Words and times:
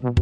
Hallo 0.00 0.12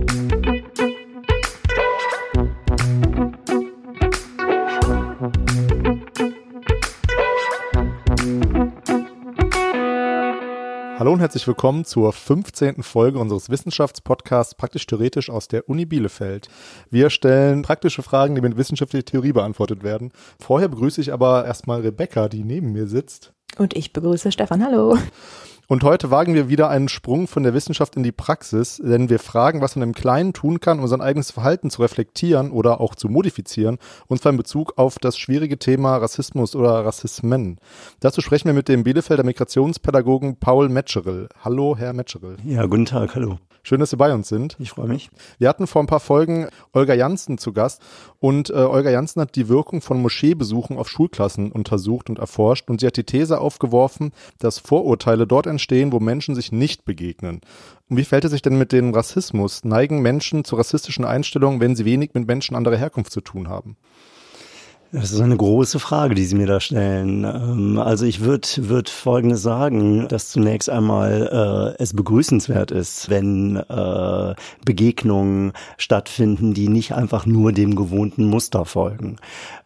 und 11.13 11.21
herzlich 11.21 11.47
willkommen 11.47 11.85
zur 11.85 12.11
15. 12.15 12.83
Folge 12.83 13.19
unseres 13.19 13.51
Wissenschaftspodcasts 13.51 14.55
Praktisch 14.55 14.87
Theoretisch 14.87 15.29
aus 15.29 15.47
der 15.49 15.69
Uni 15.69 15.85
Bielefeld. 15.85 16.49
Wir 16.89 17.11
stellen 17.11 17.61
praktische 17.61 18.03
Fragen, 18.03 18.35
die 18.35 18.41
mit 18.41 18.57
wissenschaftlicher 18.57 19.05
Theorie 19.05 19.33
beantwortet 19.33 19.83
werden. 19.83 20.11
Vorher 20.41 20.69
begrüße 20.69 21.03
ich 21.03 21.13
aber 21.13 21.45
erstmal 21.45 21.83
Rebecca, 21.83 22.31
die 22.31 22.45
neben 22.45 22.73
mir 22.73 22.87
sitzt. 22.87 23.35
Und 23.59 23.77
ich 23.77 23.93
begrüße 23.93 24.33
Stefan. 24.33 24.65
Hallo. 24.65 24.97
Und 25.69 25.83
heute 25.83 26.13
wagen 26.13 26.35
wir 26.35 26.49
wieder 26.49 26.69
einen 26.69 26.89
Sprung 26.89 27.27
von 27.27 27.43
der 27.43 27.53
Wissenschaft 27.53 27.97
in 27.97 28.05
die 28.05 28.13
Praxis, 28.13 28.81
denn 28.81 29.11
wir 29.11 29.19
fragen, 29.19 29.61
was 29.61 29.75
man 29.75 29.89
im 29.89 29.97
Kleinen 29.97 30.33
tun 30.33 30.61
kann, 30.61 30.79
um 30.79 30.87
sein 30.87 31.01
eigenes 31.01 31.33
Verhalten 31.33 31.71
zu 31.71 31.83
reflektieren 31.83 32.53
oder 32.53 32.81
auch 32.81 32.95
zu 32.95 33.09
modifizieren, 33.09 33.79
und 34.07 34.23
zwar 34.23 34.31
in 34.31 34.39
Bezug 34.39 34.75
auf 34.77 35.01
das 35.01 35.19
schwierige 35.19 35.59
Thema 35.59 35.97
Rassismus 35.97 36.55
oder 36.55 36.85
Rassismen. 36.85 37.59
Dazu 37.99 38.21
sprechen 38.21 38.47
wir 38.47 38.55
mit 38.55 38.69
dem 38.69 38.85
Bielefelder 38.85 39.25
Migrationspädagogen 39.25 40.37
Paul 40.39 40.69
Metscherl. 40.69 41.29
Hallo, 41.43 41.77
Herr 41.77 41.93
Metscherl. 41.95 42.37
Ja, 42.45 42.65
guten 42.67 42.85
Tag, 42.85 43.17
hallo. 43.17 43.39
Schön, 43.67 43.81
dass 43.81 43.91
Sie 43.91 43.97
bei 43.97 44.15
uns 44.15 44.29
sind. 44.29 44.55
Ich 44.61 44.71
freue 44.71 44.87
mich. 44.87 45.11
Wir 45.39 45.49
hatten 45.49 45.67
vor 45.67 45.83
ein 45.83 45.89
paar 45.89 45.99
Folgen 45.99 46.47
Olga 46.73 46.95
Janssen 46.95 47.37
zu 47.37 47.53
Gast 47.53 47.83
und 48.21 48.49
äh, 48.51 48.53
Olga 48.53 48.91
Janssen 48.91 49.21
hat 49.21 49.35
die 49.35 49.49
Wirkung 49.49 49.81
von 49.81 50.01
Moscheebesuchen 50.01 50.79
auf 50.79 50.89
Schulklassen 50.89 51.51
untersucht 51.51 52.09
und 52.09 52.21
erforscht 52.21 52.71
und 52.71 52.81
sie 52.81 52.87
hat 52.87 52.97
die 52.97 53.03
These 53.03 53.41
aufgeworfen, 53.41 54.13
dass 54.39 54.61
Vorurteile 54.61 55.27
dort 55.27 55.49
entstehen, 55.57 55.93
wo 55.93 56.01
Menschen 56.01 56.35
sich 56.35 56.53
nicht 56.53 56.85
begegnen. 56.85 57.41
Und 57.89 57.97
wie 57.97 58.05
fällt 58.05 58.25
es 58.25 58.31
sich 58.31 58.43
denn 58.43 58.59
mit 58.59 58.73
dem 58.73 58.95
Rassismus? 58.95 59.65
Neigen 59.65 60.01
Menschen 60.01 60.45
zu 60.45 60.57
rassistischen 60.57 61.05
Einstellungen, 61.05 61.61
wenn 61.61 61.77
sie 61.77 61.85
wenig 61.85 62.11
mit 62.15 62.27
Menschen 62.27 62.57
anderer 62.57 62.77
Herkunft 62.77 63.13
zu 63.13 63.21
tun 63.21 63.49
haben? 63.49 63.77
Das 64.93 65.11
ist 65.11 65.21
eine 65.21 65.37
große 65.37 65.81
Frage, 65.81 66.15
die 66.15 66.25
Sie 66.25 66.37
mir 66.37 66.47
da 66.47 66.61
stellen. 66.61 67.25
Ähm, 67.25 67.79
also 67.79 68.07
ich 68.07 68.21
würde 68.21 68.49
würd 68.57 68.89
Folgendes 68.89 69.43
sagen, 69.43 70.07
dass 70.07 70.31
zunächst 70.31 70.71
einmal 70.71 71.75
äh, 71.77 71.83
es 71.83 71.93
begrüßenswert 71.93 72.71
ist, 72.71 73.11
wenn 73.11 73.57
äh, 73.57 74.35
Begegnungen 74.65 75.53
stattfinden, 75.77 76.55
die 76.55 76.69
nicht 76.69 76.95
einfach 76.95 77.27
nur 77.27 77.53
dem 77.53 77.75
gewohnten 77.75 78.27
Muster 78.27 78.65
folgen. 78.65 79.17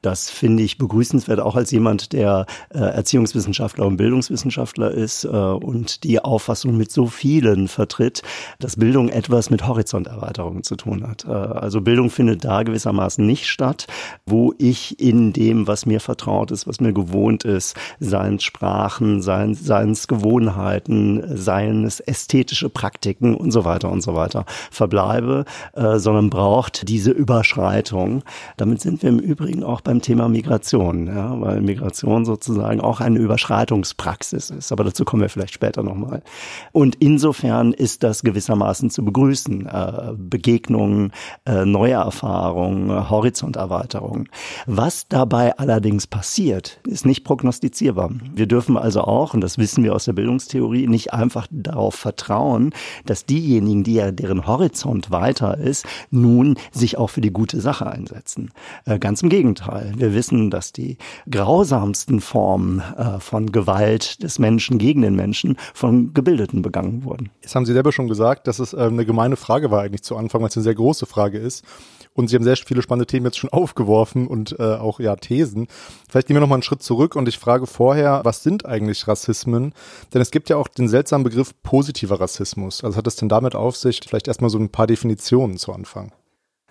Das 0.01 0.31
finde 0.31 0.63
ich 0.63 0.79
begrüßenswert, 0.79 1.41
auch 1.41 1.55
als 1.55 1.71
jemand, 1.71 2.15
der 2.15 2.47
äh, 2.71 2.79
Erziehungswissenschaftler 2.79 3.87
und 3.87 3.99
Bildungswissenschaftler 3.99 4.91
ist 4.91 5.25
äh, 5.25 5.29
und 5.29 6.05
die 6.05 6.21
Auffassung 6.21 6.79
mit 6.79 6.91
so 6.91 7.07
vielen 7.07 7.69
vertritt, 7.69 8.23
dass 8.59 8.77
Bildung 8.77 9.11
etwas 9.11 9.51
mit 9.51 9.67
Horizonterweiterung 9.67 10.63
zu 10.63 10.77
tun 10.77 11.07
hat. 11.07 11.27
Äh, 11.27 11.31
also 11.31 11.83
Bildung 11.83 12.09
findet 12.09 12.45
da 12.45 12.63
gewissermaßen 12.63 13.27
nicht 13.27 13.47
statt, 13.47 13.87
wo 14.25 14.55
ich 14.57 14.99
in 15.11 15.33
dem, 15.33 15.67
was 15.67 15.85
mir 15.85 16.01
vertraut 16.01 16.51
ist, 16.51 16.67
was 16.67 16.81
mir 16.81 16.93
gewohnt 16.93 17.45
ist, 17.45 17.77
seien 17.99 18.41
Sprachen, 18.41 19.21
seien, 19.21 19.55
seien 19.55 19.97
Gewohnheiten, 20.09 21.37
seien 21.37 21.85
es 21.85 22.01
ästhetische 22.01 22.71
Praktiken 22.71 23.35
und 23.35 23.51
so 23.51 23.65
weiter 23.65 23.91
und 23.91 24.01
so 24.01 24.15
weiter 24.15 24.47
verbleibe, 24.71 25.45
äh, 25.75 25.99
sondern 25.99 26.31
braucht 26.31 26.89
diese 26.89 27.11
Überschreitung. 27.11 28.23
Damit 28.57 28.81
sind 28.81 29.03
wir 29.03 29.11
im 29.11 29.19
Übrigen 29.19 29.63
auch 29.63 29.83
bei 29.83 29.91
beim 29.91 30.01
Thema 30.01 30.29
Migration, 30.29 31.09
ja, 31.09 31.41
weil 31.41 31.61
Migration 31.63 32.25
sozusagen 32.25 32.81
auch 32.81 33.01
eine 33.01 33.19
Überschreitungspraxis 33.19 34.51
ist. 34.51 34.71
Aber 34.71 34.85
dazu 34.85 35.05
kommen 35.05 35.23
wir 35.23 35.29
vielleicht 35.29 35.53
später 35.53 35.83
nochmal. 35.83 36.23
Und 36.71 36.95
insofern 37.01 37.73
ist 37.73 38.05
das 38.05 38.23
gewissermaßen 38.23 38.89
zu 38.91 39.05
begrüßen. 39.05 39.67
Äh, 39.67 40.13
Begegnungen, 40.17 41.11
äh, 41.45 41.65
neue 41.65 41.95
Erfahrungen, 41.95 43.11
Horizonterweiterung. 43.11 44.29
Was 44.67 45.00
dabei 45.09 45.57
allerdings 45.59 46.07
passiert, 46.07 46.81
ist 46.87 47.07
nicht 47.07 47.25
prognostizierbar. 47.25 48.11
Wir 48.35 48.47
dürfen 48.47 48.77
also 48.77 49.03
auch, 49.03 49.35
und 49.35 49.41
das 49.41 49.59
wissen 49.59 49.85
wir 49.85 49.95
aus 49.95 50.05
der 50.05 50.13
Bildungstheorie, 50.13 50.87
nicht 50.87 51.13
einfach 51.13 51.47
darauf 51.51 51.95
vertrauen, 51.95 52.73
dass 53.07 53.27
diejenigen, 53.27 53.85
die 53.85 53.95
ja 53.95 54.11
deren 54.11 54.47
Horizont 54.47 55.11
weiter 55.11 55.59
ist, 55.59 55.87
nun 56.11 56.57
sich 56.73 56.99
auch 56.99 57.09
für 57.09 57.21
die 57.21 57.33
gute 57.33 57.61
Sache 57.61 57.87
einsetzen. 57.87 58.51
Äh, 58.85 58.99
ganz 58.99 59.23
im 59.23 59.29
Gegenteil. 59.29 59.93
Wir 59.97 60.15
wissen, 60.15 60.51
dass 60.51 60.73
die 60.73 60.99
grausamsten 61.31 62.21
Formen 62.21 62.81
äh, 62.97 63.21
von 63.21 63.53
Gewalt 63.53 64.23
des 64.23 64.39
Menschen 64.39 64.79
gegen 64.79 65.03
den 65.03 65.15
Menschen 65.15 65.57
von 65.75 66.15
Gebildeten 66.15 66.63
begangen 66.63 67.05
wurden. 67.05 67.31
Jetzt 67.43 67.55
haben 67.55 67.67
Sie 67.67 67.73
selber 67.73 67.93
schon 67.93 68.09
gesagt, 68.09 68.47
dass 68.47 68.59
es 68.59 68.73
äh, 68.73 68.79
eine 68.79 69.07
gemeine 69.07 69.37
Frage 69.37 69.71
war 69.71 69.83
eigentlich 69.83 70.03
zu 70.03 70.17
Anfang, 70.17 70.41
weil 70.41 70.49
es 70.49 70.57
eine 70.57 70.65
sehr 70.65 70.75
große 70.75 71.07
Frage 71.07 71.39
ist. 71.39 71.65
Und 72.13 72.29
Sie 72.29 72.37
haben 72.37 72.43
sehr 72.43 72.57
viele 72.57 72.83
spannende 72.83 73.07
Themen 73.07 73.27
jetzt 73.27 73.39
schon 73.39 73.51
aufgeworfen 73.53 74.27
und 74.27 74.59
äh, 74.59 74.63
auch 74.91 75.01
ja 75.01 75.17
Thesen. 75.17 75.69
Vielleicht 76.09 76.27
gehen 76.27 76.37
wir 76.37 76.41
noch 76.41 76.49
mal 76.49 76.57
einen 76.57 76.63
Schritt 76.63 76.83
zurück 76.83 77.17
und 77.17 77.29
ich 77.29 77.39
frage 77.39 77.67
vorher, 77.67 78.21
was 78.25 78.43
sind 78.43 78.67
eigentlich 78.67 79.07
Rassismen? 79.07 79.73
Denn 80.13 80.21
es 80.21 80.31
gibt 80.31 80.49
ja 80.49 80.57
auch 80.57 80.69
den 80.69 80.89
seltsamen 80.89 81.25
Begriff 81.25 81.55
positiver 81.63 82.21
Rassismus. 82.21 82.83
Also 82.83 82.97
hat 82.97 83.07
es 83.07 83.17
denn 83.17 83.29
damit 83.29 83.55
auf 83.55 83.77
sich? 83.77 84.01
Vielleicht 84.07 84.29
erstmal 84.29 84.51
so 84.51 84.59
ein 84.59 84.71
paar 84.71 84.87
Definitionen 84.87 85.57
zu 85.57 85.73
Anfang 85.73 86.13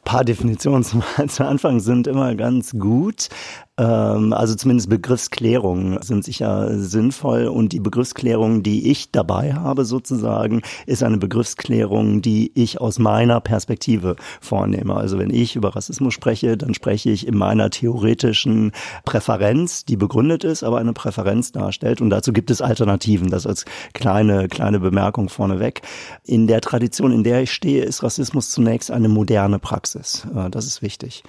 paar 0.09 0.25
Definitionen 0.25 0.83
zum, 0.83 1.03
zu 1.27 1.45
Anfang 1.45 1.79
sind 1.79 2.07
immer 2.07 2.33
ganz 2.33 2.71
gut. 2.71 3.29
Ähm, 3.79 4.33
also 4.33 4.55
zumindest 4.55 4.89
Begriffsklärungen 4.89 6.01
sind 6.01 6.25
sicher 6.25 6.77
sinnvoll 6.77 7.45
und 7.45 7.71
die 7.71 7.79
Begriffsklärung, 7.79 8.61
die 8.61 8.91
ich 8.91 9.11
dabei 9.11 9.53
habe 9.53 9.85
sozusagen, 9.85 10.61
ist 10.85 11.03
eine 11.03 11.17
Begriffsklärung, 11.17 12.21
die 12.21 12.51
ich 12.55 12.81
aus 12.81 12.99
meiner 12.99 13.39
Perspektive 13.39 14.15
vornehme. 14.41 14.95
Also 14.95 15.17
wenn 15.17 15.29
ich 15.29 15.55
über 15.55 15.75
Rassismus 15.75 16.13
spreche, 16.13 16.57
dann 16.57 16.73
spreche 16.73 17.09
ich 17.09 17.25
in 17.25 17.37
meiner 17.37 17.69
theoretischen 17.69 18.73
Präferenz, 19.05 19.85
die 19.85 19.95
begründet 19.95 20.43
ist, 20.43 20.63
aber 20.63 20.79
eine 20.79 20.93
Präferenz 20.93 21.51
darstellt 21.51 22.01
und 22.01 22.09
dazu 22.09 22.33
gibt 22.33 22.51
es 22.51 22.61
Alternativen. 22.61 23.29
Das 23.29 23.47
als 23.47 23.65
kleine, 23.93 24.47
kleine 24.47 24.79
Bemerkung 24.79 25.29
vorneweg. 25.29 25.81
In 26.25 26.47
der 26.47 26.61
Tradition, 26.61 27.11
in 27.11 27.23
der 27.23 27.43
ich 27.43 27.51
stehe, 27.51 27.83
ist 27.83 28.03
Rassismus 28.03 28.49
zunächst 28.49 28.91
eine 28.91 29.07
moderne 29.07 29.59
Praxis. 29.59 29.98
Äh, 30.35 30.49
das 30.49 30.65
ist 30.65 30.81
wichtig. 30.81 31.23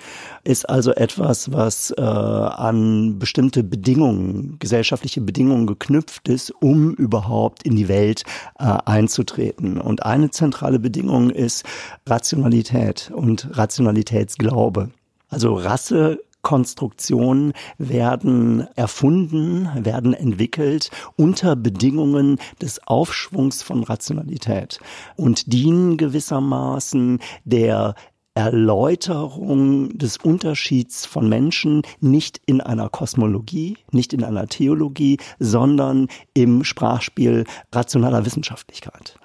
Ist 0.44 0.68
also 0.68 0.92
etwas, 0.92 1.52
was 1.52 1.90
äh, 1.96 2.00
an 2.00 3.18
bestimmte 3.18 3.62
Bedingungen, 3.62 4.58
gesellschaftliche 4.58 5.20
Bedingungen 5.20 5.66
geknüpft 5.66 6.28
ist, 6.28 6.50
um 6.60 6.94
überhaupt 6.94 7.64
in 7.64 7.76
die 7.76 7.88
Welt 7.88 8.24
äh, 8.58 8.64
einzutreten. 8.84 9.80
Und 9.80 10.04
eine 10.04 10.30
zentrale 10.30 10.78
Bedingung 10.78 11.30
ist 11.30 11.64
Rationalität 12.06 13.10
und 13.14 13.48
Rationalitätsglaube. 13.56 14.90
Also 15.28 15.54
Rasse 15.54 16.18
Konstruktionen 16.42 17.52
werden 17.76 18.66
erfunden, 18.74 19.68
werden 19.74 20.14
entwickelt 20.14 20.90
unter 21.16 21.54
Bedingungen 21.54 22.38
des 22.62 22.86
Aufschwungs 22.86 23.62
von 23.62 23.82
Rationalität 23.84 24.80
und 25.16 25.52
dienen 25.52 25.96
gewissermaßen 25.96 27.20
der 27.44 27.94
Erläuterung 28.34 29.96
des 29.98 30.16
Unterschieds 30.16 31.04
von 31.04 31.28
Menschen 31.28 31.82
nicht 32.00 32.40
in 32.46 32.60
einer 32.60 32.88
Kosmologie, 32.88 33.76
nicht 33.90 34.12
in 34.12 34.22
einer 34.22 34.46
Theologie, 34.46 35.18
sondern 35.40 36.06
im 36.32 36.62
Sprachspiel 36.62 37.44
rationaler 37.72 38.24
Wissenschaftlichkeit. 38.24 39.18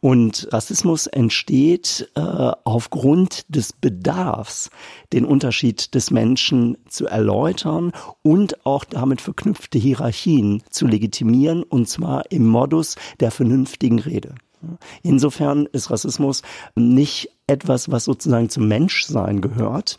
Und 0.00 0.48
Rassismus 0.52 1.06
entsteht 1.06 2.10
äh, 2.16 2.20
aufgrund 2.64 3.46
des 3.48 3.72
Bedarfs, 3.72 4.70
den 5.12 5.24
Unterschied 5.24 5.94
des 5.94 6.10
Menschen 6.10 6.76
zu 6.88 7.06
erläutern 7.06 7.92
und 8.22 8.66
auch 8.66 8.84
damit 8.84 9.20
verknüpfte 9.20 9.78
Hierarchien 9.78 10.62
zu 10.68 10.86
legitimieren, 10.86 11.62
und 11.62 11.88
zwar 11.88 12.30
im 12.30 12.46
Modus 12.46 12.96
der 13.20 13.30
vernünftigen 13.30 13.98
Rede. 14.00 14.34
Insofern 15.02 15.66
ist 15.66 15.90
Rassismus 15.90 16.42
nicht 16.74 17.30
etwas, 17.46 17.90
was 17.90 18.04
sozusagen 18.04 18.48
zum 18.48 18.68
Menschsein 18.68 19.40
gehört, 19.40 19.98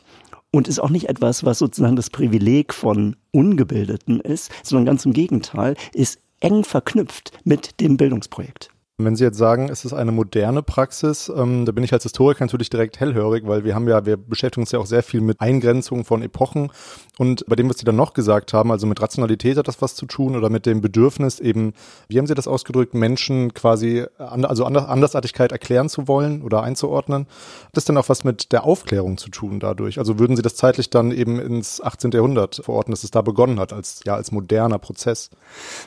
und 0.52 0.70
ist 0.70 0.80
auch 0.80 0.90
nicht 0.90 1.10
etwas, 1.10 1.44
was 1.44 1.60
sozusagen 1.60 1.98
das 1.98 2.10
Privileg 2.10 2.74
von 2.74 3.18
Ungebildeten 3.32 4.22
ist, 4.22 4.52
sondern 4.64 4.86
ganz 4.86 5.06
im 5.06 5.12
Gegenteil, 5.12 5.76
ist 5.94 6.20
eng 6.40 6.64
verknüpft 6.64 7.34
mit 7.44 7.82
dem 7.82 7.98
Bildungsprojekt. 7.98 8.70
Wenn 8.98 9.18
Sie 9.18 9.26
jetzt 9.26 9.38
sagen, 9.38 9.68
es 9.68 9.84
ist 9.84 9.92
eine 9.92 10.14
moderne 10.14 10.64
Praxis, 10.64 11.28
ähm, 11.28 11.66
da 11.66 11.74
bin 11.74 11.84
ich 11.84 11.92
als 11.92 12.04
Historiker 12.04 12.46
natürlich 12.46 12.70
direkt 12.70 13.02
hellhörig, 13.02 13.46
weil 13.46 13.66
wir 13.66 13.76
haben 13.76 13.90
ja, 13.90 14.06
wir 14.06 14.16
beschäftigen 14.16 14.62
uns 14.62 14.72
ja 14.72 14.80
auch 14.80 14.86
sehr 14.86 15.04
viel 15.04 15.20
mit 15.20 15.42
Eingrenzungen 15.42 16.06
von 16.06 16.22
Epochen 16.22 16.72
und 17.18 17.46
bei 17.46 17.58
dem, 17.58 17.70
was 17.70 17.78
Sie 17.78 17.84
dann 17.84 17.98
noch 17.98 18.14
gesagt 18.14 18.54
haben, 18.54 18.72
also 18.72 18.88
mit 18.88 19.02
Rationalität 19.02 19.58
hat 19.58 19.68
das 19.68 19.82
was 19.82 19.96
zu 19.96 20.06
tun 20.06 20.38
oder 20.38 20.50
mit 20.50 20.66
dem 20.66 20.80
Bedürfnis 20.80 21.42
eben, 21.42 21.74
wie 22.08 22.18
haben 22.18 22.26
Sie 22.26 22.36
das 22.36 22.48
ausgedrückt, 22.48 22.94
Menschen 22.94 23.54
quasi, 23.54 24.06
also 24.18 24.64
Andersartigkeit 24.64 25.52
erklären 25.52 25.90
zu 25.90 26.08
wollen 26.08 26.42
oder 26.42 26.64
einzuordnen. 26.64 27.28
Hat 27.66 27.72
das 27.74 27.84
dann 27.84 27.98
auch 27.98 28.08
was 28.08 28.24
mit 28.24 28.54
der 28.54 28.64
Aufklärung 28.64 29.18
zu 29.18 29.30
tun 29.30 29.60
dadurch? 29.60 30.00
Also 30.00 30.20
würden 30.20 30.38
Sie 30.38 30.42
das 30.42 30.56
zeitlich 30.56 30.90
dann 30.90 31.12
eben 31.12 31.38
ins 31.42 31.82
18. 31.82 32.12
Jahrhundert 32.12 32.62
verorten, 32.64 32.92
dass 32.92 33.04
es 33.04 33.12
da 33.12 33.22
begonnen 33.22 33.60
hat 33.60 33.74
als, 33.74 34.04
ja, 34.06 34.16
als 34.16 34.32
moderner 34.32 34.80
Prozess? 34.80 35.32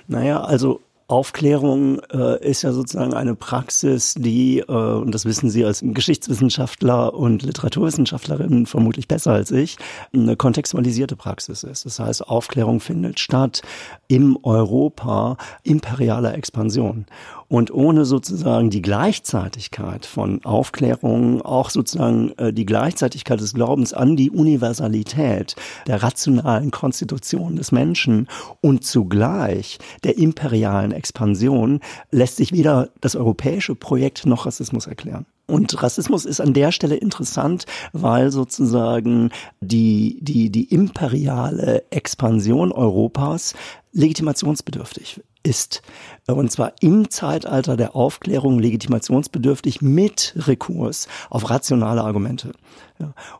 Naja, 0.08 0.42
also 0.42 0.80
Aufklärung 1.10 2.00
äh, 2.12 2.46
ist 2.46 2.60
ja 2.60 2.72
sozusagen 2.72 3.14
eine 3.14 3.34
Praxis, 3.34 4.14
die, 4.14 4.58
äh, 4.58 4.72
und 4.72 5.14
das 5.14 5.24
wissen 5.24 5.48
Sie 5.48 5.64
als 5.64 5.82
Geschichtswissenschaftler 5.82 7.14
und 7.14 7.42
Literaturwissenschaftlerin 7.42 8.66
vermutlich 8.66 9.08
besser 9.08 9.32
als 9.32 9.50
ich, 9.50 9.78
eine 10.12 10.36
kontextualisierte 10.36 11.16
Praxis 11.16 11.62
ist. 11.62 11.86
Das 11.86 11.98
heißt, 11.98 12.28
Aufklärung 12.28 12.80
findet 12.80 13.20
statt 13.20 13.62
im 14.06 14.38
Europa 14.42 15.38
imperialer 15.62 16.34
Expansion. 16.34 17.06
Und 17.48 17.70
ohne 17.72 18.04
sozusagen 18.04 18.68
die 18.68 18.82
Gleichzeitigkeit 18.82 20.04
von 20.04 20.44
Aufklärung, 20.44 21.40
auch 21.40 21.70
sozusagen 21.70 22.32
äh, 22.36 22.52
die 22.52 22.66
Gleichzeitigkeit 22.66 23.40
des 23.40 23.54
Glaubens 23.54 23.94
an 23.94 24.16
die 24.16 24.30
Universalität 24.30 25.56
der 25.86 26.02
rationalen 26.02 26.70
Konstitution 26.70 27.56
des 27.56 27.72
Menschen 27.72 28.28
und 28.60 28.84
zugleich 28.84 29.78
der 30.04 30.18
imperialen 30.18 30.92
Expansion, 30.92 31.80
lässt 32.10 32.36
sich 32.36 32.52
weder 32.52 32.90
das 33.00 33.16
europäische 33.16 33.74
Projekt 33.74 34.26
noch 34.26 34.44
Rassismus 34.44 34.86
erklären. 34.86 35.24
Und 35.46 35.82
Rassismus 35.82 36.26
ist 36.26 36.42
an 36.42 36.52
der 36.52 36.72
Stelle 36.72 36.96
interessant, 36.96 37.64
weil 37.94 38.30
sozusagen 38.30 39.30
die, 39.62 40.18
die, 40.20 40.50
die 40.50 40.64
imperiale 40.64 41.84
Expansion 41.90 42.70
Europas 42.70 43.54
legitimationsbedürftig 43.92 45.22
ist. 45.48 45.82
Und 46.26 46.52
zwar 46.52 46.74
im 46.80 47.08
Zeitalter 47.10 47.76
der 47.76 47.96
Aufklärung 47.96 48.58
legitimationsbedürftig 48.58 49.80
mit 49.80 50.34
Rekurs 50.36 51.08
auf 51.30 51.48
rationale 51.48 52.02
Argumente. 52.02 52.52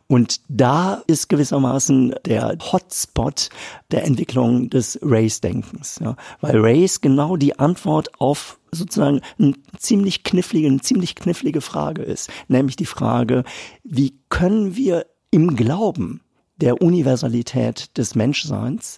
Und 0.07 0.41
da 0.47 1.03
ist 1.05 1.29
gewissermaßen 1.29 2.15
der 2.25 2.57
Hotspot 2.71 3.49
der 3.91 4.05
Entwicklung 4.05 4.69
des 4.69 4.99
Race-Denkens. 5.03 5.99
Weil 6.41 6.59
Race 6.59 7.01
genau 7.01 7.37
die 7.37 7.59
Antwort 7.59 8.09
auf 8.19 8.59
sozusagen 8.71 9.21
eine 9.37 9.53
ziemlich 9.77 10.23
knifflige, 10.23 10.67
eine 10.67 10.81
ziemlich 10.81 11.15
knifflige 11.15 11.61
Frage 11.61 12.01
ist. 12.01 12.29
Nämlich 12.47 12.75
die 12.75 12.85
Frage, 12.85 13.43
wie 13.83 14.19
können 14.29 14.75
wir 14.75 15.05
im 15.31 15.55
Glauben 15.55 16.21
der 16.57 16.81
Universalität 16.81 17.97
des 17.97 18.15
Menschseins 18.15 18.97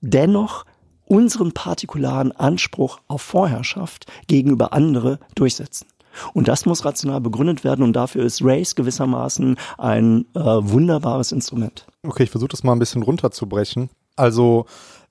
dennoch 0.00 0.64
unseren 1.06 1.52
partikularen 1.52 2.32
Anspruch 2.32 3.00
auf 3.08 3.22
Vorherrschaft 3.22 4.06
gegenüber 4.26 4.72
andere 4.72 5.18
durchsetzen. 5.34 5.86
Und 6.32 6.48
das 6.48 6.66
muss 6.66 6.84
rational 6.84 7.20
begründet 7.20 7.64
werden 7.64 7.84
und 7.84 7.92
dafür 7.94 8.24
ist 8.24 8.40
Race 8.42 8.74
gewissermaßen 8.74 9.56
ein 9.78 10.26
äh, 10.34 10.40
wunderbares 10.40 11.32
Instrument. 11.32 11.86
Okay, 12.02 12.24
ich 12.24 12.30
versuche 12.30 12.50
das 12.50 12.62
mal 12.62 12.72
ein 12.72 12.78
bisschen 12.78 13.02
runterzubrechen. 13.02 13.90
Also 14.16 14.66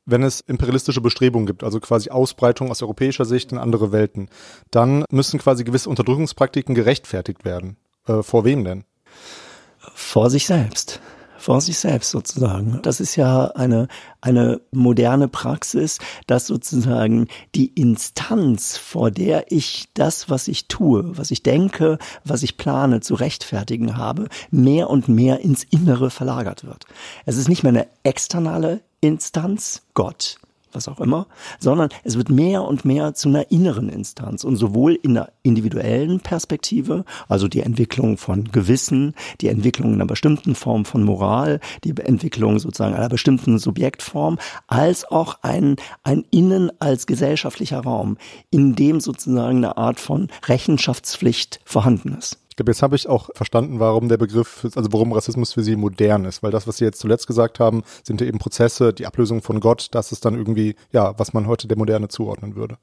wenn 0.06 0.24
es 0.24 0.42
imperialistische 0.42 1.02
Bestrebungen 1.02 1.46
gibt, 1.46 1.64
also 1.64 1.80
quasi 1.80 2.10
Ausbreitung 2.10 2.72
aus 2.72 2.82
europäischer 2.82 3.26
Sicht 3.26 3.52
in 3.52 3.58
andere 3.58 3.92
Welten, 3.92 4.30
dann 4.72 5.06
müssen 5.10 5.40
quasi 5.40 5.64
gewisse 5.64 5.90
Unterdrückungspraktiken 5.90 6.76
gerechtfertigt 6.76 7.46
werden. 7.46 7.78
Äh, 8.08 8.24
vor 8.24 8.46
wem 8.46 8.64
denn? 8.64 8.84
Vor 9.94 10.30
sich 10.30 10.46
selbst 10.46 11.02
vor 11.44 11.60
sich 11.60 11.78
selbst 11.78 12.12
sozusagen. 12.12 12.80
Das 12.84 13.02
ist 13.02 13.18
ja 13.18 13.48
eine, 13.48 13.90
eine 14.22 14.62
moderne 14.72 15.28
Praxis, 15.28 16.00
dass 16.26 16.48
sozusagen 16.48 17.28
die 17.54 17.68
Instanz, 17.68 18.78
vor 18.78 19.12
der 19.12 19.52
ich 19.52 19.90
das, 19.94 20.30
was 20.30 20.48
ich 20.48 20.70
tue, 20.70 21.18
was 21.18 21.32
ich 21.32 21.44
denke, 21.44 21.98
was 22.24 22.44
ich 22.44 22.56
plane, 22.56 23.02
zu 23.02 23.16
rechtfertigen 23.16 23.98
habe, 23.98 24.30
mehr 24.52 24.90
und 24.90 25.10
mehr 25.10 25.42
ins 25.42 25.66
Innere 25.66 26.10
verlagert 26.12 26.64
wird. 26.64 26.86
Es 27.26 27.36
ist 27.36 27.50
nicht 27.50 27.64
mehr 27.64 27.74
eine 27.74 27.88
externe 28.04 28.80
Instanz, 29.02 29.82
Gott, 29.96 30.38
was 30.76 30.88
auch 30.88 31.00
immer, 31.00 31.28
sondern 31.60 31.90
es 32.04 32.18
wird 32.18 32.30
mehr 32.30 32.64
und 32.64 32.86
mehr 32.86 33.14
zu 33.14 33.30
einer 33.30 33.52
inneren 33.52 33.90
Instanz 33.90 34.44
und 34.44 34.56
sowohl 34.56 34.94
in 35.02 35.14
der 35.14 35.32
individuellen 35.44 36.20
Perspektive, 36.20 37.06
also 37.28 37.48
die 37.48 37.62
Entwicklung 37.62 38.18
von 38.18 38.46
Gewissen, 38.52 39.14
die 39.42 39.48
Entwicklung 39.48 39.94
einer 39.94 40.06
bestimmten 40.06 40.56
Form 40.56 40.86
von 40.86 41.04
Moral, 41.04 41.60
die 41.84 41.94
Entwicklung 41.98 42.60
sozusagen 42.60 42.96
einer 42.96 43.10
bestimmten 43.10 43.60
Subjektform, 43.60 44.38
als 44.68 45.06
auch 45.06 45.40
ein, 45.42 45.76
ein 46.04 46.26
Innen 46.32 46.72
als 46.80 47.08
gesellschaftlicher 47.08 47.82
Raum, 47.82 48.18
in 48.50 48.76
dem 48.76 49.00
sozusagen 49.00 49.58
eine 49.58 49.78
Art 49.78 50.00
von 50.00 50.30
Rechenschaftspflicht 50.48 51.60
vorhanden 51.66 52.16
ist. 52.18 52.43
Ich 52.54 52.56
glaube, 52.58 52.72
jetzt 52.72 52.84
habe 52.84 52.96
ich 52.96 53.10
auch 53.10 53.32
verstanden, 53.34 53.80
warum 53.80 54.10
der 54.10 54.18
Begriff, 54.18 54.64
also 54.76 54.94
warum 54.94 55.12
Rassismus 55.12 55.54
für 55.54 55.64
Sie 55.64 55.76
modern 55.76 56.24
ist, 56.24 56.44
weil 56.44 56.52
das, 56.52 56.68
was 56.68 56.78
Sie 56.78 56.86
jetzt 56.86 57.00
zuletzt 57.00 57.26
gesagt 57.26 57.60
haben, 57.60 57.82
sind 58.04 58.22
ja 58.22 58.28
eben 58.28 58.38
Prozesse, 58.38 58.94
die 58.94 59.08
Ablösung 59.08 59.42
von 59.42 59.60
Gott, 59.60 59.88
das 59.90 60.12
ist 60.12 60.24
dann 60.24 60.36
irgendwie, 60.36 60.76
ja, 60.92 61.18
was 61.18 61.34
man 61.34 61.48
heute 61.48 61.68
der 61.68 61.80
Moderne 61.80 62.10
zuordnen 62.10 62.56
würde. 62.56 62.78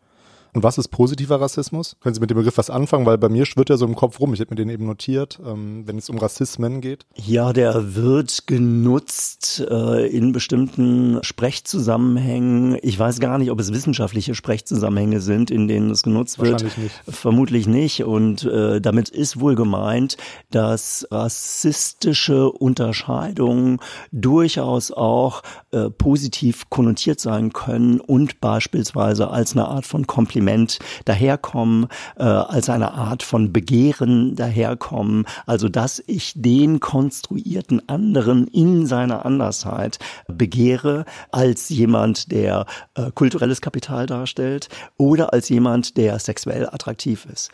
Und 0.53 0.63
was 0.63 0.79
ist 0.79 0.89
positiver 0.89 1.41
Rassismus? 1.41 1.97
Können 2.01 2.15
Sie 2.15 2.21
mit 2.21 2.31
dem 2.31 2.37
Begriff 2.37 2.59
was 2.59 2.71
anfangen? 2.71 3.07
Weil 3.07 3.19
bei 3.19 3.29
mir 3.29 3.47
schwirrt 3.47 3.71
er 3.71 3.79
so 3.79 3.87
im 3.87 3.95
Kopf 3.95 4.19
rum. 4.21 4.35
Ich 4.35 4.41
habe 4.41 4.51
mir 4.51 4.57
den 4.57 4.69
eben 4.69 4.87
notiert, 4.87 5.39
ähm, 5.47 5.87
wenn 5.87 5.97
es 5.99 6.11
um 6.11 6.19
Rassismen 6.19 6.81
geht. 6.81 7.07
Ja, 7.15 7.53
der 7.53 7.95
wird 7.95 8.47
genutzt 8.47 9.65
äh, 9.71 10.07
in 10.09 10.33
bestimmten 10.33 11.23
Sprechzusammenhängen. 11.23 12.79
Ich 12.83 12.99
weiß 12.99 13.21
gar 13.21 13.39
nicht, 13.39 13.51
ob 13.51 13.61
es 13.61 13.73
wissenschaftliche 13.73 14.35
Sprechzusammenhänge 14.35 15.21
sind, 15.21 15.51
in 15.51 15.69
denen 15.69 15.91
es 15.91 16.03
genutzt 16.03 16.41
wird. 16.41 16.63
Nicht. 16.63 17.01
Vermutlich 17.09 17.67
nicht. 17.69 18.03
Und 18.05 18.45
äh, 18.45 18.81
damit 18.81 19.09
ist 19.09 19.39
wohl 19.39 19.55
gemeint, 19.55 20.17
dass 20.51 21.07
rassistische 21.11 22.51
Unterscheidungen 22.51 23.79
durchaus 24.11 24.91
auch 24.91 25.43
äh, 25.71 25.91
positiv 25.91 26.69
konnotiert 26.71 27.21
sein 27.21 27.53
können 27.53 28.01
und 28.01 28.41
beispielsweise 28.41 29.31
als 29.31 29.53
eine 29.53 29.69
Art 29.69 29.87
von 29.87 30.07
Kompliment 30.07 30.40
Kompliment 30.41 30.79
daherkommen, 31.05 31.87
äh, 32.17 32.23
als 32.23 32.71
eine 32.71 32.95
Art 32.95 33.23
von 33.23 33.53
Begehren 33.53 34.37
daherkommen. 34.37 35.27
Also 35.45 35.69
dass 35.69 36.03
ich 36.07 36.33
den 36.35 36.81
konstruierten 36.81 37.87
anderen 37.91 38.47
in 38.47 38.87
seiner 38.87 39.27
Andersheit 39.27 39.99
begehre 40.29 41.05
als 41.31 41.69
jemand, 41.69 42.33
der 42.33 42.65
äh, 42.95 43.11
kulturelles 43.15 43.61
Kapital 43.61 44.07
darstellt 44.07 44.69
oder 44.97 45.35
als 45.35 45.51
jemand, 45.51 45.99
der 45.99 46.19
sexuell 46.19 46.67
attraktiv 46.67 47.27
ist. 47.31 47.51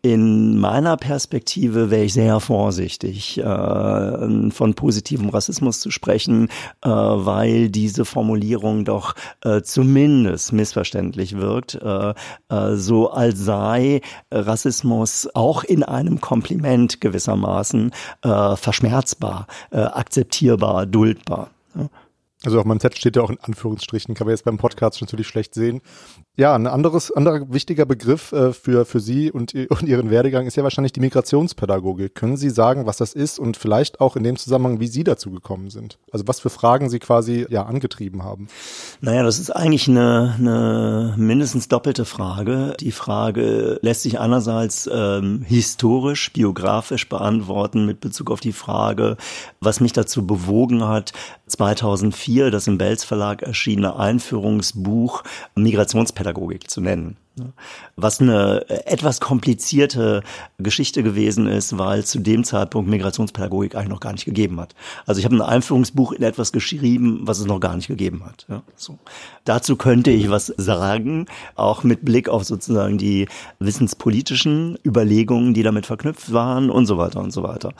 In 0.00 0.58
meiner 0.58 0.96
Perspektive 0.96 1.90
wäre 1.90 2.04
ich 2.04 2.12
sehr 2.12 2.38
vorsichtig, 2.38 3.38
äh, 3.38 4.50
von 4.50 4.74
positivem 4.74 5.28
Rassismus 5.28 5.80
zu 5.80 5.90
sprechen, 5.90 6.48
äh, 6.82 6.88
weil 6.88 7.68
diese 7.68 8.04
Formulierung 8.04 8.84
doch 8.84 9.16
äh, 9.42 9.60
zumindest 9.62 10.52
missverständlich 10.52 11.36
wirkt, 11.36 11.74
äh, 11.82 12.14
äh, 12.48 12.76
so 12.76 13.10
als 13.10 13.40
sei 13.40 14.00
Rassismus 14.30 15.28
auch 15.34 15.64
in 15.64 15.82
einem 15.82 16.20
Kompliment 16.20 17.00
gewissermaßen 17.00 17.90
äh, 18.22 18.56
verschmerzbar, 18.56 19.48
akzeptierbar, 19.72 20.86
duldbar. 20.86 21.50
Also 22.44 22.60
auf 22.60 22.64
meinem 22.64 22.78
Zettel 22.78 22.98
steht 22.98 23.16
ja 23.16 23.22
auch 23.22 23.30
in 23.30 23.40
Anführungsstrichen, 23.40 24.14
kann 24.14 24.28
man 24.28 24.32
jetzt 24.32 24.44
beim 24.44 24.58
Podcast 24.58 25.00
natürlich 25.00 25.26
schlecht 25.26 25.54
sehen. 25.54 25.80
Ja, 26.36 26.54
ein 26.54 26.68
anderes, 26.68 27.10
anderer 27.10 27.52
wichtiger 27.52 27.84
Begriff 27.84 28.30
äh, 28.30 28.52
für, 28.52 28.84
für 28.84 29.00
Sie 29.00 29.32
und, 29.32 29.54
und 29.70 29.82
Ihren 29.82 30.08
Werdegang 30.10 30.46
ist 30.46 30.56
ja 30.56 30.62
wahrscheinlich 30.62 30.92
die 30.92 31.00
Migrationspädagogik. 31.00 32.14
Können 32.14 32.36
Sie 32.36 32.50
sagen, 32.50 32.86
was 32.86 32.98
das 32.98 33.12
ist 33.12 33.40
und 33.40 33.56
vielleicht 33.56 34.00
auch 34.00 34.14
in 34.14 34.22
dem 34.22 34.36
Zusammenhang, 34.36 34.78
wie 34.78 34.86
Sie 34.86 35.02
dazu 35.02 35.32
gekommen 35.32 35.70
sind? 35.70 35.98
Also 36.12 36.28
was 36.28 36.38
für 36.38 36.48
Fragen 36.48 36.90
Sie 36.90 37.00
quasi 37.00 37.44
ja 37.50 37.64
angetrieben 37.64 38.22
haben? 38.22 38.46
Naja, 39.00 39.24
das 39.24 39.40
ist 39.40 39.50
eigentlich 39.50 39.88
eine, 39.88 40.36
eine 40.38 41.14
mindestens 41.16 41.66
doppelte 41.66 42.04
Frage. 42.04 42.76
Die 42.78 42.92
Frage 42.92 43.80
lässt 43.82 44.02
sich 44.02 44.20
einerseits 44.20 44.88
ähm, 44.92 45.42
historisch, 45.42 46.32
biografisch 46.32 47.08
beantworten 47.08 47.84
mit 47.84 47.98
Bezug 47.98 48.30
auf 48.30 48.38
die 48.38 48.52
Frage, 48.52 49.16
was 49.58 49.80
mich 49.80 49.92
dazu 49.92 50.24
bewogen 50.24 50.86
hat, 50.86 51.12
2004 51.48 52.27
das 52.50 52.66
im 52.66 52.78
Belz 52.78 53.04
Verlag 53.04 53.42
erschienene 53.42 53.96
Einführungsbuch 53.96 55.24
Migrationspädagogik 55.54 56.70
zu 56.70 56.80
nennen. 56.80 57.16
Was 57.96 58.20
eine 58.20 58.68
etwas 58.86 59.20
komplizierte 59.20 60.22
Geschichte 60.58 61.02
gewesen 61.02 61.46
ist, 61.46 61.78
weil 61.78 62.04
zu 62.04 62.18
dem 62.18 62.44
Zeitpunkt 62.44 62.90
Migrationspädagogik 62.90 63.74
eigentlich 63.74 63.88
noch 63.88 64.00
gar 64.00 64.12
nicht 64.12 64.24
gegeben 64.24 64.60
hat. 64.60 64.74
Also 65.06 65.18
ich 65.18 65.24
habe 65.24 65.36
ein 65.36 65.42
Einführungsbuch 65.42 66.12
in 66.12 66.22
etwas 66.22 66.52
geschrieben, 66.52 67.20
was 67.22 67.38
es 67.38 67.46
noch 67.46 67.60
gar 67.60 67.76
nicht 67.76 67.88
gegeben 67.88 68.24
hat. 68.24 68.46
Ja, 68.48 68.62
so. 68.76 68.98
Dazu 69.44 69.76
könnte 69.76 70.10
ich 70.10 70.30
was 70.30 70.52
sagen, 70.56 71.26
auch 71.54 71.84
mit 71.84 72.04
Blick 72.04 72.28
auf 72.28 72.44
sozusagen 72.44 72.98
die 72.98 73.28
wissenspolitischen 73.58 74.78
Überlegungen, 74.84 75.54
die 75.54 75.62
damit 75.62 75.86
verknüpft 75.86 76.32
waren 76.32 76.70
und 76.70 76.86
so 76.86 76.98
weiter 76.98 77.20
und 77.20 77.32
so 77.32 77.42
weiter. 77.42 77.72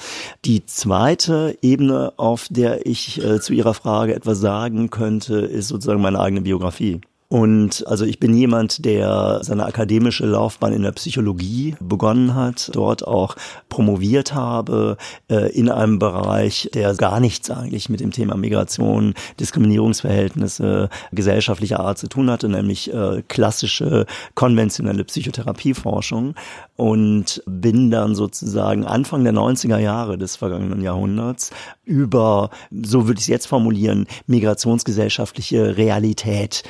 Die 0.44 0.64
zweite 0.66 1.58
Ebene, 1.62 2.12
auf 2.16 2.46
der 2.50 2.86
ich 2.86 3.22
äh, 3.22 3.40
zu 3.40 3.52
Ihrer 3.52 3.74
Frage 3.74 4.14
etwas 4.14 4.38
sagen 4.38 4.90
könnte, 4.90 5.38
ist 5.38 5.68
sozusagen 5.68 6.00
meine 6.00 6.20
eigene 6.20 6.42
Biografie. 6.42 7.00
Und 7.30 7.87
also 7.87 8.06
ich 8.06 8.18
bin 8.18 8.35
jemand, 8.35 8.87
der 8.87 9.40
seine 9.42 9.66
akademische 9.66 10.25
Laufbahn 10.25 10.73
in 10.73 10.82
der 10.82 10.92
Psychologie 10.92 11.76
begonnen 11.78 12.35
hat, 12.35 12.70
dort 12.73 13.06
auch 13.06 13.37
promoviert 13.68 14.32
habe, 14.32 14.97
äh, 15.28 15.52
in 15.52 15.68
einem 15.68 15.99
Bereich, 15.99 16.70
der 16.73 16.94
gar 16.94 17.20
nichts 17.20 17.50
eigentlich 17.50 17.90
mit 17.90 18.00
dem 18.00 18.12
Thema 18.12 18.35
Migration, 18.38 19.12
Diskriminierungsverhältnisse 19.40 20.88
gesellschaftlicher 21.12 21.80
Art 21.80 21.99
zu 21.99 22.08
tun 22.08 22.30
hatte, 22.30 22.49
nämlich 22.49 22.94
äh, 22.94 23.23
klassische 23.28 24.06
konventionelle 24.35 25.04
Psychotherapieforschung. 25.04 26.35
Und 26.76 27.42
bin 27.44 27.90
dann 27.90 28.14
sozusagen 28.14 28.87
Anfang 28.87 29.25
der 29.25 29.35
90er 29.35 29.78
Jahre 29.78 30.16
des 30.16 30.37
vergangenen 30.37 30.80
Jahrhunderts 30.80 31.50
über, 31.85 32.50
so 32.70 33.08
würde 33.08 33.18
ich 33.18 33.25
es 33.25 33.28
jetzt 33.28 33.47
formulieren, 33.47 34.06
migrationsgesellschaftliche 34.26 35.76
Realität 35.76 36.62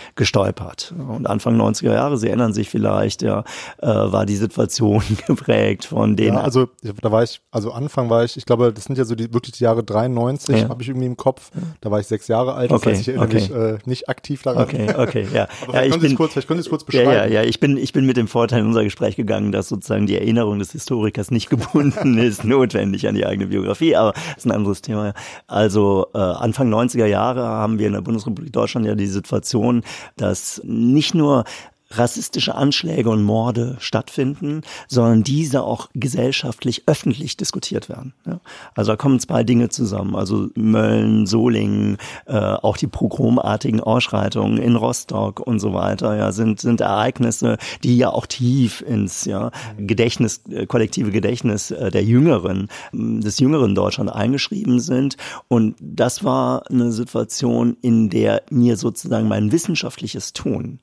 gestolpert. 0.52 0.94
Und 0.96 1.26
Anfang 1.26 1.60
90er 1.60 1.92
Jahre, 1.92 2.16
Sie 2.16 2.28
erinnern 2.28 2.52
sich 2.52 2.68
vielleicht, 2.68 3.22
ja, 3.22 3.44
äh, 3.80 3.86
war 3.86 4.26
die 4.26 4.36
Situation 4.36 5.02
geprägt 5.26 5.86
von 5.86 6.16
den. 6.16 6.34
Ja, 6.34 6.40
also 6.40 6.68
da 6.82 7.12
war 7.12 7.22
ich, 7.22 7.40
also 7.50 7.72
Anfang 7.72 8.10
war 8.10 8.24
ich, 8.24 8.36
ich 8.36 8.46
glaube, 8.46 8.72
das 8.72 8.84
sind 8.84 8.98
ja 8.98 9.04
so 9.04 9.14
die 9.14 9.32
wirklich 9.32 9.52
die 9.52 9.64
Jahre 9.64 9.84
93, 9.84 10.62
ja. 10.62 10.68
habe 10.68 10.82
ich 10.82 10.88
irgendwie 10.88 11.06
im 11.06 11.16
Kopf. 11.16 11.50
Da 11.80 11.90
war 11.90 12.00
ich 12.00 12.06
sechs 12.06 12.28
Jahre 12.28 12.54
alt, 12.54 12.70
das 12.70 12.80
okay, 12.80 12.90
heißt, 12.90 13.00
ich 13.02 13.08
erinnere 13.08 13.26
okay. 13.26 13.34
mich 13.34 13.50
äh, 13.50 13.78
nicht 13.84 14.08
aktiv 14.08 14.42
daran. 14.42 14.62
Okay, 14.64 14.88
okay, 14.96 15.26
ja. 15.32 15.48
Aber 15.66 15.74
ja, 15.74 15.94
ich 15.94 16.00
bin, 16.00 16.14
kurz, 16.16 16.32
vielleicht 16.32 16.48
können 16.48 16.60
Sie 16.60 16.66
es 16.66 16.70
kurz 16.70 16.84
beschreiben. 16.84 17.10
Ja, 17.10 17.26
ja, 17.26 17.42
ja, 17.42 17.42
ich 17.42 17.60
bin, 17.60 17.76
ich 17.76 17.92
bin 17.92 18.06
mit 18.06 18.16
dem 18.16 18.28
Vorteil 18.28 18.60
in 18.60 18.66
unser 18.66 18.84
Gespräch 18.84 19.16
gegangen, 19.16 19.52
dass 19.52 19.68
sozusagen 19.68 20.06
die 20.06 20.16
Erinnerung 20.16 20.58
des 20.58 20.72
Historikers 20.72 21.30
nicht 21.30 21.50
gebunden 21.50 22.18
ist, 22.18 22.44
notwendig 22.44 23.06
an 23.08 23.14
die 23.14 23.26
eigene 23.26 23.48
Biografie, 23.48 23.96
aber 23.96 24.12
das 24.12 24.38
ist 24.38 24.46
ein 24.46 24.52
anderes 24.52 24.82
Thema. 24.82 25.14
Also 25.46 26.06
äh, 26.14 26.18
Anfang 26.18 26.72
90er 26.72 27.06
Jahre 27.06 27.42
haben 27.42 27.78
wir 27.78 27.86
in 27.86 27.92
der 27.92 28.00
Bundesrepublik 28.00 28.52
Deutschland 28.52 28.86
ja 28.86 28.94
die 28.94 29.06
Situation, 29.06 29.82
dass 30.16 30.37
nicht 30.64 31.14
nur 31.14 31.44
rassistische 31.90 32.54
Anschläge 32.54 33.08
und 33.08 33.22
Morde 33.22 33.76
stattfinden, 33.78 34.62
sondern 34.88 35.22
diese 35.22 35.62
auch 35.62 35.88
gesellschaftlich 35.94 36.82
öffentlich 36.86 37.36
diskutiert 37.36 37.88
werden. 37.88 38.12
Ja. 38.26 38.40
Also 38.74 38.92
da 38.92 38.96
kommen 38.96 39.20
zwei 39.20 39.42
Dinge 39.42 39.70
zusammen. 39.70 40.14
Also 40.14 40.48
Mölln, 40.54 41.26
Solingen, 41.26 41.96
äh, 42.26 42.36
auch 42.36 42.76
die 42.76 42.86
pogromartigen 42.86 43.80
Ausschreitungen 43.80 44.58
in 44.58 44.76
Rostock 44.76 45.40
und 45.40 45.60
so 45.60 45.72
weiter, 45.72 46.16
ja, 46.16 46.32
sind, 46.32 46.60
sind 46.60 46.80
Ereignisse, 46.80 47.56
die 47.82 47.96
ja 47.96 48.10
auch 48.10 48.26
tief 48.26 48.82
ins 48.82 49.24
ja, 49.24 49.50
Gedächtnis, 49.78 50.42
äh, 50.50 50.66
kollektive 50.66 51.10
Gedächtnis 51.10 51.70
äh, 51.70 51.90
der 51.90 52.04
Jüngeren, 52.04 52.68
des 52.92 53.38
jüngeren 53.38 53.74
Deutschland 53.74 54.12
eingeschrieben 54.12 54.80
sind. 54.80 55.16
Und 55.48 55.76
das 55.80 56.22
war 56.22 56.68
eine 56.70 56.92
Situation, 56.92 57.76
in 57.80 58.10
der 58.10 58.42
mir 58.50 58.76
sozusagen 58.76 59.28
mein 59.28 59.52
wissenschaftliches 59.52 60.34
Tun 60.34 60.80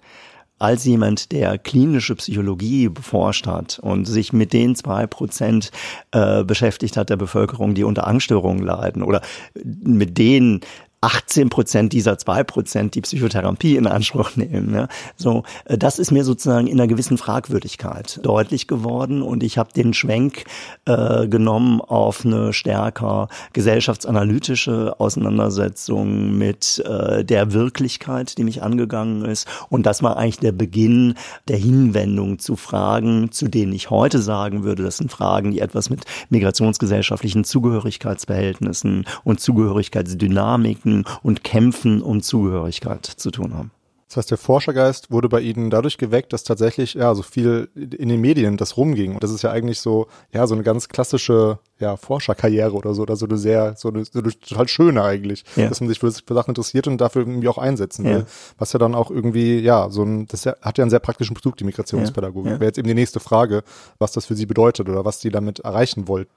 als 0.58 0.86
jemand, 0.86 1.32
der 1.32 1.58
klinische 1.58 2.16
Psychologie 2.16 2.88
beforscht 2.88 3.46
hat 3.46 3.80
und 3.80 4.06
sich 4.06 4.32
mit 4.32 4.54
den 4.54 4.76
zwei 4.76 5.06
Prozent 5.06 5.72
äh, 6.12 6.44
beschäftigt 6.44 6.96
hat 6.96 7.10
der 7.10 7.18
Bevölkerung, 7.18 7.76
die 7.76 7.84
unter 7.84 8.08
Angststörungen 8.08 8.64
leiden 8.64 9.04
oder 9.04 9.22
mit 9.64 10.18
denen 10.18 10.62
18 11.06 11.50
Prozent 11.52 11.94
dieser 11.94 12.18
zwei 12.18 12.44
Prozent 12.44 12.96
die 12.96 13.02
Psychotherapie 13.02 13.76
in 13.76 13.86
Anspruch 13.86 14.36
nehmen. 14.36 14.74
Ja. 14.74 14.88
So, 15.16 15.44
äh, 15.66 15.78
das 15.78 16.00
ist 16.00 16.12
mir 16.12 16.24
sozusagen 16.24 16.66
in 16.66 16.80
einer 16.80 16.88
gewissen 16.88 17.20
Fragwürdigkeit 17.20 18.20
deutlich 18.24 18.68
geworden 18.68 19.22
und 19.22 19.44
ich 19.44 19.60
habe 19.60 19.72
den 19.72 19.94
Schwenk 19.94 20.46
äh, 20.86 21.28
genommen 21.28 21.80
auf 21.80 22.26
eine 22.26 22.54
stärker 22.54 23.28
gesellschaftsanalytische 23.54 25.00
Auseinandersetzung 25.00 26.36
mit 26.40 26.84
äh, 26.84 27.24
der 27.24 27.54
Wirklichkeit, 27.54 28.40
die 28.40 28.44
mich 28.44 28.64
angegangen 28.64 29.26
ist. 29.26 29.48
Und 29.70 29.86
das 29.86 30.02
war 30.02 30.18
eigentlich 30.18 30.40
der 30.40 30.54
Beginn 30.54 31.14
der 31.48 31.58
Hinwendung 31.58 32.40
zu 32.40 32.56
Fragen, 32.56 33.32
zu 33.32 33.48
denen 33.48 33.74
ich 33.74 33.92
heute 33.92 34.18
sagen 34.20 34.64
würde, 34.64 34.82
das 34.82 34.98
sind 34.98 35.12
Fragen, 35.12 35.52
die 35.52 35.60
etwas 35.60 35.92
mit 35.92 36.06
migrationsgesellschaftlichen 36.30 37.44
Zugehörigkeitsverhältnissen 37.44 39.06
und 39.24 39.40
Zugehörigkeitsdynamiken 39.40 40.95
und 41.24 41.44
Kämpfen 41.44 42.02
um 42.02 42.22
Zugehörigkeit 42.22 43.06
zu 43.06 43.32
tun 43.32 43.54
haben. 43.54 43.72
Das 44.08 44.18
heißt, 44.18 44.32
der 44.32 44.38
Forschergeist 44.38 45.12
wurde 45.12 45.30
bei 45.30 45.42
Ihnen 45.42 45.72
dadurch 45.72 45.98
geweckt, 45.98 46.32
dass 46.32 46.44
tatsächlich 46.44 46.94
ja 46.94 47.14
so 47.16 47.24
viel 47.24 47.70
in 47.76 48.08
den 48.08 48.22
Medien 48.22 48.56
das 48.56 48.78
rumging. 48.78 49.16
Und 49.16 49.24
das 49.24 49.32
ist 49.32 49.42
ja 49.42 49.52
eigentlich 49.52 49.82
so, 49.82 50.08
ja, 50.32 50.46
so 50.46 50.54
eine 50.54 50.64
ganz 50.64 50.88
klassische 50.88 51.58
ja, 51.80 51.98
Forscherkarriere 51.98 52.72
oder 52.72 52.94
so, 52.94 53.02
oder 53.02 53.16
so 53.16 53.26
eine 53.26 53.38
sehr, 53.38 53.76
so 53.76 53.90
eine, 53.90 54.06
so 54.06 54.20
eine 54.20 54.30
total 54.40 54.68
schöne 54.68 55.04
eigentlich, 55.04 55.44
ja. 55.56 55.68
dass 55.68 55.82
man 55.82 55.90
sich 55.90 56.00
für, 56.00 56.12
für, 56.12 56.34
Sachen 56.34 56.52
interessiert 56.52 56.88
und 56.88 57.02
dafür 57.02 57.24
irgendwie 57.24 57.48
auch 57.48 57.58
einsetzen 57.58 58.06
will. 58.06 58.20
Ja. 58.20 58.26
Was 58.60 58.74
ja 58.74 58.80
dann 58.80 58.94
auch 58.94 59.10
irgendwie, 59.10 59.60
ja, 59.60 59.90
so 59.90 60.04
ein, 60.04 60.28
das 60.28 60.46
hat 60.46 60.78
ja 60.78 60.84
einen 60.84 60.92
sehr 60.92 61.00
praktischen 61.00 61.34
Bezug, 61.34 61.58
die 61.58 61.64
Migrationspädagogik. 61.64 62.54
Ja. 62.54 62.60
Wäre 62.60 62.70
jetzt 62.70 62.78
eben 62.78 62.88
die 62.88 62.94
nächste 62.94 63.20
Frage, 63.20 63.64
was 63.98 64.12
das 64.12 64.26
für 64.28 64.36
Sie 64.36 64.46
bedeutet 64.46 64.88
oder 64.88 65.04
was 65.04 65.20
Sie 65.20 65.30
damit 65.30 65.60
erreichen 65.60 66.08
wollten. 66.08 66.32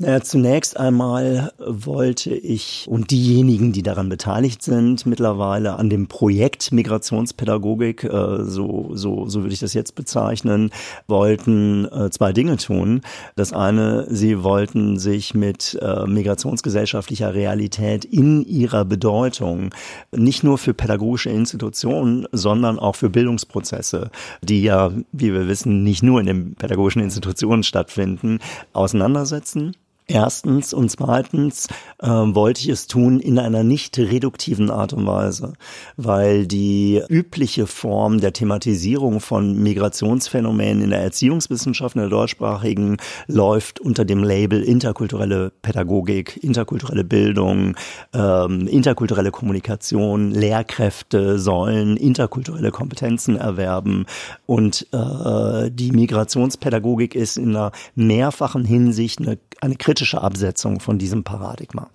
Naja, 0.00 0.20
zunächst 0.20 0.76
einmal 0.76 1.50
wollte 1.58 2.32
ich 2.32 2.86
und 2.88 3.10
diejenigen, 3.10 3.72
die 3.72 3.82
daran 3.82 4.08
beteiligt 4.08 4.62
sind, 4.62 5.06
mittlerweile 5.06 5.74
an 5.74 5.90
dem 5.90 6.06
Projekt 6.06 6.70
Migrationspädagogik, 6.70 8.04
äh, 8.04 8.44
so, 8.44 8.90
so, 8.92 9.28
so 9.28 9.42
würde 9.42 9.54
ich 9.54 9.58
das 9.58 9.74
jetzt 9.74 9.96
bezeichnen, 9.96 10.70
wollten 11.08 11.86
äh, 11.86 12.10
zwei 12.10 12.32
Dinge 12.32 12.58
tun. 12.58 13.00
Das 13.34 13.52
eine, 13.52 14.06
sie 14.08 14.44
wollten 14.44 15.00
sich 15.00 15.34
mit 15.34 15.76
äh, 15.82 16.06
migrationsgesellschaftlicher 16.06 17.34
Realität 17.34 18.04
in 18.04 18.42
ihrer 18.44 18.84
Bedeutung 18.84 19.74
nicht 20.14 20.44
nur 20.44 20.58
für 20.58 20.74
pädagogische 20.74 21.30
Institutionen, 21.30 22.28
sondern 22.30 22.78
auch 22.78 22.94
für 22.94 23.10
Bildungsprozesse, 23.10 24.12
die 24.42 24.62
ja, 24.62 24.92
wie 25.10 25.32
wir 25.32 25.48
wissen, 25.48 25.82
nicht 25.82 26.04
nur 26.04 26.20
in 26.20 26.26
den 26.26 26.54
pädagogischen 26.54 27.02
Institutionen 27.02 27.64
stattfinden, 27.64 28.38
auseinandersetzen. 28.72 29.74
Erstens 30.10 30.72
und 30.72 30.90
zweitens 30.90 31.66
äh, 31.98 32.08
wollte 32.08 32.62
ich 32.62 32.70
es 32.70 32.86
tun 32.86 33.20
in 33.20 33.38
einer 33.38 33.62
nicht 33.62 33.98
reduktiven 33.98 34.70
Art 34.70 34.94
und 34.94 35.06
Weise, 35.06 35.52
weil 35.98 36.46
die 36.46 37.02
übliche 37.10 37.66
Form 37.66 38.18
der 38.18 38.32
Thematisierung 38.32 39.20
von 39.20 39.62
Migrationsphänomenen 39.62 40.80
in 40.80 40.90
der 40.90 41.00
Erziehungswissenschaft, 41.00 41.94
in 41.94 42.00
der 42.00 42.08
deutschsprachigen, 42.08 42.96
läuft 43.26 43.80
unter 43.80 44.06
dem 44.06 44.24
Label 44.24 44.62
interkulturelle 44.62 45.52
Pädagogik, 45.60 46.42
interkulturelle 46.42 47.04
Bildung, 47.04 47.76
ähm, 48.14 48.66
interkulturelle 48.66 49.30
Kommunikation, 49.30 50.30
Lehrkräfte 50.30 51.38
sollen 51.38 51.98
interkulturelle 51.98 52.70
Kompetenzen 52.70 53.36
erwerben. 53.36 54.06
Und 54.46 54.86
äh, 54.92 55.70
die 55.70 55.92
Migrationspädagogik 55.92 57.14
ist 57.14 57.36
in 57.36 57.50
einer 57.50 57.72
mehrfachen 57.94 58.64
Hinsicht 58.64 59.20
eine, 59.20 59.36
eine 59.60 59.76
kritische 59.76 59.97
Absetzung 60.04 60.80
von 60.80 60.98
diesem 60.98 61.24
Paradigma. 61.24 61.88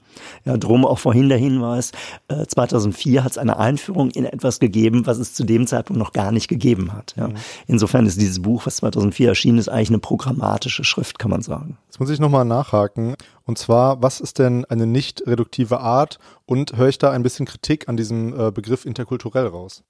Ja, 0.46 0.58
drum 0.58 0.86
auch 0.86 1.00
vorhin 1.00 1.30
der 1.30 1.38
Hinweis, 1.38 1.92
äh, 2.28 2.46
2004 2.46 3.24
hat 3.24 3.32
es 3.32 3.38
eine 3.38 3.58
Einführung 3.58 4.12
in 4.12 4.26
etwas 4.26 4.60
gegeben, 4.60 5.06
was 5.06 5.18
es 5.18 5.34
zu 5.34 5.44
dem 5.44 5.68
Zeitpunkt 5.68 6.00
noch 6.00 6.14
gar 6.14 6.32
nicht 6.32 6.48
gegeben 6.48 6.94
hat. 6.94 7.16
Ja. 7.18 7.30
Mhm. 7.30 7.36
Insofern 7.68 8.06
ist 8.06 8.20
dieses 8.20 8.42
Buch, 8.42 8.66
was 8.66 8.78
2004 8.78 9.30
erschienen 9.30 9.58
ist, 9.58 9.70
eigentlich 9.70 9.90
eine 9.90 10.00
programmatische 10.00 10.84
Schrift, 10.84 11.20
kann 11.20 11.32
man 11.32 11.42
sagen. 11.42 11.78
Jetzt 11.88 12.00
muss 12.00 12.10
ich 12.10 12.20
nochmal 12.20 12.46
nachhaken. 12.46 13.16
Und 13.46 13.58
zwar, 13.58 14.02
was 14.02 14.20
ist 14.20 14.40
denn 14.40 14.66
eine 14.66 14.86
nicht 14.86 15.26
reduktive 15.26 15.80
Art? 15.80 16.20
Und 16.46 16.78
höre 16.78 16.90
ich 16.90 16.98
da 16.98 17.12
ein 17.12 17.24
bisschen 17.24 17.46
Kritik 17.46 17.90
an 17.90 17.98
diesem 17.98 18.40
äh, 18.40 18.52
Begriff 18.52 18.86
interkulturell 18.86 19.48
raus? 19.48 19.84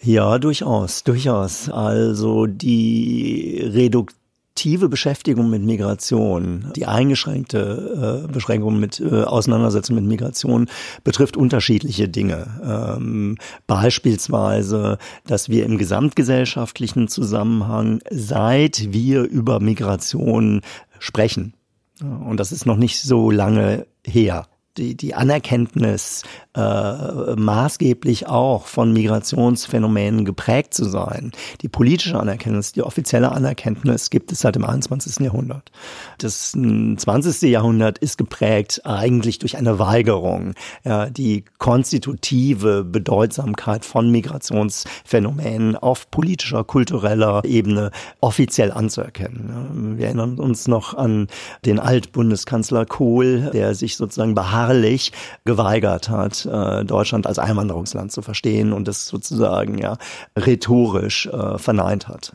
Ja, 0.00 0.38
durchaus, 0.38 1.02
durchaus. 1.02 1.68
Also 1.68 2.46
die 2.46 3.60
Reduktion 3.64 4.18
aktive 4.58 4.88
Beschäftigung 4.88 5.50
mit 5.50 5.62
Migration, 5.62 6.72
die 6.74 6.84
eingeschränkte 6.84 8.24
äh, 8.26 8.32
Beschränkung 8.32 8.80
mit 8.80 8.98
äh, 8.98 9.22
Auseinandersetzung 9.22 9.94
mit 9.94 10.04
Migration 10.04 10.68
betrifft 11.04 11.36
unterschiedliche 11.36 12.08
Dinge. 12.08 12.96
Ähm, 12.96 13.36
beispielsweise, 13.68 14.98
dass 15.28 15.48
wir 15.48 15.64
im 15.64 15.78
gesamtgesellschaftlichen 15.78 17.06
Zusammenhang, 17.06 18.00
seit 18.10 18.92
wir 18.92 19.22
über 19.22 19.60
Migration 19.60 20.62
sprechen, 20.98 21.54
und 22.00 22.40
das 22.40 22.50
ist 22.50 22.66
noch 22.66 22.78
nicht 22.78 23.00
so 23.00 23.30
lange 23.30 23.86
her, 24.04 24.48
die, 24.78 24.94
die 24.94 25.14
Anerkenntnis 25.14 26.22
äh, 26.54 27.36
maßgeblich 27.36 28.28
auch 28.28 28.66
von 28.66 28.92
Migrationsphänomenen 28.92 30.24
geprägt 30.24 30.74
zu 30.74 30.84
sein. 30.84 31.32
Die 31.62 31.68
politische 31.68 32.18
Anerkenntnis, 32.18 32.72
die 32.72 32.82
offizielle 32.82 33.32
Anerkenntnis 33.32 34.10
gibt 34.10 34.32
es 34.32 34.40
seit 34.40 34.54
dem 34.54 34.64
21. 34.64 35.24
Jahrhundert. 35.24 35.70
Das 36.18 36.52
20. 36.52 37.42
Jahrhundert 37.50 37.98
ist 37.98 38.18
geprägt 38.18 38.82
eigentlich 38.84 39.38
durch 39.38 39.56
eine 39.56 39.78
Weigerung, 39.78 40.54
ja, 40.84 41.10
die 41.10 41.44
konstitutive 41.58 42.84
Bedeutsamkeit 42.84 43.84
von 43.84 44.10
Migrationsphänomenen 44.10 45.76
auf 45.76 46.10
politischer, 46.10 46.64
kultureller 46.64 47.44
Ebene 47.44 47.90
offiziell 48.20 48.72
anzuerkennen. 48.72 49.98
Wir 49.98 50.06
erinnern 50.06 50.38
uns 50.38 50.68
noch 50.68 50.94
an 50.94 51.28
den 51.64 51.78
Altbundeskanzler 51.78 52.86
Kohl, 52.86 53.50
der 53.52 53.74
sich 53.74 53.96
sozusagen 53.96 54.34
beharrt 54.34 54.67
beharrlich 54.68 55.12
geweigert 55.44 56.08
hat, 56.08 56.46
äh, 56.46 56.84
Deutschland 56.84 57.26
als 57.26 57.38
Einwanderungsland 57.38 58.12
zu 58.12 58.22
verstehen 58.22 58.72
und 58.72 58.86
das 58.86 59.06
sozusagen 59.06 59.78
ja 59.78 59.96
rhetorisch 60.36 61.26
äh, 61.26 61.58
verneint 61.58 62.08
hat. 62.08 62.32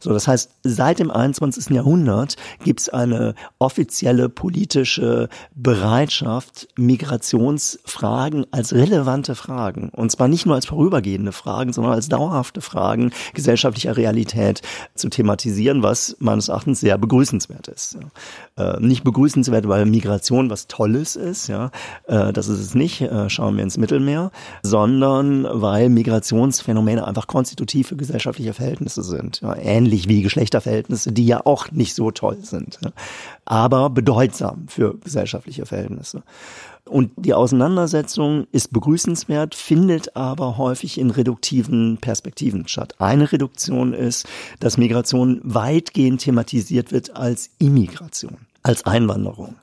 So, 0.00 0.12
das 0.12 0.28
heißt, 0.28 0.50
seit 0.62 0.98
dem 0.98 1.10
21. 1.10 1.70
Jahrhundert 1.74 2.36
gibt 2.62 2.80
es 2.80 2.88
eine 2.90 3.34
offizielle 3.58 4.28
politische 4.28 5.28
Bereitschaft, 5.54 6.68
Migrationsfragen 6.76 8.46
als 8.50 8.74
relevante 8.74 9.34
Fragen, 9.34 9.90
und 9.90 10.10
zwar 10.10 10.28
nicht 10.28 10.46
nur 10.46 10.56
als 10.56 10.66
vorübergehende 10.66 11.32
Fragen, 11.32 11.72
sondern 11.72 11.94
als 11.94 12.08
dauerhafte 12.08 12.60
Fragen 12.60 13.12
gesellschaftlicher 13.34 13.96
Realität 13.96 14.60
zu 14.94 15.08
thematisieren, 15.08 15.82
was 15.82 16.16
meines 16.20 16.48
Erachtens 16.48 16.80
sehr 16.80 16.98
begrüßenswert 16.98 17.68
ist. 17.68 17.96
Äh, 18.56 18.78
nicht 18.80 19.02
begrüßenswert, 19.02 19.66
weil 19.68 19.86
Migration 19.86 20.50
was 20.50 20.66
Tolles 20.66 21.16
ist, 21.16 21.48
ja, 21.48 21.69
äh, 22.06 22.32
das 22.32 22.48
ist 22.48 22.60
es 22.60 22.74
nicht, 22.74 23.00
äh, 23.00 23.28
schauen 23.30 23.56
wir 23.56 23.64
ins 23.64 23.78
Mittelmeer, 23.78 24.30
sondern 24.62 25.46
weil 25.50 25.88
Migrationsphänomene 25.88 27.06
einfach 27.06 27.26
konstitutive 27.26 27.96
gesellschaftliche 27.96 28.54
Verhältnisse 28.54 29.02
sind, 29.02 29.42
ähnlich 29.62 30.08
wie 30.08 30.22
Geschlechterverhältnisse, 30.22 31.12
die 31.12 31.26
ja 31.26 31.44
auch 31.44 31.70
nicht 31.70 31.94
so 31.94 32.10
toll 32.10 32.38
sind, 32.42 32.78
aber 33.44 33.90
bedeutsam 33.90 34.66
für 34.68 34.98
gesellschaftliche 34.98 35.66
Verhältnisse. 35.66 36.22
Und 36.90 37.12
die 37.16 37.34
Auseinandersetzung 37.34 38.46
ist 38.50 38.72
begrüßenswert, 38.72 39.54
findet 39.54 40.16
aber 40.16 40.58
häufig 40.58 40.98
in 40.98 41.10
reduktiven 41.10 41.98
Perspektiven 41.98 42.66
statt. 42.66 42.94
Eine 42.98 43.30
Reduktion 43.30 43.92
ist, 43.92 44.26
dass 44.58 44.76
Migration 44.76 45.40
weitgehend 45.44 46.22
thematisiert 46.22 46.90
wird 46.90 47.16
als 47.16 47.50
Immigration 47.58 48.38
als 48.62 48.84
Einwanderung. 48.84 49.56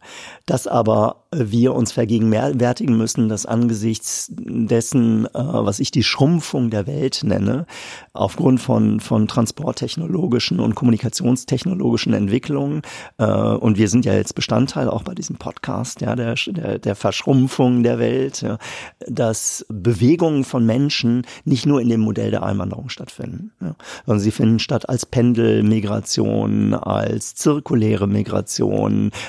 Dass 0.45 0.65
aber 0.65 1.23
wir 1.35 1.75
uns 1.75 1.91
vergegenwärtigen 1.91 2.97
müssen, 2.97 3.29
dass 3.29 3.45
angesichts 3.45 4.31
dessen, 4.31 5.25
äh, 5.25 5.29
was 5.33 5.79
ich 5.79 5.91
die 5.91 6.03
Schrumpfung 6.03 6.69
der 6.69 6.87
Welt 6.87 7.21
nenne, 7.23 7.65
aufgrund 8.13 8.61
von, 8.61 8.99
von 8.99 9.27
transporttechnologischen 9.27 10.59
und 10.59 10.73
kommunikationstechnologischen 10.73 12.13
Entwicklungen, 12.13 12.81
äh, 13.17 13.25
und 13.25 13.77
wir 13.77 13.89
sind 13.89 14.05
ja 14.05 14.13
jetzt 14.13 14.35
Bestandteil 14.35 14.89
auch 14.89 15.03
bei 15.03 15.13
diesem 15.13 15.35
Podcast, 15.35 16.01
ja, 16.01 16.15
der, 16.15 16.35
der, 16.47 16.79
der 16.79 16.95
Verschrumpfung 16.95 17.83
der 17.83 17.99
Welt, 17.99 18.41
ja, 18.41 18.57
dass 19.05 19.65
Bewegungen 19.69 20.43
von 20.43 20.65
Menschen 20.65 21.25
nicht 21.43 21.65
nur 21.65 21.81
in 21.81 21.89
dem 21.89 22.01
Modell 22.01 22.31
der 22.31 22.43
Einwanderung 22.43 22.89
stattfinden, 22.89 23.51
ja, 23.61 23.75
sondern 24.05 24.21
sie 24.21 24.31
finden 24.31 24.59
statt 24.59 24.87
als 24.89 25.05
Pendelmigration, 25.05 26.73
als 26.73 27.35
zirkuläre 27.35 28.07
Migration, 28.07 28.86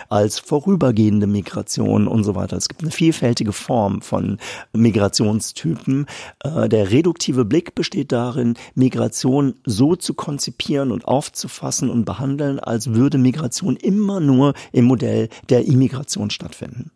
als 0.09 0.39
vorübergehende 0.39 1.27
Migration 1.27 2.09
und 2.09 2.25
so 2.25 2.35
weiter. 2.35 2.57
Es 2.57 2.69
gibt 2.69 2.83
eine 2.83 2.91
vielfältige 2.91 3.53
Form 3.53 4.03
von 4.03 4.39
Migrationstypen. 4.73 6.07
Äh, 6.45 6.69
der 6.69 6.91
reduktive 6.91 7.45
Blick 7.45 7.75
besteht 7.75 8.13
darin, 8.13 8.55
Migration 8.75 9.55
so 9.65 9.97
zu 9.97 10.15
konzipieren 10.15 10.93
und 10.93 11.07
aufzufassen 11.07 11.91
und 11.91 12.05
behandeln, 12.05 12.59
als 12.59 12.95
würde 12.95 13.19
Migration 13.19 13.77
immer 13.77 14.21
nur 14.21 14.55
im 14.73 14.87
Modell 14.87 15.29
der 15.49 15.67
Immigration 15.67 16.31
stattfinden. 16.31 16.91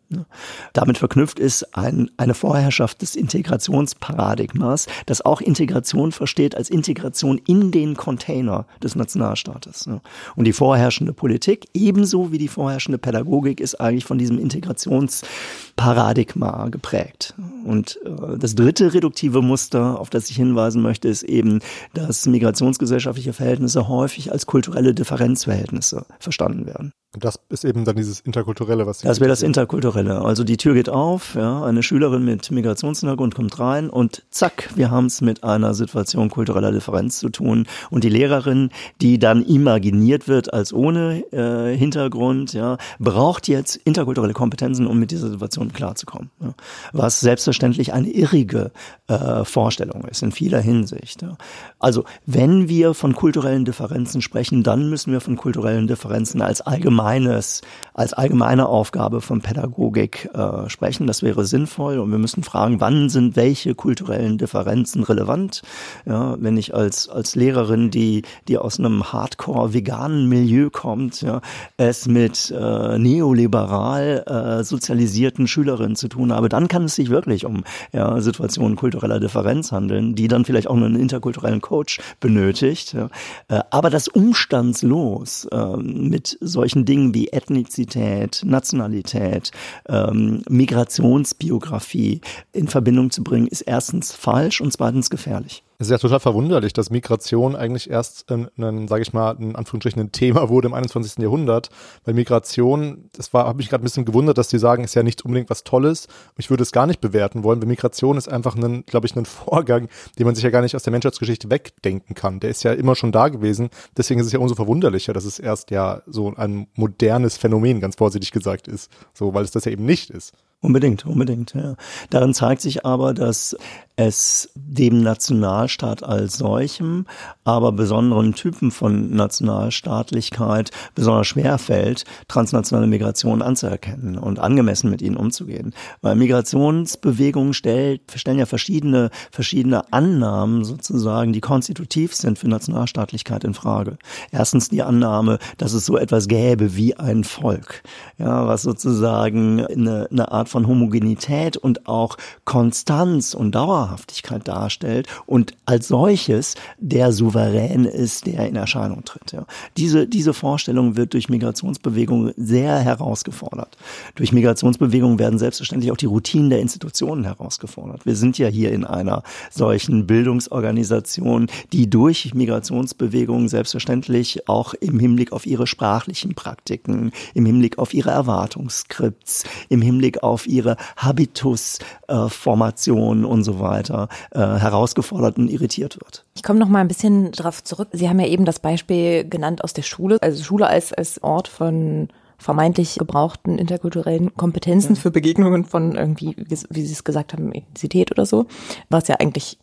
Damit 0.73 0.97
verknüpft 0.97 1.39
ist 1.39 1.75
ein, 1.75 2.11
eine 2.17 2.33
Vorherrschaft 2.33 3.01
des 3.01 3.15
Integrationsparadigmas, 3.15 4.87
das 5.05 5.21
auch 5.21 5.41
Integration 5.41 6.11
versteht 6.11 6.55
als 6.55 6.69
Integration 6.69 7.39
in 7.47 7.71
den 7.71 7.95
Container 7.95 8.65
des 8.81 8.95
Nationalstaates. 8.95 9.89
Und 10.35 10.45
die 10.45 10.53
vorherrschende 10.53 11.13
Politik, 11.13 11.67
ebenso 11.73 12.31
wie 12.31 12.37
die 12.37 12.47
vorherrschende 12.53 12.97
Pädagogik, 12.97 13.59
ist 13.59 13.81
eigentlich 13.81 14.05
von 14.05 14.17
diesem 14.17 14.39
Integrationsparadigma 14.39 16.69
geprägt. 16.69 17.33
Und 17.65 17.99
äh, 18.05 18.37
das 18.37 18.55
dritte 18.55 18.93
reduktive 18.93 19.41
Muster, 19.41 19.99
auf 19.99 20.09
das 20.09 20.29
ich 20.29 20.37
hinweisen 20.37 20.81
möchte, 20.81 21.07
ist 21.07 21.23
eben, 21.23 21.59
dass 21.93 22.25
migrationsgesellschaftliche 22.25 23.31
Verhältnisse 23.33 23.87
häufig 23.87 24.31
als 24.31 24.45
kulturelle 24.45 24.93
Differenzverhältnisse 24.93 26.05
verstanden 26.19 26.65
werden. 26.65 26.91
Und 27.15 27.23
das 27.23 27.39
ist 27.49 27.63
eben 27.63 27.85
dann 27.85 27.95
dieses 27.95 28.21
Interkulturelle, 28.21 28.87
was 28.87 28.99
Sie 28.99 29.07
Das 29.07 29.19
wäre 29.19 29.29
das 29.29 29.43
Interkulturelle. 29.43 30.23
Also 30.23 30.43
die 30.43 30.57
Tür 30.57 30.73
geht 30.73 30.89
auf, 30.89 31.35
ja, 31.35 31.63
eine 31.63 31.83
Schülerin 31.83 32.25
mit 32.25 32.49
Migrationshintergrund 32.49 33.35
kommt 33.35 33.59
rein 33.59 33.91
und 33.91 34.23
zack, 34.31 34.71
wir 34.73 34.89
haben 34.89 35.05
es 35.05 35.21
mit 35.21 35.43
einer 35.43 35.75
Situation 35.75 36.31
kultureller 36.31 36.71
Differenz 36.71 37.19
zu 37.19 37.29
tun. 37.29 37.67
Und 37.91 38.03
die 38.03 38.09
Lehrerin, 38.09 38.71
die 38.99 39.19
dann 39.19 39.45
imaginiert 39.45 40.27
wird 40.27 40.51
als 40.51 40.73
ohne 40.73 41.23
äh, 41.31 41.77
Hintergrund, 41.77 42.53
ja, 42.53 42.77
braucht 42.97 43.47
jetzt 43.47 43.75
interkulturelle 43.75 44.33
Kompetenzen, 44.33 44.87
um 44.87 44.97
mit 44.97 45.11
dieser 45.11 45.29
Situation 45.29 45.71
klarzukommen. 45.71 46.31
Ja. 46.41 46.55
Was 46.93 47.19
selbstverständlich 47.19 47.93
eine 47.93 48.09
irrige 48.09 48.71
äh, 49.07 49.45
Vorstellung 49.45 50.05
ist 50.05 50.23
in 50.23 50.31
vieler 50.31 50.61
Hinsicht. 50.61 51.21
Ja. 51.21 51.37
Also 51.77 52.05
wenn 52.25 52.69
wir 52.69 52.95
von 52.95 53.13
kulturellen 53.13 53.65
Differenzen 53.65 54.23
sprechen, 54.23 54.63
dann 54.63 54.89
müssen 54.89 55.11
wir 55.11 55.21
von 55.21 55.35
kulturellen 55.35 55.85
Differenzen 55.85 56.41
als 56.41 56.61
allgemein 56.61 57.02
allgemeines, 57.03 57.61
als 57.93 58.13
allgemeine 58.13 58.67
Aufgabe 58.67 59.21
von 59.21 59.41
Pädagogik 59.41 60.29
äh, 60.33 60.69
sprechen. 60.69 61.05
Das 61.05 61.21
wäre 61.21 61.45
sinnvoll 61.45 61.99
und 61.99 62.11
wir 62.11 62.17
müssen 62.17 62.43
fragen, 62.43 62.79
wann 62.79 63.09
sind 63.09 63.35
welche 63.35 63.75
kulturellen 63.75 64.37
Differenzen 64.37 65.03
relevant? 65.03 65.61
Ja, 66.05 66.35
wenn 66.39 66.57
ich 66.57 66.73
als, 66.73 67.09
als 67.09 67.35
Lehrerin, 67.35 67.91
die, 67.91 68.23
die 68.47 68.57
aus 68.57 68.79
einem 68.79 69.11
hardcore 69.11 69.73
veganen 69.73 70.27
Milieu 70.27 70.69
kommt, 70.71 71.21
ja, 71.21 71.41
es 71.77 72.07
mit 72.07 72.53
äh, 72.57 72.97
neoliberal 72.97 74.23
äh, 74.25 74.63
sozialisierten 74.63 75.47
Schülerinnen 75.47 75.95
zu 75.95 76.07
tun 76.07 76.33
habe, 76.33 76.49
dann 76.49 76.67
kann 76.67 76.85
es 76.85 76.95
sich 76.95 77.09
wirklich 77.09 77.45
um 77.45 77.63
ja, 77.91 78.19
Situationen 78.21 78.75
kultureller 78.75 79.19
Differenz 79.19 79.71
handeln, 79.71 80.15
die 80.15 80.27
dann 80.27 80.45
vielleicht 80.45 80.67
auch 80.67 80.75
einen 80.75 80.95
interkulturellen 80.95 81.61
Coach 81.61 81.99
benötigt. 82.19 82.93
Ja. 82.93 83.09
Äh, 83.49 83.61
aber 83.69 83.89
das 83.89 84.07
umstandslos 84.07 85.45
äh, 85.51 85.77
mit 85.77 86.37
solchen 86.41 86.85
Dingen 86.85 86.92
Dingen 86.93 87.15
wie 87.15 87.29
Ethnizität, 87.29 88.43
Nationalität, 88.45 89.51
ähm, 89.89 90.43
Migrationsbiografie 90.47 92.21
in 92.51 92.67
Verbindung 92.67 93.09
zu 93.09 93.23
bringen, 93.23 93.47
ist 93.47 93.61
erstens 93.61 94.11
falsch 94.11 94.61
und 94.61 94.71
zweitens 94.71 95.09
gefährlich. 95.09 95.63
Es 95.79 95.87
ist 95.87 95.91
ja 95.91 95.97
total 95.97 96.19
verwunderlich, 96.19 96.73
dass 96.73 96.89
Migration 96.89 97.55
eigentlich 97.55 97.89
erst 97.89 98.31
ein, 98.31 98.87
sage 98.87 99.01
ich 99.01 99.13
mal, 99.13 99.35
in 99.39 99.55
Anführungsstrichen 99.55 100.01
ein 100.01 100.11
Thema 100.11 100.49
wurde 100.49 100.67
im 100.67 100.73
21. 100.73 101.17
Jahrhundert, 101.17 101.69
weil 102.05 102.13
Migration, 102.13 103.09
das 103.13 103.33
war, 103.33 103.47
habe 103.47 103.61
ich 103.61 103.69
gerade 103.69 103.83
ein 103.83 103.85
bisschen 103.85 104.05
gewundert, 104.05 104.37
dass 104.37 104.47
die 104.47 104.59
sagen, 104.59 104.83
ist 104.83 104.95
ja 104.95 105.03
nicht 105.03 105.25
unbedingt 105.25 105.49
was 105.49 105.63
Tolles. 105.63 106.07
Ich 106.37 106.49
würde 106.49 106.63
es 106.63 106.71
gar 106.71 106.87
nicht 106.87 107.01
bewerten 107.01 107.43
wollen, 107.43 107.61
weil 107.61 107.67
Migration 107.67 108.17
ist 108.17 108.29
einfach 108.29 108.55
ein, 108.55 108.85
glaube 108.85 109.07
ich, 109.07 109.15
ein 109.15 109.25
Vorgang, 109.25 109.89
den 110.17 110.25
man 110.25 110.35
sich 110.35 110.43
ja 110.43 110.49
gar 110.49 110.61
nicht 110.61 110.75
aus 110.75 110.83
der 110.83 110.91
Menschheitsgeschichte 110.91 111.49
wegdenken 111.49 112.15
kann. 112.15 112.39
Der 112.39 112.49
ist 112.49 112.63
ja 112.63 112.73
immer 112.73 112.95
schon 112.95 113.11
da 113.11 113.29
gewesen. 113.29 113.69
Deswegen 113.97 114.19
ist 114.19 114.27
es 114.27 114.33
ja 114.33 114.39
umso 114.39 114.55
verwunderlicher, 114.55 115.13
dass 115.13 115.25
es 115.25 115.39
erst 115.39 115.71
ja 115.71 116.01
so 116.05 116.33
ein 116.35 116.67
modernes 116.75 117.37
Phänomen, 117.37 117.79
ganz 117.79 117.95
vorsichtig 117.95 118.31
gesagt, 118.31 118.67
ist. 118.67 118.91
So, 119.13 119.33
weil 119.33 119.43
es 119.43 119.51
das 119.51 119.65
ja 119.65 119.71
eben 119.71 119.85
nicht 119.85 120.09
ist. 120.09 120.33
Unbedingt, 120.63 121.05
unbedingt. 121.05 121.53
Ja. 121.55 121.75
Darin 122.09 122.33
zeigt 122.33 122.61
sich 122.61 122.85
aber, 122.85 123.13
dass 123.13 123.53
es 123.95 124.49
dem 124.55 125.01
Nationalstaat 125.01 126.03
als 126.03 126.37
solchem, 126.37 127.05
aber 127.43 127.71
besonderen 127.71 128.33
Typen 128.33 128.71
von 128.71 129.13
Nationalstaatlichkeit 129.13 130.71
besonders 130.95 131.27
schwer 131.27 131.57
fällt, 131.59 132.05
transnationale 132.27 132.87
Migration 132.87 133.41
anzuerkennen 133.41 134.17
und 134.17 134.39
angemessen 134.39 134.89
mit 134.89 135.01
ihnen 135.01 135.17
umzugehen. 135.17 135.73
Weil 136.01 136.15
Migrationsbewegungen 136.15 137.53
stellt, 137.53 138.01
stellen 138.15 138.39
ja 138.39 138.47
verschiedene, 138.47 139.11
verschiedene 139.31 139.91
Annahmen 139.93 140.63
sozusagen, 140.63 141.33
die 141.33 141.41
konstitutiv 141.41 142.15
sind 142.15 142.39
für 142.39 142.47
Nationalstaatlichkeit 142.47 143.43
in 143.43 143.53
Frage. 143.53 143.97
Erstens 144.31 144.69
die 144.69 144.81
Annahme, 144.81 145.37
dass 145.57 145.73
es 145.73 145.85
so 145.85 145.97
etwas 145.97 146.27
gäbe 146.27 146.75
wie 146.75 146.95
ein 146.95 147.23
Volk, 147.23 147.83
ja, 148.17 148.47
was 148.47 148.63
sozusagen 148.63 149.63
eine, 149.65 150.07
eine 150.09 150.31
Art 150.31 150.49
von 150.53 150.67
Homogenität 150.67 151.57
und 151.57 151.87
auch 151.87 152.15
Konstanz 152.45 153.33
und 153.33 153.55
Dauerhaftigkeit 153.55 154.47
darstellt 154.47 155.07
und 155.25 155.55
als 155.65 155.87
solches 155.87 156.53
der 156.77 157.11
Souverän 157.11 157.85
ist, 157.85 158.27
der 158.27 158.47
in 158.47 158.55
Erscheinung 158.55 159.03
tritt. 159.03 159.31
Ja. 159.31 159.47
Diese, 159.77 160.07
diese 160.07 160.33
Vorstellung 160.33 160.95
wird 160.95 161.13
durch 161.13 161.27
Migrationsbewegungen 161.27 162.33
sehr 162.37 162.77
herausgefordert. 162.77 163.77
Durch 164.13 164.31
Migrationsbewegungen 164.31 165.17
werden 165.17 165.39
selbstverständlich 165.39 165.91
auch 165.91 165.97
die 165.97 166.05
Routinen 166.05 166.51
der 166.51 166.61
Institutionen 166.61 167.23
herausgefordert. 167.23 168.05
Wir 168.05 168.15
sind 168.15 168.37
ja 168.37 168.47
hier 168.47 168.71
in 168.71 168.85
einer 168.85 169.23
solchen 169.49 170.05
Bildungsorganisation, 170.05 171.47
die 171.71 171.89
durch 171.89 172.35
Migrationsbewegungen 172.35 173.47
selbstverständlich 173.47 174.47
auch 174.47 174.75
im 174.75 174.99
Hinblick 174.99 175.31
auf 175.31 175.47
ihre 175.47 175.65
sprachlichen 175.65 176.35
Praktiken, 176.35 177.11
im 177.33 177.47
Hinblick 177.47 177.79
auf 177.79 177.95
ihre 177.95 178.11
Erwartungsskripts, 178.11 179.45
im 179.69 179.81
Hinblick 179.81 180.21
auf 180.21 180.42
auf 180.43 180.47
ihre 180.47 180.77
Habitusformation 180.97 183.23
äh, 183.23 183.27
und 183.27 183.43
so 183.43 183.59
weiter 183.59 184.09
äh, 184.31 184.39
herausgefordert 184.39 185.37
und 185.37 185.49
irritiert 185.49 185.99
wird. 186.01 186.25
Ich 186.35 186.41
komme 186.43 186.59
noch 186.59 186.67
mal 186.67 186.79
ein 186.79 186.87
bisschen 186.87 187.31
darauf 187.31 187.63
zurück. 187.63 187.87
Sie 187.91 188.09
haben 188.09 188.19
ja 188.19 188.27
eben 188.27 188.45
das 188.45 188.59
Beispiel 188.59 189.27
genannt 189.27 189.63
aus 189.63 189.73
der 189.73 189.81
Schule, 189.83 190.21
also 190.21 190.43
Schule 190.43 190.67
als, 190.67 190.93
als 190.93 191.23
Ort 191.23 191.47
von 191.47 192.09
vermeintlich 192.37 192.95
gebrauchten 192.95 193.57
interkulturellen 193.57 194.35
Kompetenzen 194.35 194.95
ja. 194.95 195.01
für 195.01 195.11
Begegnungen 195.11 195.63
von 195.63 195.95
irgendwie, 195.95 196.35
wie 196.37 196.81
Sie 196.81 196.91
es 196.91 197.05
gesagt 197.05 197.33
haben, 197.33 197.53
Ethnizität 197.53 198.11
oder 198.11 198.25
so, 198.25 198.47
was 198.89 199.07
ja 199.07 199.15
eigentlich 199.15 199.57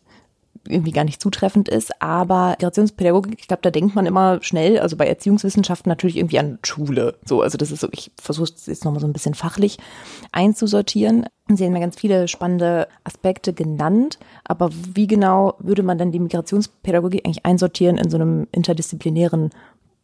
irgendwie 0.67 0.91
gar 0.91 1.03
nicht 1.03 1.21
zutreffend 1.21 1.69
ist. 1.69 2.01
Aber 2.01 2.49
Migrationspädagogik, 2.51 3.39
ich 3.39 3.47
glaube, 3.47 3.61
da 3.61 3.71
denkt 3.71 3.95
man 3.95 4.05
immer 4.05 4.39
schnell, 4.41 4.79
also 4.79 4.95
bei 4.95 5.07
Erziehungswissenschaften 5.07 5.89
natürlich 5.89 6.17
irgendwie 6.17 6.39
an 6.39 6.59
Schule. 6.63 7.15
So, 7.25 7.41
also 7.41 7.57
das 7.57 7.71
ist 7.71 7.81
so, 7.81 7.87
ich 7.91 8.11
versuche 8.21 8.51
es 8.55 8.65
jetzt 8.65 8.85
nochmal 8.85 9.01
so 9.01 9.07
ein 9.07 9.13
bisschen 9.13 9.33
fachlich 9.33 9.77
einzusortieren. 10.31 11.25
Sie 11.47 11.65
haben 11.65 11.73
ja 11.73 11.81
ganz 11.81 11.97
viele 11.97 12.27
spannende 12.27 12.87
Aspekte 13.03 13.53
genannt, 13.53 14.19
aber 14.43 14.69
wie 14.93 15.07
genau 15.07 15.55
würde 15.59 15.83
man 15.83 15.97
dann 15.97 16.11
die 16.11 16.19
Migrationspädagogik 16.19 17.25
eigentlich 17.25 17.45
einsortieren 17.45 17.97
in 17.97 18.09
so 18.09 18.17
einem 18.17 18.47
interdisziplinären 18.51 19.49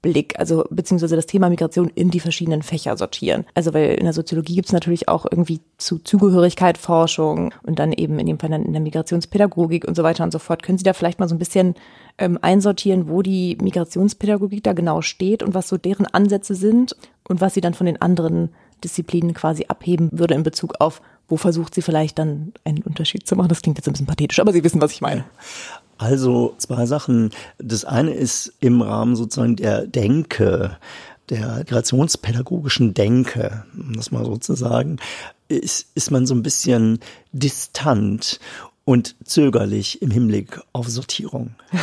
Blick, 0.02 0.40
also 0.40 0.66
beziehungsweise 0.70 1.16
das 1.16 1.26
Thema 1.26 1.50
Migration 1.50 1.90
in 1.94 2.12
die 2.12 2.20
verschiedenen 2.20 2.62
Fächer 2.62 2.96
sortieren. 2.98 3.46
Also 3.56 3.74
weil 3.74 3.96
in 3.96 4.04
der 4.04 4.14
Soziologie 4.14 4.56
gibt 4.56 4.68
es 4.68 4.74
natürlich 4.74 5.08
auch 5.08 5.26
irgendwie 5.30 5.62
zu 5.78 6.00
Zugehörigkeit 6.00 6.78
Forschung 6.78 7.54
und 7.64 7.80
dann 7.80 7.92
eben 7.94 8.20
in 8.20 8.28
dem 8.28 8.40
Fall 8.40 8.50
dann 8.50 8.66
in 8.66 8.74
der 8.74 8.82
Migrationspädagogik 8.82 9.86
und 9.88 9.96
so 9.96 10.04
weiter 10.04 10.24
und 10.24 10.32
so 10.32 10.40
fort. 10.40 10.64
Können 10.64 10.78
Sie 10.78 10.84
da 10.84 10.94
vielleicht 10.94 11.20
mal 11.20 11.28
so 11.28 11.36
ein 11.36 11.40
bisschen 11.40 11.76
ähm, 12.18 12.38
einsortieren, 12.42 13.10
wo 13.10 13.22
die 13.22 13.58
Migrationspädagogik 13.62 14.64
da 14.64 14.74
genau 14.74 15.02
steht 15.02 15.44
und 15.44 15.54
was 15.54 15.68
so 15.68 15.78
deren 15.78 16.06
Ansätze 16.06 16.56
sind 16.56 16.96
und 17.28 17.42
was 17.42 17.54
sie 17.54 17.62
dann 17.62 17.74
von 17.74 17.86
den 17.86 18.02
anderen 18.02 18.50
Disziplinen 18.84 19.34
quasi 19.34 19.66
abheben 19.68 20.10
würde 20.12 20.36
in 20.36 20.44
Bezug 20.44 20.76
auf 20.80 21.02
wo 21.28 21.38
versucht 21.38 21.76
sie 21.76 21.82
vielleicht 21.82 22.20
dann 22.20 22.54
einen 22.63 22.84
Unterschied 22.84 23.28
zu 23.28 23.36
machen? 23.36 23.50
Das 23.50 23.62
klingt 23.62 23.78
jetzt 23.78 23.88
ein 23.88 23.94
bisschen 23.94 24.08
pathetisch, 24.08 24.40
aber 24.40 24.54
Sie 24.54 24.63
wissen, 24.63 24.82
was 24.82 24.92
ich 24.92 25.02
meine. 25.02 25.26
Also 25.98 26.54
zwei 26.58 26.86
Sachen. 26.86 27.32
Das 27.58 27.86
eine 27.86 28.12
ist 28.12 28.54
im 28.60 28.82
Rahmen 28.82 29.16
sozusagen 29.16 29.56
der 29.56 29.88
Denke, 29.88 30.78
der 31.30 31.58
migrationspädagogischen 31.58 32.94
Denke, 32.94 33.66
um 33.76 33.94
das 33.94 34.12
mal 34.12 34.26
so 34.26 34.38
zu 34.38 34.56
sagen, 34.56 34.98
ist, 35.50 35.88
ist 35.96 36.12
man 36.12 36.26
so 36.26 36.36
ein 36.36 36.44
bisschen 36.44 37.00
distant 37.32 38.40
und 38.88 39.17
zögerlich 39.26 40.02
im 40.02 40.12
Hinblick 40.12 40.62
auf 40.71 40.88
Sortierung. 40.88 41.52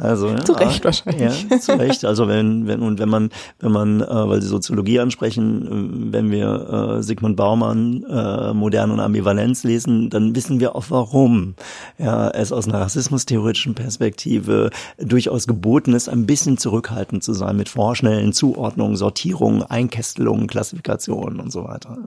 Also 0.00 0.28
ja, 0.28 0.44
zu 0.44 0.52
Recht 0.52 0.84
wahrscheinlich. 0.84 1.46
Ja, 1.50 1.58
zu 1.58 1.72
Recht. 1.72 2.04
Also 2.04 2.28
wenn 2.28 2.68
wenn 2.68 2.82
und 2.82 3.00
wenn 3.00 3.08
man 3.08 3.30
wenn 3.58 3.72
man 3.72 4.00
äh, 4.00 4.06
weil 4.06 4.40
Sie 4.40 4.46
Soziologie 4.46 5.00
ansprechen, 5.00 5.66
äh, 5.66 6.12
wenn 6.12 6.30
wir 6.30 6.98
äh, 6.98 7.02
Sigmund 7.02 7.34
Baumann 7.34 8.04
äh, 8.04 8.52
Moderne 8.52 8.92
und 8.92 9.00
Ambivalenz 9.00 9.64
lesen, 9.64 10.08
dann 10.08 10.36
wissen 10.36 10.60
wir 10.60 10.76
auch 10.76 10.84
warum. 10.90 11.56
Ja, 11.98 12.30
es 12.30 12.52
aus 12.52 12.68
einer 12.68 12.80
rassismustheoretischen 12.80 13.74
Perspektive 13.74 14.70
durchaus 14.98 15.48
geboten 15.48 15.94
ist, 15.94 16.08
ein 16.08 16.26
bisschen 16.26 16.58
zurückhaltend 16.58 17.24
zu 17.24 17.32
sein 17.32 17.56
mit 17.56 17.68
vorschnellen 17.68 18.32
Zuordnungen, 18.32 18.94
Sortierungen, 18.94 19.64
Einkästelungen, 19.64 20.46
Klassifikationen 20.46 21.40
und 21.40 21.50
so 21.50 21.64
weiter. 21.64 21.98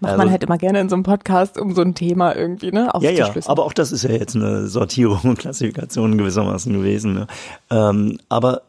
Macht 0.00 0.12
also, 0.12 0.18
man 0.18 0.30
halt 0.30 0.44
immer 0.44 0.58
gerne 0.58 0.80
in 0.80 0.90
so 0.90 0.96
einem 0.96 1.02
Podcast 1.02 1.56
um 1.56 1.74
so 1.74 1.80
ein 1.80 1.94
Thema 1.94 2.36
irgendwie, 2.36 2.72
ne? 2.72 2.90
Ja, 3.00 3.10
ja, 3.10 3.32
aber 3.48 3.64
auch 3.64 3.72
das 3.72 3.92
ist 3.92 4.02
ja 4.02 4.10
jetzt 4.10 4.36
eine 4.36 4.66
Sortierung 4.66 5.20
und 5.22 5.38
Klassifikation 5.38 6.18
gewissermaßen 6.18 6.70
gewesen. 6.70 7.14
Ne? 7.14 7.26
Ähm, 7.70 8.18
aber 8.28 8.62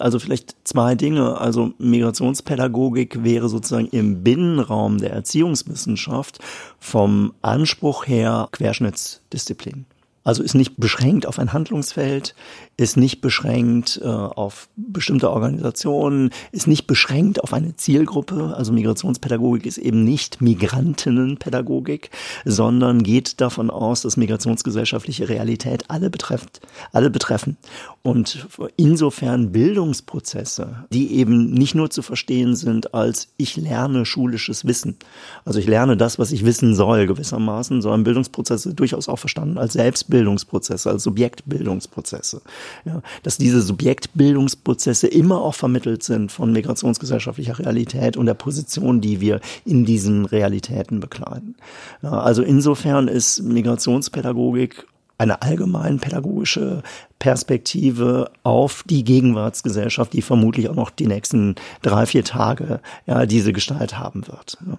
also 0.00 0.18
vielleicht 0.18 0.56
zwei 0.64 0.96
Dinge. 0.96 1.38
Also 1.38 1.72
Migrationspädagogik 1.78 3.22
wäre 3.22 3.48
sozusagen 3.48 3.86
im 3.86 4.24
Binnenraum 4.24 4.98
der 4.98 5.12
Erziehungswissenschaft 5.12 6.40
vom 6.80 7.34
Anspruch 7.40 8.08
her 8.08 8.48
Querschnittsdisziplin. 8.50 9.86
Also 10.22 10.42
ist 10.42 10.54
nicht 10.54 10.76
beschränkt 10.76 11.26
auf 11.26 11.38
ein 11.38 11.54
Handlungsfeld, 11.54 12.34
ist 12.76 12.98
nicht 12.98 13.22
beschränkt 13.22 14.00
äh, 14.02 14.06
auf 14.06 14.68
bestimmte 14.76 15.30
Organisationen, 15.30 16.30
ist 16.52 16.66
nicht 16.66 16.86
beschränkt 16.86 17.42
auf 17.42 17.54
eine 17.54 17.76
Zielgruppe. 17.76 18.54
Also 18.54 18.72
Migrationspädagogik 18.72 19.64
ist 19.64 19.78
eben 19.78 20.04
nicht 20.04 20.42
Migrantinnenpädagogik, 20.42 22.10
sondern 22.44 23.02
geht 23.02 23.40
davon 23.40 23.70
aus, 23.70 24.02
dass 24.02 24.18
migrationsgesellschaftliche 24.18 25.28
Realität 25.30 25.84
alle 25.88 26.10
betrifft, 26.10 26.60
alle 26.92 27.08
betreffen. 27.08 27.56
Und 28.02 28.46
insofern 28.76 29.52
Bildungsprozesse, 29.52 30.84
die 30.92 31.14
eben 31.14 31.50
nicht 31.50 31.74
nur 31.74 31.90
zu 31.90 32.02
verstehen 32.02 32.56
sind 32.56 32.92
als 32.92 33.28
ich 33.38 33.56
lerne 33.56 34.04
schulisches 34.04 34.66
Wissen. 34.66 34.96
Also 35.44 35.58
ich 35.58 35.66
lerne 35.66 35.96
das, 35.96 36.18
was 36.18 36.32
ich 36.32 36.44
wissen 36.44 36.74
soll 36.74 37.06
gewissermaßen, 37.06 37.80
sondern 37.80 38.04
Bildungsprozesse 38.04 38.74
durchaus 38.74 39.08
auch 39.08 39.18
verstanden 39.18 39.56
als 39.56 39.74
Selbst 39.74 40.09
Selbstbildungsprozesse, 40.10 40.90
als 40.90 41.02
Subjektbildungsprozesse. 41.04 42.42
Ja, 42.84 43.02
dass 43.22 43.38
diese 43.38 43.62
Subjektbildungsprozesse 43.62 45.06
immer 45.06 45.40
auch 45.40 45.54
vermittelt 45.54 46.02
sind 46.02 46.32
von 46.32 46.52
migrationsgesellschaftlicher 46.52 47.58
Realität 47.58 48.16
und 48.16 48.26
der 48.26 48.34
Position, 48.34 49.00
die 49.00 49.20
wir 49.20 49.40
in 49.64 49.84
diesen 49.84 50.26
Realitäten 50.26 51.00
bekleiden. 51.00 51.56
Ja, 52.02 52.10
also 52.10 52.42
insofern 52.42 53.08
ist 53.08 53.42
Migrationspädagogik 53.42 54.86
eine 55.18 55.42
allgemein 55.42 55.98
pädagogische 56.00 56.82
Perspektive 57.18 58.30
auf 58.42 58.84
die 58.88 59.04
Gegenwartsgesellschaft, 59.04 60.14
die 60.14 60.22
vermutlich 60.22 60.70
auch 60.70 60.74
noch 60.74 60.88
die 60.90 61.06
nächsten 61.06 61.56
drei, 61.82 62.06
vier 62.06 62.24
Tage 62.24 62.80
ja, 63.06 63.26
diese 63.26 63.52
Gestalt 63.52 63.98
haben 63.98 64.26
wird. 64.26 64.56
Ja. 64.66 64.78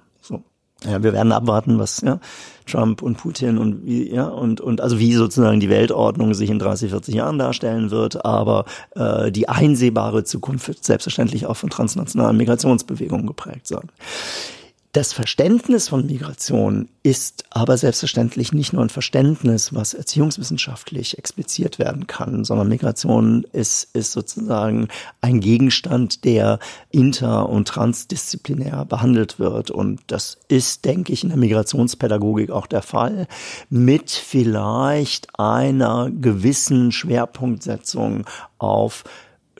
Ja, 0.83 1.03
wir 1.03 1.13
werden 1.13 1.31
abwarten, 1.31 1.77
was 1.77 2.01
ja, 2.01 2.19
Trump 2.65 3.03
und 3.03 3.17
Putin 3.17 3.59
und 3.59 3.85
wie, 3.85 4.11
ja, 4.11 4.25
und, 4.25 4.61
und 4.61 4.81
also 4.81 4.97
wie 4.97 5.13
sozusagen 5.13 5.59
die 5.59 5.69
Weltordnung 5.69 6.33
sich 6.33 6.49
in 6.49 6.57
30, 6.57 6.89
40 6.89 7.13
Jahren 7.13 7.37
darstellen 7.37 7.91
wird, 7.91 8.25
aber 8.25 8.65
äh, 8.95 9.31
die 9.31 9.47
einsehbare 9.47 10.23
Zukunft 10.23 10.67
wird 10.67 10.83
selbstverständlich 10.83 11.45
auch 11.45 11.55
von 11.55 11.69
transnationalen 11.69 12.35
Migrationsbewegungen 12.37 13.27
geprägt 13.27 13.67
sein. 13.67 13.91
Das 14.93 15.13
Verständnis 15.13 15.87
von 15.87 16.05
Migration 16.05 16.89
ist 17.01 17.45
aber 17.49 17.77
selbstverständlich 17.77 18.51
nicht 18.51 18.73
nur 18.73 18.83
ein 18.83 18.89
Verständnis, 18.89 19.73
was 19.73 19.93
erziehungswissenschaftlich 19.93 21.17
expliziert 21.17 21.79
werden 21.79 22.07
kann, 22.07 22.43
sondern 22.43 22.67
Migration 22.67 23.45
ist, 23.53 23.95
ist 23.95 24.11
sozusagen 24.11 24.89
ein 25.21 25.39
Gegenstand, 25.39 26.25
der 26.25 26.59
inter- 26.89 27.47
und 27.47 27.69
transdisziplinär 27.69 28.83
behandelt 28.83 29.39
wird. 29.39 29.71
Und 29.71 30.01
das 30.07 30.39
ist, 30.49 30.83
denke 30.83 31.13
ich, 31.13 31.23
in 31.23 31.29
der 31.29 31.37
Migrationspädagogik 31.37 32.51
auch 32.51 32.67
der 32.67 32.81
Fall, 32.81 33.27
mit 33.69 34.11
vielleicht 34.11 35.39
einer 35.39 36.11
gewissen 36.11 36.91
Schwerpunktsetzung 36.91 38.25
auf 38.57 39.05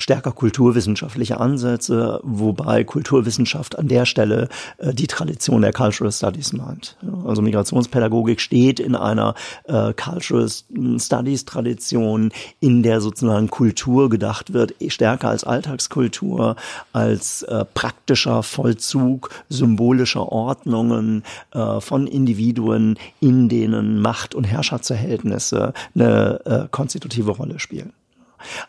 stärker 0.02 0.32
kulturwissenschaftliche 0.32 1.40
Ansätze, 1.40 2.20
wobei 2.24 2.84
Kulturwissenschaft 2.84 3.78
an 3.78 3.88
der 3.88 4.06
Stelle 4.06 4.50
äh, 4.78 4.94
die 4.94 5.08
Tradition 5.08 5.62
der 5.62 5.74
Cultural 5.74 6.12
Studies 6.12 6.54
meint. 6.54 6.98
Also 7.26 7.42
Migrationspädagogik 7.42 8.42
steht 8.42 8.80
in 8.80 8.96
einer 8.96 9.36
äh, 9.66 9.94
Cultural 9.94 10.50
Studies 10.98 11.46
Tradition, 11.46 12.32
in 12.60 12.84
der 12.84 13.02
sozusagen 13.02 13.50
Kultur 13.50 14.10
gedacht 14.10 14.54
wird, 14.54 14.74
stärker 14.88 15.30
als 15.30 15.44
Alltagskultur, 15.44 16.56
als 16.94 17.44
äh, 17.44 17.66
praktischer 17.66 18.44
Vollzug 18.44 19.30
symbolischer 19.50 20.32
Ordnungen 20.32 21.24
äh, 21.52 21.80
von 21.80 22.08
Individuen, 22.08 22.98
in 23.20 23.50
denen 23.50 24.02
Macht- 24.02 24.36
und 24.36 24.46
Herrscherverhältnisse 24.46 25.74
eine 25.94 26.46
äh, 26.46 26.68
konstitutive 26.72 27.32
Rolle 27.32 27.60
spielen. 27.60 27.94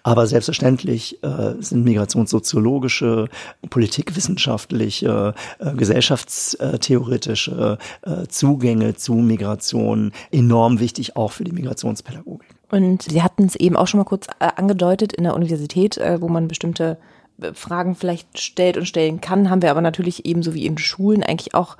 Aber 0.02 0.26
selbstverständlich 0.26 1.22
äh, 1.22 1.54
sind 1.60 1.84
migrationssoziologische, 1.84 3.28
politikwissenschaftliche, 3.70 5.34
äh, 5.58 5.74
gesellschaftstheoretische 5.74 7.78
äh, 8.02 8.26
Zugänge 8.28 8.94
zu 8.94 9.14
Migration 9.14 10.12
enorm 10.30 10.80
wichtig, 10.80 11.16
auch 11.16 11.32
für 11.32 11.44
die 11.44 11.52
Migrationspädagogik. 11.52 12.48
Und 12.70 13.02
Sie 13.02 13.22
hatten 13.22 13.44
es 13.44 13.54
eben 13.54 13.76
auch 13.76 13.86
schon 13.86 13.98
mal 13.98 14.04
kurz 14.04 14.26
äh, 14.40 14.48
angedeutet 14.56 15.12
in 15.12 15.24
der 15.24 15.34
Universität, 15.34 15.98
äh, 15.98 16.22
wo 16.22 16.28
man 16.28 16.48
bestimmte 16.48 16.96
äh, 17.40 17.52
Fragen 17.52 17.94
vielleicht 17.94 18.40
stellt 18.40 18.78
und 18.78 18.86
stellen 18.86 19.20
kann, 19.20 19.50
haben 19.50 19.62
wir 19.62 19.70
aber 19.70 19.82
natürlich 19.82 20.24
ebenso 20.24 20.54
wie 20.54 20.64
in 20.64 20.78
Schulen 20.78 21.22
eigentlich 21.22 21.54
auch 21.54 21.76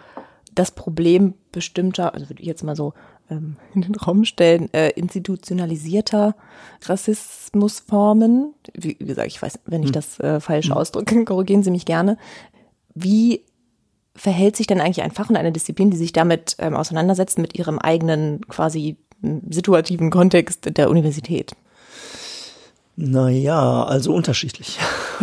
das 0.55 0.71
Problem 0.71 1.33
bestimmter, 1.51 2.13
also 2.13 2.29
würde 2.29 2.43
ich 2.43 2.47
jetzt 2.47 2.63
mal 2.63 2.77
so 2.77 2.93
ähm, 3.33 3.57
in 3.75 3.83
den 3.83 3.95
Raum 3.95 4.25
stellen, 4.25 4.73
äh, 4.73 4.91
institutionalisierter 4.91 6.35
Rassismusformen. 6.85 8.55
Wie, 8.75 8.95
gesagt, 8.95 9.29
ich 9.29 9.41
weiß, 9.41 9.61
wenn 9.67 9.83
ich 9.83 9.89
hm. 9.89 9.93
das 9.93 10.21
äh, 10.21 10.41
falsch 10.41 10.69
hm. 10.69 10.73
ausdrücke, 10.73 11.25
korrigieren 11.25 11.63
Sie 11.63 11.71
mich 11.71 11.85
gerne. 11.85 12.19
Wie 12.95 13.43
verhält 14.15 14.57
sich 14.57 14.67
denn 14.67 14.81
eigentlich 14.81 15.03
ein 15.03 15.11
Fach 15.11 15.31
und 15.31 15.37
eine 15.37 15.53
Disziplin, 15.53 15.91
die 15.91 15.97
sich 15.97 16.13
damit 16.13 16.57
ähm, 16.59 16.77
auseinandersetzt, 16.77 17.39
mit 17.39 17.59
ihrem 17.59 17.79
eigenen 17.79 18.47
quasi 18.49 18.97
situativen 19.49 20.11
Kontext 20.11 20.77
der 20.77 20.91
Universität? 20.91 21.53
Naja, 22.97 23.85
also 23.85 24.13
unterschiedlich. 24.13 24.79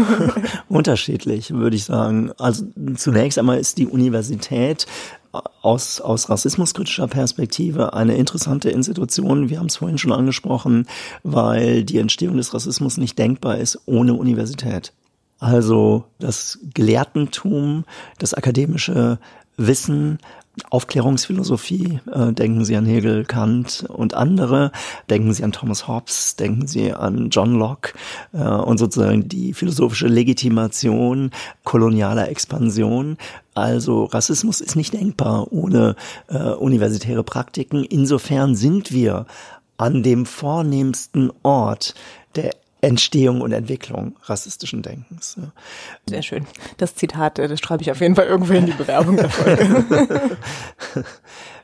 unterschiedlich, 0.70 1.52
würde 1.52 1.76
ich 1.76 1.84
sagen. 1.84 2.32
Also 2.38 2.66
zunächst 2.96 3.38
einmal 3.38 3.60
ist 3.60 3.78
die 3.78 3.86
Universität 3.86 4.88
aus, 5.62 6.02
aus 6.02 6.30
rassismuskritischer 6.30 7.08
Perspektive 7.08 7.94
eine 7.94 8.16
interessante 8.16 8.70
Institution. 8.70 9.50
Wir 9.50 9.60
haben 9.60 9.68
es 9.68 9.78
vorhin 9.78 9.98
schon 9.98 10.12
angesprochen, 10.12 10.88
weil 11.24 11.84
die 11.84 11.98
Entstehung 11.98 12.38
des 12.38 12.54
Rassismus 12.54 12.98
nicht 12.98 13.18
denkbar 13.18 13.58
ist 13.58 13.80
ohne 13.86 14.14
Universität. 14.14 14.94
Also 15.40 16.06
das 16.20 16.60
Gelehrtentum, 16.74 17.86
das 18.18 18.34
akademische 18.34 19.20
Wissen, 19.58 20.20
Aufklärungsphilosophie, 20.70 22.00
äh, 22.12 22.34
denken 22.34 22.66
Sie 22.66 22.76
an 22.76 22.86
Hegel, 22.86 23.26
Kant 23.26 23.86
und 23.88 24.14
andere, 24.14 24.72
denken 25.10 25.34
Sie 25.34 25.44
an 25.44 25.52
Thomas 25.52 25.88
Hobbes, 25.88 26.36
denken 26.36 26.68
Sie 26.68 26.94
an 26.94 27.30
John 27.30 27.56
Locke 27.56 27.94
äh, 28.34 28.44
und 28.44 28.78
sozusagen 28.78 29.28
die 29.28 29.54
philosophische 29.54 30.08
Legitimation 30.08 31.32
kolonialer 31.64 32.30
Expansion. 32.30 33.18
Also 33.54 34.06
Rassismus 34.06 34.62
ist 34.62 34.76
nicht 34.76 34.94
denkbar 34.94 35.52
ohne 35.52 35.96
äh, 36.28 36.38
universitäre 36.38 37.24
Praktiken. 37.24 37.84
Insofern 37.84 38.56
sind 38.56 38.92
wir 38.92 39.26
an 39.78 40.04
dem 40.04 40.26
vornehmsten 40.26 41.32
Ort 41.44 41.96
der 42.36 42.52
Entstehung 42.82 43.42
und 43.42 43.52
Entwicklung 43.52 44.16
rassistischen 44.24 44.82
Denkens. 44.82 45.38
Sehr 46.08 46.22
schön. 46.22 46.46
Das 46.78 46.96
Zitat, 46.96 47.40
äh, 47.40 47.48
das 47.48 47.60
schreibe 47.60 47.84
ich 47.84 47.92
auf 47.92 48.00
jeden 48.00 48.16
Fall 48.16 48.28
irgendwo 48.28 48.54
in 48.54 48.66
die 48.66 48.72
Bewerbung 48.72 49.18
der 49.18 49.30
Folge. 49.30 50.38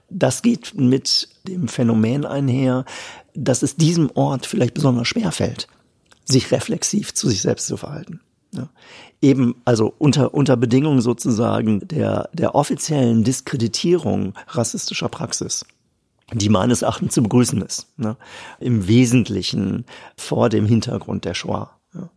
Das 0.09 0.41
geht 0.41 0.75
mit 0.75 1.29
dem 1.47 1.67
Phänomen 1.67 2.25
einher, 2.25 2.85
dass 3.33 3.63
es 3.63 3.75
diesem 3.75 4.11
Ort 4.13 4.45
vielleicht 4.45 4.73
besonders 4.73 5.07
schwer 5.07 5.31
fällt, 5.31 5.67
sich 6.25 6.51
reflexiv 6.51 7.13
zu 7.13 7.27
sich 7.27 7.41
selbst 7.41 7.67
zu 7.67 7.75
verhalten. 7.75 8.21
Ja. 8.51 8.69
Eben, 9.21 9.55
also 9.65 9.93
unter, 9.97 10.33
unter 10.33 10.55
Bedingungen 10.57 11.01
sozusagen 11.01 11.87
der, 11.87 12.29
der 12.33 12.55
offiziellen 12.55 13.23
Diskreditierung 13.23 14.33
rassistischer 14.47 15.09
Praxis 15.09 15.65
die 16.33 16.49
meines 16.49 16.81
Erachtens 16.81 17.13
zu 17.13 17.23
begrüßen 17.23 17.61
ist. 17.61 17.87
Ne? 17.97 18.17
Im 18.59 18.87
Wesentlichen 18.87 19.85
vor 20.17 20.49
dem 20.49 20.65
Hintergrund 20.65 21.25
der 21.25 21.33
Shoah. 21.33 21.71
Ja? 21.93 22.09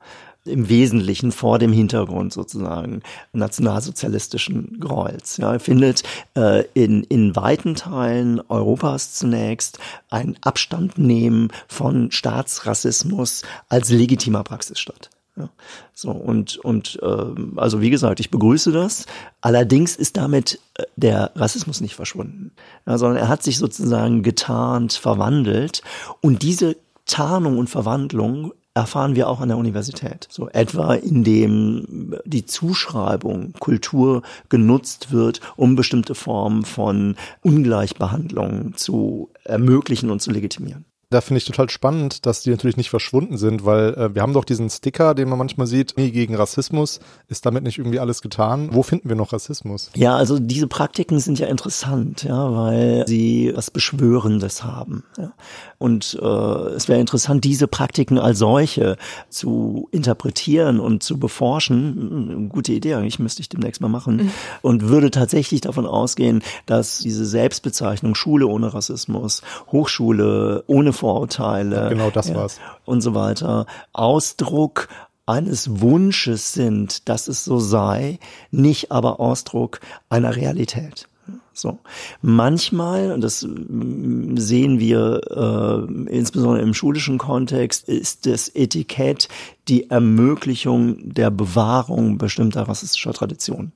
Im 0.44 0.70
Wesentlichen 0.70 1.30
vor 1.30 1.58
dem 1.58 1.72
Hintergrund 1.72 2.32
sozusagen 2.32 3.02
nationalsozialistischen 3.34 4.80
Gräuels. 4.80 5.36
Ja, 5.36 5.58
findet 5.58 6.04
äh, 6.36 6.64
in, 6.72 7.02
in 7.04 7.36
weiten 7.36 7.74
Teilen 7.74 8.40
Europas 8.48 9.14
zunächst 9.14 9.78
ein 10.08 10.36
Abstand 10.40 10.96
nehmen 10.96 11.48
von 11.66 12.10
Staatsrassismus 12.10 13.42
als 13.68 13.90
legitimer 13.90 14.42
Praxis 14.42 14.78
statt. 14.78 15.10
Ja, 15.38 15.50
so 15.94 16.10
und 16.10 16.56
und 16.58 16.98
äh, 17.02 17.24
also 17.56 17.80
wie 17.80 17.90
gesagt, 17.90 18.18
ich 18.18 18.30
begrüße 18.30 18.72
das. 18.72 19.06
Allerdings 19.40 19.94
ist 19.94 20.16
damit 20.16 20.58
äh, 20.74 20.84
der 20.96 21.30
Rassismus 21.36 21.80
nicht 21.80 21.94
verschwunden, 21.94 22.50
ja, 22.86 22.98
sondern 22.98 23.18
er 23.18 23.28
hat 23.28 23.42
sich 23.42 23.58
sozusagen 23.58 24.22
getarnt, 24.22 24.94
verwandelt 24.94 25.82
und 26.20 26.42
diese 26.42 26.76
Tarnung 27.06 27.58
und 27.58 27.70
Verwandlung 27.70 28.52
erfahren 28.74 29.16
wir 29.16 29.28
auch 29.28 29.40
an 29.40 29.48
der 29.48 29.58
Universität. 29.58 30.28
So 30.30 30.48
etwa 30.50 30.94
indem 30.94 32.14
die 32.24 32.44
Zuschreibung 32.46 33.52
Kultur 33.58 34.22
genutzt 34.48 35.10
wird, 35.10 35.40
um 35.56 35.74
bestimmte 35.74 36.14
Formen 36.14 36.64
von 36.64 37.16
Ungleichbehandlung 37.42 38.76
zu 38.76 39.30
ermöglichen 39.44 40.10
und 40.10 40.20
zu 40.20 40.30
legitimieren. 40.30 40.84
Da 41.10 41.22
finde 41.22 41.38
ich 41.38 41.46
total 41.46 41.70
spannend, 41.70 42.26
dass 42.26 42.42
die 42.42 42.50
natürlich 42.50 42.76
nicht 42.76 42.90
verschwunden 42.90 43.38
sind, 43.38 43.64
weil 43.64 43.94
äh, 43.94 44.14
wir 44.14 44.20
haben 44.20 44.34
doch 44.34 44.44
diesen 44.44 44.68
Sticker, 44.68 45.14
den 45.14 45.30
man 45.30 45.38
manchmal 45.38 45.66
sieht, 45.66 45.96
nie 45.96 46.10
gegen 46.10 46.34
Rassismus. 46.34 47.00
Ist 47.28 47.46
damit 47.46 47.62
nicht 47.62 47.78
irgendwie 47.78 47.98
alles 47.98 48.20
getan? 48.20 48.68
Wo 48.72 48.82
finden 48.82 49.08
wir 49.08 49.16
noch 49.16 49.32
Rassismus? 49.32 49.90
Ja, 49.96 50.16
also 50.16 50.38
diese 50.38 50.66
Praktiken 50.66 51.18
sind 51.18 51.38
ja 51.38 51.46
interessant, 51.46 52.24
ja, 52.24 52.54
weil 52.54 53.04
sie 53.06 53.52
was 53.54 53.70
Beschwörendes 53.70 54.64
haben. 54.64 55.02
Ja. 55.16 55.32
Und 55.78 56.18
äh, 56.20 56.26
es 56.26 56.88
wäre 56.88 57.00
interessant, 57.00 57.42
diese 57.42 57.68
Praktiken 57.68 58.18
als 58.18 58.38
solche 58.38 58.98
zu 59.30 59.88
interpretieren 59.92 60.78
und 60.78 61.02
zu 61.02 61.18
beforschen. 61.18 62.28
Hm, 62.28 62.48
gute 62.50 62.72
Idee, 62.72 62.94
eigentlich 62.94 63.18
müsste 63.18 63.40
ich 63.40 63.48
demnächst 63.48 63.80
mal 63.80 63.88
machen. 63.88 64.16
Mhm. 64.16 64.30
Und 64.60 64.88
würde 64.88 65.10
tatsächlich 65.10 65.62
davon 65.62 65.86
ausgehen, 65.86 66.42
dass 66.66 66.98
diese 66.98 67.24
Selbstbezeichnung 67.24 68.14
Schule 68.14 68.46
ohne 68.46 68.74
Rassismus, 68.74 69.40
Hochschule 69.72 70.64
ohne 70.66 70.92
Vorurteile. 70.98 71.88
Genau 71.88 72.10
das 72.10 72.34
war's. 72.34 72.60
und 72.84 73.00
so 73.00 73.14
weiter. 73.14 73.66
Ausdruck 73.92 74.88
eines 75.26 75.80
Wunsches 75.80 76.52
sind, 76.54 77.08
dass 77.08 77.28
es 77.28 77.44
so 77.44 77.58
sei, 77.58 78.18
nicht 78.50 78.90
aber 78.90 79.20
Ausdruck 79.20 79.80
einer 80.08 80.36
Realität. 80.36 81.06
So. 81.52 81.78
Manchmal, 82.22 83.10
und 83.12 83.20
das 83.20 83.42
mm, 83.42 84.36
sehen 84.36 84.78
wir 84.78 85.20
äh, 85.28 86.12
insbesondere 86.12 86.62
im 86.62 86.72
schulischen 86.72 87.18
Kontext, 87.18 87.88
ist 87.88 88.26
das 88.26 88.48
Etikett 88.54 89.28
die 89.66 89.90
Ermöglichung 89.90 91.12
der 91.12 91.30
Bewahrung 91.30 92.16
bestimmter 92.16 92.62
rassistischer 92.62 93.12
Traditionen. 93.12 93.72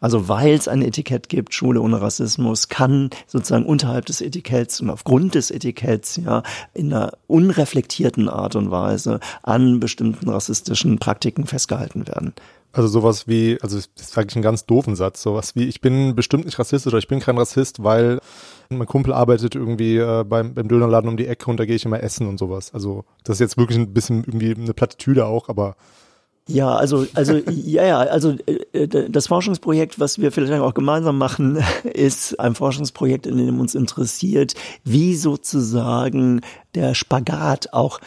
Also 0.00 0.28
weil 0.28 0.52
es 0.52 0.68
ein 0.68 0.82
Etikett 0.82 1.28
gibt, 1.28 1.54
Schule 1.54 1.80
ohne 1.80 2.00
Rassismus, 2.00 2.68
kann 2.68 3.10
sozusagen 3.26 3.66
unterhalb 3.66 4.06
des 4.06 4.20
Etiketts 4.20 4.80
und 4.80 4.90
aufgrund 4.90 5.34
des 5.34 5.50
Etiketts 5.50 6.16
ja 6.16 6.42
in 6.74 6.92
einer 6.92 7.12
unreflektierten 7.26 8.28
Art 8.28 8.56
und 8.56 8.70
Weise 8.70 9.20
an 9.42 9.80
bestimmten 9.80 10.28
rassistischen 10.28 10.98
Praktiken 10.98 11.46
festgehalten 11.46 12.06
werden. 12.06 12.34
Also 12.72 12.88
sowas 12.88 13.28
wie, 13.28 13.58
also 13.60 13.76
das 13.76 13.88
ist 13.96 14.18
eigentlich 14.18 14.36
ein 14.36 14.42
ganz 14.42 14.64
doofen 14.64 14.96
Satz, 14.96 15.22
sowas 15.22 15.54
wie, 15.54 15.64
ich 15.64 15.80
bin 15.80 16.14
bestimmt 16.14 16.46
nicht 16.46 16.58
rassistisch 16.58 16.92
oder 16.92 16.98
ich 16.98 17.08
bin 17.08 17.20
kein 17.20 17.36
Rassist, 17.36 17.82
weil 17.84 18.18
mein 18.70 18.86
Kumpel 18.86 19.12
arbeitet 19.12 19.54
irgendwie 19.54 19.98
äh, 19.98 20.24
beim, 20.24 20.54
beim 20.54 20.68
Dönerladen 20.68 21.10
um 21.10 21.16
die 21.16 21.26
Ecke 21.26 21.50
und 21.50 21.60
da 21.60 21.66
gehe 21.66 21.76
ich 21.76 21.84
immer 21.84 22.02
essen 22.02 22.26
und 22.26 22.38
sowas. 22.38 22.72
Also 22.72 23.04
das 23.24 23.36
ist 23.36 23.40
jetzt 23.40 23.58
wirklich 23.58 23.78
ein 23.78 23.92
bisschen 23.92 24.24
irgendwie 24.24 24.54
eine 24.54 24.72
Plattitüde 24.72 25.26
auch, 25.26 25.48
aber 25.48 25.76
ja, 26.48 26.74
also, 26.74 27.06
also, 27.14 27.36
ja, 27.48 27.84
ja, 27.84 27.98
also 28.00 28.36
äh, 28.72 28.88
das 29.08 29.28
Forschungsprojekt, 29.28 30.00
was 30.00 30.18
wir 30.18 30.32
vielleicht 30.32 30.60
auch 30.60 30.74
gemeinsam 30.74 31.16
machen, 31.16 31.62
ist 31.84 32.40
ein 32.40 32.54
Forschungsprojekt, 32.54 33.26
in 33.26 33.36
dem 33.36 33.60
uns 33.60 33.74
interessiert, 33.74 34.54
wie 34.82 35.14
sozusagen 35.14 36.40
der 36.74 36.94
Spagat 36.94 37.72
auch 37.72 38.00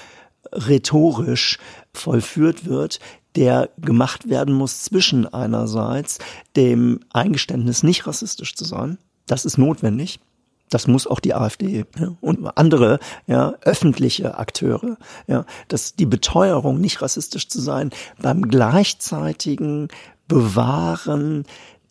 rhetorisch 0.52 1.60
vollführt 1.94 2.66
wird, 2.66 3.00
der 3.36 3.70
gemacht 3.78 4.30
werden 4.30 4.54
muss 4.54 4.84
zwischen 4.84 5.32
einerseits 5.32 6.20
dem 6.56 7.02
Eingeständnis, 7.12 7.84
nicht 7.84 8.08
rassistisch 8.08 8.56
zu 8.56 8.66
sein. 8.66 8.98
Das 9.28 9.46
ist 9.46 9.58
notwendig. 9.58 10.20
Das 10.70 10.88
muss 10.88 11.06
auch 11.06 11.20
die 11.20 11.36
AfD 11.36 11.86
ja, 12.00 12.16
und 12.22 12.48
andere 12.58 13.00
ja, 13.28 13.54
öffentliche 13.62 14.40
Akteure, 14.40 14.98
ja, 15.28 15.46
dass 15.68 15.96
die 15.96 16.08
Beteuerung, 16.08 16.82
nicht 16.82 17.04
rassistisch 17.04 17.48
zu 17.48 17.62
sein, 17.62 17.92
beim 18.20 18.42
gleichzeitigen 18.48 19.90
Bewahren 20.28 21.46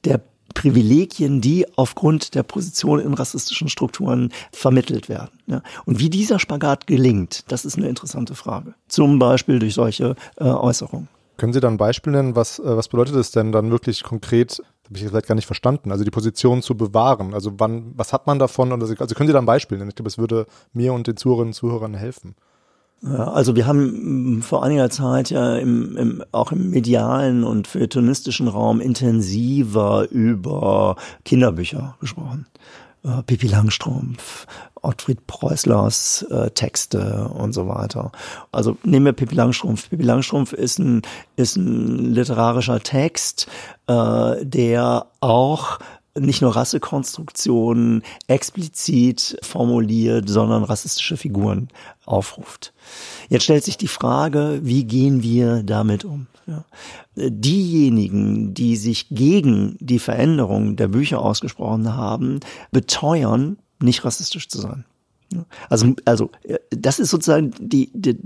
der 0.04 0.20
Privilegien, 0.54 1.40
die 1.40 1.66
aufgrund 1.76 2.34
der 2.34 2.42
Position 2.42 3.00
in 3.00 3.14
rassistischen 3.14 3.68
Strukturen 3.68 4.32
vermittelt 4.52 5.08
werden. 5.08 5.38
Ja. 5.46 5.62
Und 5.84 5.98
wie 5.98 6.10
dieser 6.10 6.38
Spagat 6.38 6.86
gelingt, 6.86 7.44
das 7.48 7.64
ist 7.64 7.76
eine 7.76 7.88
interessante 7.88 8.34
Frage. 8.34 8.74
Zum 8.88 9.18
Beispiel 9.18 9.58
durch 9.58 9.74
solche 9.74 10.14
äh, 10.36 10.44
Äußerungen. 10.44 11.08
Können 11.36 11.52
Sie 11.52 11.60
da 11.60 11.68
ein 11.68 11.76
Beispiel 11.76 12.12
nennen? 12.12 12.36
Was, 12.36 12.58
äh, 12.58 12.76
was 12.76 12.88
bedeutet 12.88 13.16
es 13.16 13.30
denn 13.30 13.52
dann 13.52 13.70
wirklich 13.70 14.02
konkret? 14.02 14.62
Habe 14.86 14.98
ich 14.98 15.04
vielleicht 15.04 15.26
gar 15.26 15.34
nicht 15.34 15.46
verstanden. 15.46 15.90
Also 15.90 16.04
die 16.04 16.10
Position 16.10 16.62
zu 16.62 16.76
bewahren. 16.76 17.34
Also 17.34 17.52
wann, 17.58 17.92
was 17.96 18.12
hat 18.12 18.26
man 18.26 18.38
davon? 18.38 18.70
Also 18.72 18.94
können 19.14 19.26
Sie 19.26 19.32
da 19.32 19.38
ein 19.38 19.46
Beispiel 19.46 19.78
nennen? 19.78 19.90
Ich 19.90 19.96
glaube, 19.96 20.08
es 20.08 20.18
würde 20.18 20.46
mir 20.72 20.92
und 20.92 21.06
den 21.06 21.16
Zuhörerinnen 21.16 21.50
und 21.50 21.54
Zuhörern 21.54 21.94
helfen. 21.94 22.34
Also 23.02 23.54
wir 23.54 23.66
haben 23.66 24.38
mm, 24.38 24.42
vor 24.42 24.62
einiger 24.62 24.88
Zeit 24.88 25.30
ja 25.30 25.56
im, 25.56 25.96
im, 25.96 26.24
auch 26.32 26.52
im 26.52 26.70
medialen 26.70 27.44
und 27.44 27.66
feuilletonistischen 27.66 28.48
Raum 28.48 28.80
intensiver 28.80 30.08
über 30.10 30.96
Kinderbücher 31.24 31.96
gesprochen. 32.00 32.46
Äh, 33.04 33.22
Pippi 33.22 33.48
Langstrumpf, 33.48 34.46
Ottfried 34.80 35.26
Preußlers 35.26 36.22
äh, 36.30 36.50
Texte 36.50 37.28
und 37.28 37.52
so 37.52 37.68
weiter. 37.68 38.12
Also 38.50 38.78
nehmen 38.82 39.06
wir 39.06 39.12
Pippi 39.12 39.34
Langstrumpf. 39.34 39.90
Pippi 39.90 40.02
Langstrumpf 40.02 40.54
ist 40.54 40.78
ein, 40.78 41.02
ist 41.36 41.56
ein 41.56 42.14
literarischer 42.14 42.80
Text, 42.80 43.46
äh, 43.88 44.44
der 44.44 45.06
auch 45.20 45.78
nicht 46.16 46.42
nur 46.42 46.56
Rassekonstruktionen 46.56 48.02
explizit 48.28 49.36
formuliert, 49.42 50.28
sondern 50.28 50.64
rassistische 50.64 51.16
Figuren 51.16 51.68
aufruft. 52.06 52.72
Jetzt 53.28 53.44
stellt 53.44 53.64
sich 53.64 53.76
die 53.76 53.88
Frage, 53.88 54.60
wie 54.62 54.84
gehen 54.84 55.22
wir 55.22 55.62
damit 55.62 56.04
um? 56.04 56.26
Ja. 56.46 56.64
Diejenigen, 57.16 58.54
die 58.54 58.76
sich 58.76 59.08
gegen 59.08 59.76
die 59.80 59.98
Veränderung 59.98 60.76
der 60.76 60.88
Bücher 60.88 61.20
ausgesprochen 61.20 61.94
haben, 61.94 62.40
beteuern, 62.70 63.56
nicht 63.80 64.04
rassistisch 64.04 64.48
zu 64.48 64.60
sein. 64.60 64.84
Also, 65.68 65.94
also 66.04 66.30
das 66.70 66.98
ist 66.98 67.10
sozusagen 67.10 67.52
die, 67.58 67.90
die, 67.92 68.16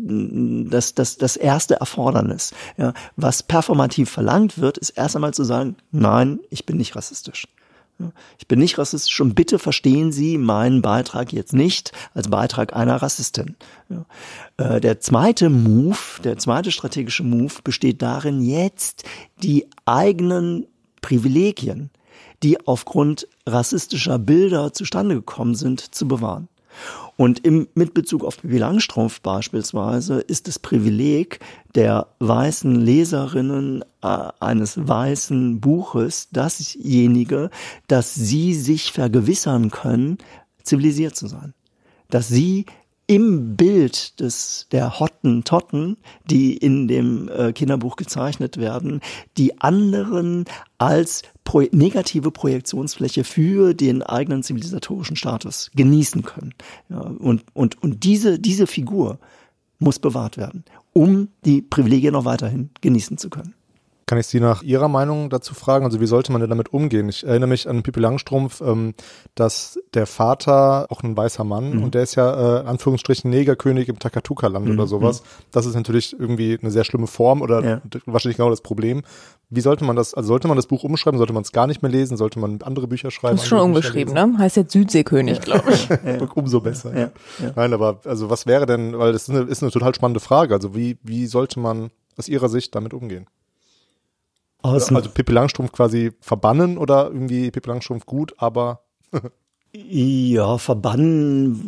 das, 0.68 0.94
das, 0.94 1.16
das 1.16 1.36
erste 1.36 1.76
Erfordernis. 1.76 2.52
Ja. 2.76 2.92
Was 3.16 3.42
performativ 3.42 4.10
verlangt 4.10 4.58
wird, 4.58 4.78
ist 4.78 4.90
erst 4.90 5.16
einmal 5.16 5.32
zu 5.32 5.44
sagen, 5.44 5.76
nein, 5.90 6.40
ich 6.50 6.66
bin 6.66 6.76
nicht 6.76 6.96
rassistisch. 6.96 7.48
Ich 8.38 8.46
bin 8.46 8.60
nicht 8.60 8.78
rassistisch 8.78 9.20
und 9.20 9.34
bitte 9.34 9.58
verstehen 9.58 10.12
Sie 10.12 10.38
meinen 10.38 10.82
Beitrag 10.82 11.32
jetzt 11.32 11.52
nicht 11.52 11.92
als 12.14 12.28
Beitrag 12.28 12.74
einer 12.74 12.96
Rassistin. 12.96 13.56
Äh, 14.56 14.80
der 14.80 15.00
zweite 15.00 15.50
Move, 15.50 15.98
der 16.22 16.38
zweite 16.38 16.70
strategische 16.70 17.24
Move 17.24 17.54
besteht 17.64 18.00
darin, 18.02 18.40
jetzt 18.40 19.04
die 19.42 19.66
eigenen 19.84 20.66
Privilegien, 21.00 21.90
die 22.42 22.66
aufgrund 22.66 23.26
rassistischer 23.46 24.18
Bilder 24.18 24.72
zustande 24.72 25.16
gekommen 25.16 25.54
sind, 25.54 25.80
zu 25.80 26.06
bewahren. 26.06 26.48
Und 27.18 27.44
im, 27.44 27.66
mit 27.74 27.94
Bezug 27.94 28.22
auf 28.22 28.38
Bibi 28.38 28.58
Langstrumpf 28.58 29.20
beispielsweise 29.22 30.20
ist 30.20 30.46
das 30.46 30.60
Privileg 30.60 31.40
der 31.74 32.06
weißen 32.20 32.76
Leserinnen 32.76 33.84
äh, 34.02 34.28
eines 34.38 34.86
weißen 34.86 35.60
Buches 35.60 36.28
dasjenige, 36.30 37.50
dass 37.88 38.14
sie 38.14 38.54
sich 38.54 38.92
vergewissern 38.92 39.72
können, 39.72 40.18
zivilisiert 40.62 41.16
zu 41.16 41.26
sein. 41.26 41.54
Dass 42.08 42.28
sie 42.28 42.66
im 43.08 43.56
Bild 43.56 44.20
des 44.20 44.66
der 44.70 45.00
Hottentotten, 45.00 45.96
die 46.30 46.56
in 46.56 46.86
dem 46.88 47.28
äh, 47.28 47.52
Kinderbuch 47.52 47.96
gezeichnet 47.96 48.58
werden, 48.58 49.00
die 49.38 49.60
anderen 49.60 50.44
als 50.76 51.22
pro 51.42 51.62
negative 51.72 52.30
Projektionsfläche 52.30 53.24
für 53.24 53.72
den 53.72 54.02
eigenen 54.02 54.42
zivilisatorischen 54.42 55.16
Status 55.16 55.70
genießen 55.74 56.22
können. 56.22 56.54
Ja, 56.90 57.00
und, 57.00 57.44
und, 57.54 57.82
und 57.82 58.04
diese, 58.04 58.38
diese 58.38 58.66
Figur 58.66 59.18
muss 59.78 59.98
bewahrt 59.98 60.36
werden, 60.36 60.64
um 60.92 61.28
die 61.46 61.62
Privilegien 61.62 62.12
noch 62.12 62.26
weiterhin 62.26 62.68
genießen 62.82 63.16
zu 63.16 63.30
können. 63.30 63.54
Kann 64.08 64.16
ich 64.16 64.26
Sie 64.26 64.40
nach 64.40 64.62
Ihrer 64.62 64.88
Meinung 64.88 65.28
dazu 65.28 65.52
fragen? 65.52 65.84
Also 65.84 66.00
wie 66.00 66.06
sollte 66.06 66.32
man 66.32 66.40
denn 66.40 66.48
damit 66.48 66.72
umgehen? 66.72 67.10
Ich 67.10 67.26
erinnere 67.26 67.50
mich 67.50 67.68
an 67.68 67.82
Pippi 67.82 68.00
Langstrumpf, 68.00 68.62
ähm, 68.62 68.94
dass 69.34 69.78
der 69.92 70.06
Vater 70.06 70.86
auch 70.88 71.02
ein 71.02 71.14
weißer 71.14 71.44
Mann 71.44 71.74
mhm. 71.74 71.82
und 71.84 71.94
der 71.94 72.04
ist 72.04 72.14
ja 72.14 72.60
äh, 72.60 72.66
Anführungsstrichen 72.66 73.30
Negerkönig 73.30 73.86
im 73.90 73.98
Takatuka-Land 73.98 74.64
mhm. 74.64 74.72
oder 74.72 74.86
sowas. 74.86 75.22
Das 75.50 75.66
ist 75.66 75.74
natürlich 75.74 76.18
irgendwie 76.18 76.58
eine 76.58 76.70
sehr 76.70 76.84
schlimme 76.84 77.06
Form 77.06 77.42
oder 77.42 77.62
ja. 77.62 77.82
wahrscheinlich 78.06 78.38
genau 78.38 78.48
das 78.48 78.62
Problem. 78.62 79.02
Wie 79.50 79.60
sollte 79.60 79.84
man 79.84 79.94
das, 79.94 80.14
also 80.14 80.28
sollte 80.28 80.48
man 80.48 80.56
das 80.56 80.68
Buch 80.68 80.84
umschreiben, 80.84 81.18
sollte 81.18 81.34
man 81.34 81.42
es 81.42 81.52
gar 81.52 81.66
nicht 81.66 81.82
mehr 81.82 81.90
lesen, 81.90 82.16
sollte 82.16 82.38
man 82.38 82.62
andere 82.62 82.88
Bücher 82.88 83.10
schreiben? 83.10 83.36
Das 83.36 83.42
ist 83.42 83.50
schon 83.50 83.60
umgeschrieben, 83.60 84.14
ne? 84.14 84.36
Heißt 84.38 84.56
jetzt 84.56 84.72
Südseekönig, 84.72 85.36
ja. 85.46 85.58
glaube 85.58 85.70
ich. 85.70 85.86
Umso 86.34 86.62
besser. 86.62 86.98
Ja. 86.98 87.10
ja. 87.44 87.52
Nein, 87.54 87.74
aber 87.74 88.00
also 88.06 88.30
was 88.30 88.46
wäre 88.46 88.64
denn, 88.64 88.98
weil 88.98 89.12
das 89.12 89.28
ist 89.28 89.34
eine, 89.34 89.40
ist 89.40 89.62
eine 89.62 89.70
total 89.70 89.94
spannende 89.94 90.20
Frage. 90.20 90.54
Also 90.54 90.74
wie, 90.74 90.96
wie 91.02 91.26
sollte 91.26 91.60
man 91.60 91.90
aus 92.16 92.26
Ihrer 92.26 92.48
Sicht 92.48 92.74
damit 92.74 92.94
umgehen? 92.94 93.26
Aus 94.62 94.92
also 94.92 95.10
Pippi 95.10 95.32
Langstrumpf 95.32 95.72
quasi 95.72 96.12
verbannen 96.20 96.78
oder 96.78 97.06
irgendwie 97.06 97.50
Pippi 97.50 97.68
Langstrumpf 97.68 98.06
gut, 98.06 98.34
aber 98.38 98.82
Ja, 99.72 100.56
verbannen 100.56 101.60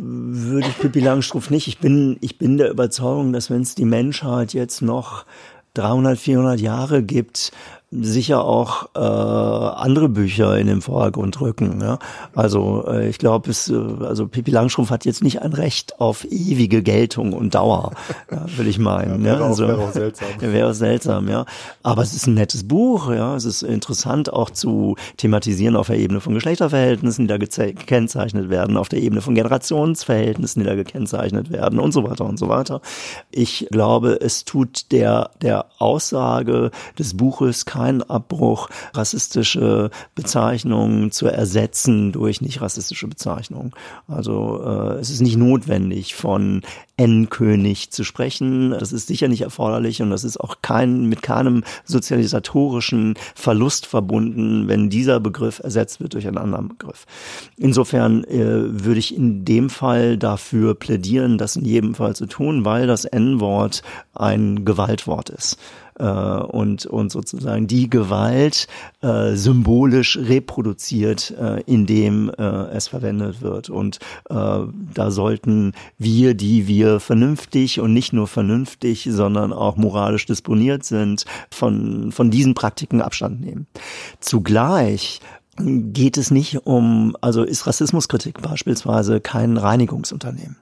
würde 0.50 0.68
ich 0.68 0.78
Pippi 0.78 1.00
Langstrumpf 1.00 1.50
nicht. 1.50 1.68
Ich 1.68 1.78
bin, 1.78 2.16
ich 2.22 2.38
bin 2.38 2.56
der 2.56 2.70
Überzeugung, 2.70 3.32
dass 3.32 3.50
wenn 3.50 3.60
es 3.60 3.74
die 3.74 3.84
Menschheit 3.84 4.54
jetzt 4.54 4.80
noch 4.80 5.26
300, 5.74 6.18
400 6.18 6.60
Jahre 6.60 7.02
gibt, 7.02 7.52
sicher 7.92 8.44
auch 8.44 8.88
äh, 8.94 9.00
andere 9.00 10.08
Bücher 10.08 10.56
in 10.56 10.68
den 10.68 10.80
Vordergrund 10.80 11.40
rücken. 11.40 11.80
Ja? 11.80 11.98
Also 12.36 12.84
äh, 12.86 13.08
ich 13.08 13.18
glaube, 13.18 13.50
es, 13.50 13.68
äh, 13.68 13.74
also 13.74 14.28
Pippi 14.28 14.52
Langstrumpf 14.52 14.90
hat 14.90 15.04
jetzt 15.04 15.24
nicht 15.24 15.42
ein 15.42 15.52
Recht 15.52 16.00
auf 16.00 16.24
ewige 16.30 16.84
Geltung 16.84 17.32
und 17.32 17.56
Dauer, 17.56 17.92
ja, 18.30 18.46
will 18.56 18.68
ich 18.68 18.78
meinen. 18.78 19.24
Ja, 19.24 19.32
wäre, 19.32 19.40
ja? 19.40 19.46
Also, 19.46 19.64
auch, 19.64 19.68
wäre 19.68 19.82
auch 19.82 19.92
seltsam. 19.92 20.28
Wäre 20.40 20.70
auch 20.70 20.74
seltsam, 20.74 21.28
ja. 21.28 21.44
Aber 21.82 22.02
es 22.02 22.14
ist 22.14 22.26
ein 22.26 22.34
nettes 22.34 22.66
Buch, 22.66 23.10
ja. 23.10 23.34
Es 23.34 23.44
ist 23.44 23.62
interessant 23.62 24.32
auch 24.32 24.50
zu 24.50 24.94
thematisieren 25.16 25.74
auf 25.74 25.88
der 25.88 25.98
Ebene 25.98 26.20
von 26.20 26.34
Geschlechterverhältnissen, 26.34 27.26
die 27.26 27.28
da 27.28 27.38
gekennzeichnet 27.38 28.50
werden, 28.50 28.76
auf 28.76 28.88
der 28.88 29.00
Ebene 29.00 29.20
von 29.20 29.34
Generationsverhältnissen, 29.34 30.62
die 30.62 30.68
da 30.68 30.76
gekennzeichnet 30.76 31.50
werden 31.50 31.80
und 31.80 31.92
so 31.92 32.04
weiter 32.08 32.24
und 32.24 32.38
so 32.38 32.48
weiter. 32.48 32.80
Ich 33.32 33.66
glaube, 33.70 34.18
es 34.20 34.44
tut 34.44 34.92
der 34.92 35.30
der 35.42 35.66
Aussage 35.78 36.70
des 36.98 37.16
Buches 37.16 37.64
keinen 37.80 38.02
Abbruch, 38.02 38.68
rassistische 38.92 39.90
Bezeichnungen 40.14 41.12
zu 41.12 41.26
ersetzen 41.26 42.12
durch 42.12 42.42
nicht 42.42 42.60
rassistische 42.60 43.08
Bezeichnungen. 43.08 43.72
Also 44.06 44.62
äh, 44.62 44.98
es 44.98 45.08
ist 45.08 45.22
nicht 45.22 45.36
notwendig, 45.36 46.14
von 46.14 46.60
N-König 46.98 47.90
zu 47.90 48.04
sprechen. 48.04 48.72
Das 48.72 48.92
ist 48.92 49.06
sicher 49.06 49.28
nicht 49.28 49.40
erforderlich 49.40 50.02
und 50.02 50.10
das 50.10 50.24
ist 50.24 50.38
auch 50.38 50.56
kein, 50.60 51.06
mit 51.06 51.22
keinem 51.22 51.64
sozialisatorischen 51.84 53.14
Verlust 53.34 53.86
verbunden, 53.86 54.68
wenn 54.68 54.90
dieser 54.90 55.18
Begriff 55.18 55.60
ersetzt 55.60 56.00
wird 56.00 56.12
durch 56.12 56.28
einen 56.28 56.36
anderen 56.36 56.68
Begriff. 56.68 57.06
Insofern 57.56 58.24
äh, 58.24 58.84
würde 58.84 59.00
ich 59.00 59.16
in 59.16 59.46
dem 59.46 59.70
Fall 59.70 60.18
dafür 60.18 60.74
plädieren, 60.74 61.38
das 61.38 61.56
in 61.56 61.64
jedem 61.64 61.94
Fall 61.94 62.14
zu 62.14 62.26
tun, 62.26 62.66
weil 62.66 62.86
das 62.86 63.06
N-Wort 63.06 63.82
ein 64.12 64.66
Gewaltwort 64.66 65.30
ist 65.30 65.58
äh, 66.00 66.04
und, 66.04 66.86
und 66.86 67.12
sozusagen 67.12 67.66
die 67.66 67.90
Gewalt 67.90 68.66
äh, 69.02 69.34
symbolisch 69.34 70.16
reproduziert, 70.16 71.34
äh, 71.38 71.60
indem 71.66 72.30
äh, 72.30 72.42
es 72.70 72.88
verwendet 72.88 73.42
wird. 73.42 73.68
Und 73.68 73.98
äh, 74.28 74.34
da 74.34 75.10
sollten 75.10 75.72
wir, 75.98 76.34
die 76.34 76.66
wir 76.66 77.00
vernünftig 77.00 77.80
und 77.80 77.92
nicht 77.92 78.12
nur 78.12 78.26
vernünftig, 78.26 79.08
sondern 79.10 79.52
auch 79.52 79.76
moralisch 79.76 80.26
disponiert 80.26 80.84
sind, 80.84 81.24
von, 81.50 82.12
von 82.12 82.30
diesen 82.30 82.54
Praktiken 82.54 83.02
Abstand 83.02 83.40
nehmen. 83.40 83.66
Zugleich 84.20 85.20
geht 85.56 86.16
es 86.16 86.30
nicht 86.30 86.66
um, 86.66 87.16
also 87.20 87.42
ist 87.42 87.66
Rassismuskritik 87.66 88.40
beispielsweise 88.40 89.20
kein 89.20 89.58
Reinigungsunternehmen. 89.58 90.56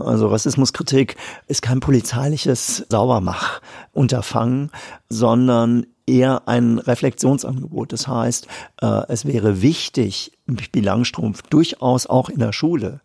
Also 0.00 0.28
Rassismuskritik 0.28 1.16
ist 1.46 1.62
kein 1.62 1.80
polizeiliches 1.80 2.84
Saubermachunterfangen, 2.88 4.70
sondern 5.08 5.86
eher 6.06 6.46
ein 6.48 6.78
Reflexionsangebot. 6.78 7.92
Das 7.92 8.06
heißt, 8.06 8.46
äh, 8.82 9.02
es 9.08 9.24
wäre 9.24 9.62
wichtig, 9.62 10.32
Bilangstrumpf 10.72 11.42
durchaus 11.42 12.06
auch 12.06 12.28
in 12.28 12.38
der 12.38 12.52
Schule 12.52 13.00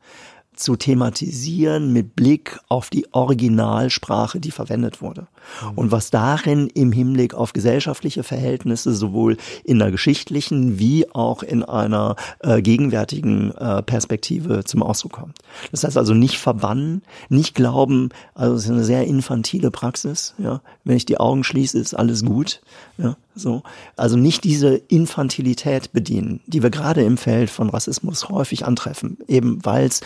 zu 0.59 0.75
thematisieren 0.75 1.93
mit 1.93 2.15
Blick 2.15 2.59
auf 2.67 2.89
die 2.89 3.11
Originalsprache, 3.13 4.39
die 4.39 4.51
verwendet 4.51 5.01
wurde. 5.01 5.27
Mhm. 5.63 5.77
Und 5.77 5.91
was 5.91 6.11
darin 6.11 6.67
im 6.67 6.91
Hinblick 6.91 7.33
auf 7.33 7.53
gesellschaftliche 7.53 8.23
Verhältnisse 8.23 8.93
sowohl 8.93 9.37
in 9.63 9.79
der 9.79 9.91
geschichtlichen 9.91 10.79
wie 10.79 11.09
auch 11.11 11.43
in 11.43 11.63
einer 11.63 12.15
äh, 12.39 12.61
gegenwärtigen 12.61 13.51
äh, 13.51 13.81
Perspektive 13.83 14.63
zum 14.63 14.83
Ausdruck 14.83 15.13
kommt. 15.13 15.37
Das 15.71 15.83
heißt 15.83 15.97
also 15.97 16.13
nicht 16.13 16.37
verbannen, 16.37 17.01
nicht 17.29 17.55
glauben, 17.55 18.09
also 18.35 18.55
es 18.55 18.65
ist 18.65 18.71
eine 18.71 18.83
sehr 18.83 19.05
infantile 19.05 19.71
Praxis, 19.71 20.33
ja. 20.37 20.61
Wenn 20.83 20.97
ich 20.97 21.05
die 21.05 21.19
Augen 21.19 21.43
schließe, 21.43 21.77
ist 21.77 21.93
alles 21.93 22.25
gut, 22.25 22.61
ja. 22.97 23.15
So. 23.35 23.63
Also 23.95 24.17
nicht 24.17 24.43
diese 24.43 24.75
Infantilität 24.75 25.93
bedienen, 25.93 26.41
die 26.45 26.61
wir 26.61 26.69
gerade 26.69 27.03
im 27.03 27.17
Feld 27.17 27.49
von 27.49 27.69
Rassismus 27.69 28.29
häufig 28.29 28.65
antreffen, 28.65 29.17
eben 29.27 29.63
weil 29.63 29.87
es 29.87 30.01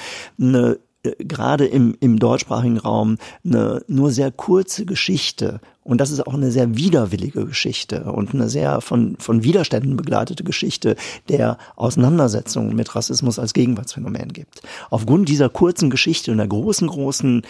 eine 0.50 0.80
äh, 1.04 1.12
gerade 1.24 1.66
im, 1.66 1.96
im 2.00 2.20
deutschsprachigen 2.20 2.78
Raum 2.78 3.18
eine 3.46 3.84
nur 3.88 4.12
sehr 4.12 4.32
kurze 4.32 4.86
Geschichte 4.86 5.60
und 5.84 6.00
das 6.00 6.12
ist 6.12 6.26
auch 6.26 6.34
eine 6.34 6.52
sehr 6.52 6.78
widerwillige 6.78 7.46
Geschichte 7.46 8.06
und 8.06 8.34
eine 8.34 8.50
sehr 8.50 8.82
von, 8.82 9.18
von 9.20 9.44
Widerständen 9.44 9.98
begleitete 9.98 10.44
Geschichte 10.44 10.96
der 11.30 11.58
Auseinandersetzung 11.76 12.74
mit 12.74 12.96
Rassismus 12.96 13.38
als 13.38 13.54
Gegenwartsphänomen 13.54 14.32
gibt. 14.32 14.62
Aufgrund 14.90 15.28
dieser 15.28 15.50
kurzen 15.50 15.90
Geschichte 15.90 16.32
und 16.32 16.38
der 16.38 16.48
großen, 16.48 16.88
großen 16.88 17.42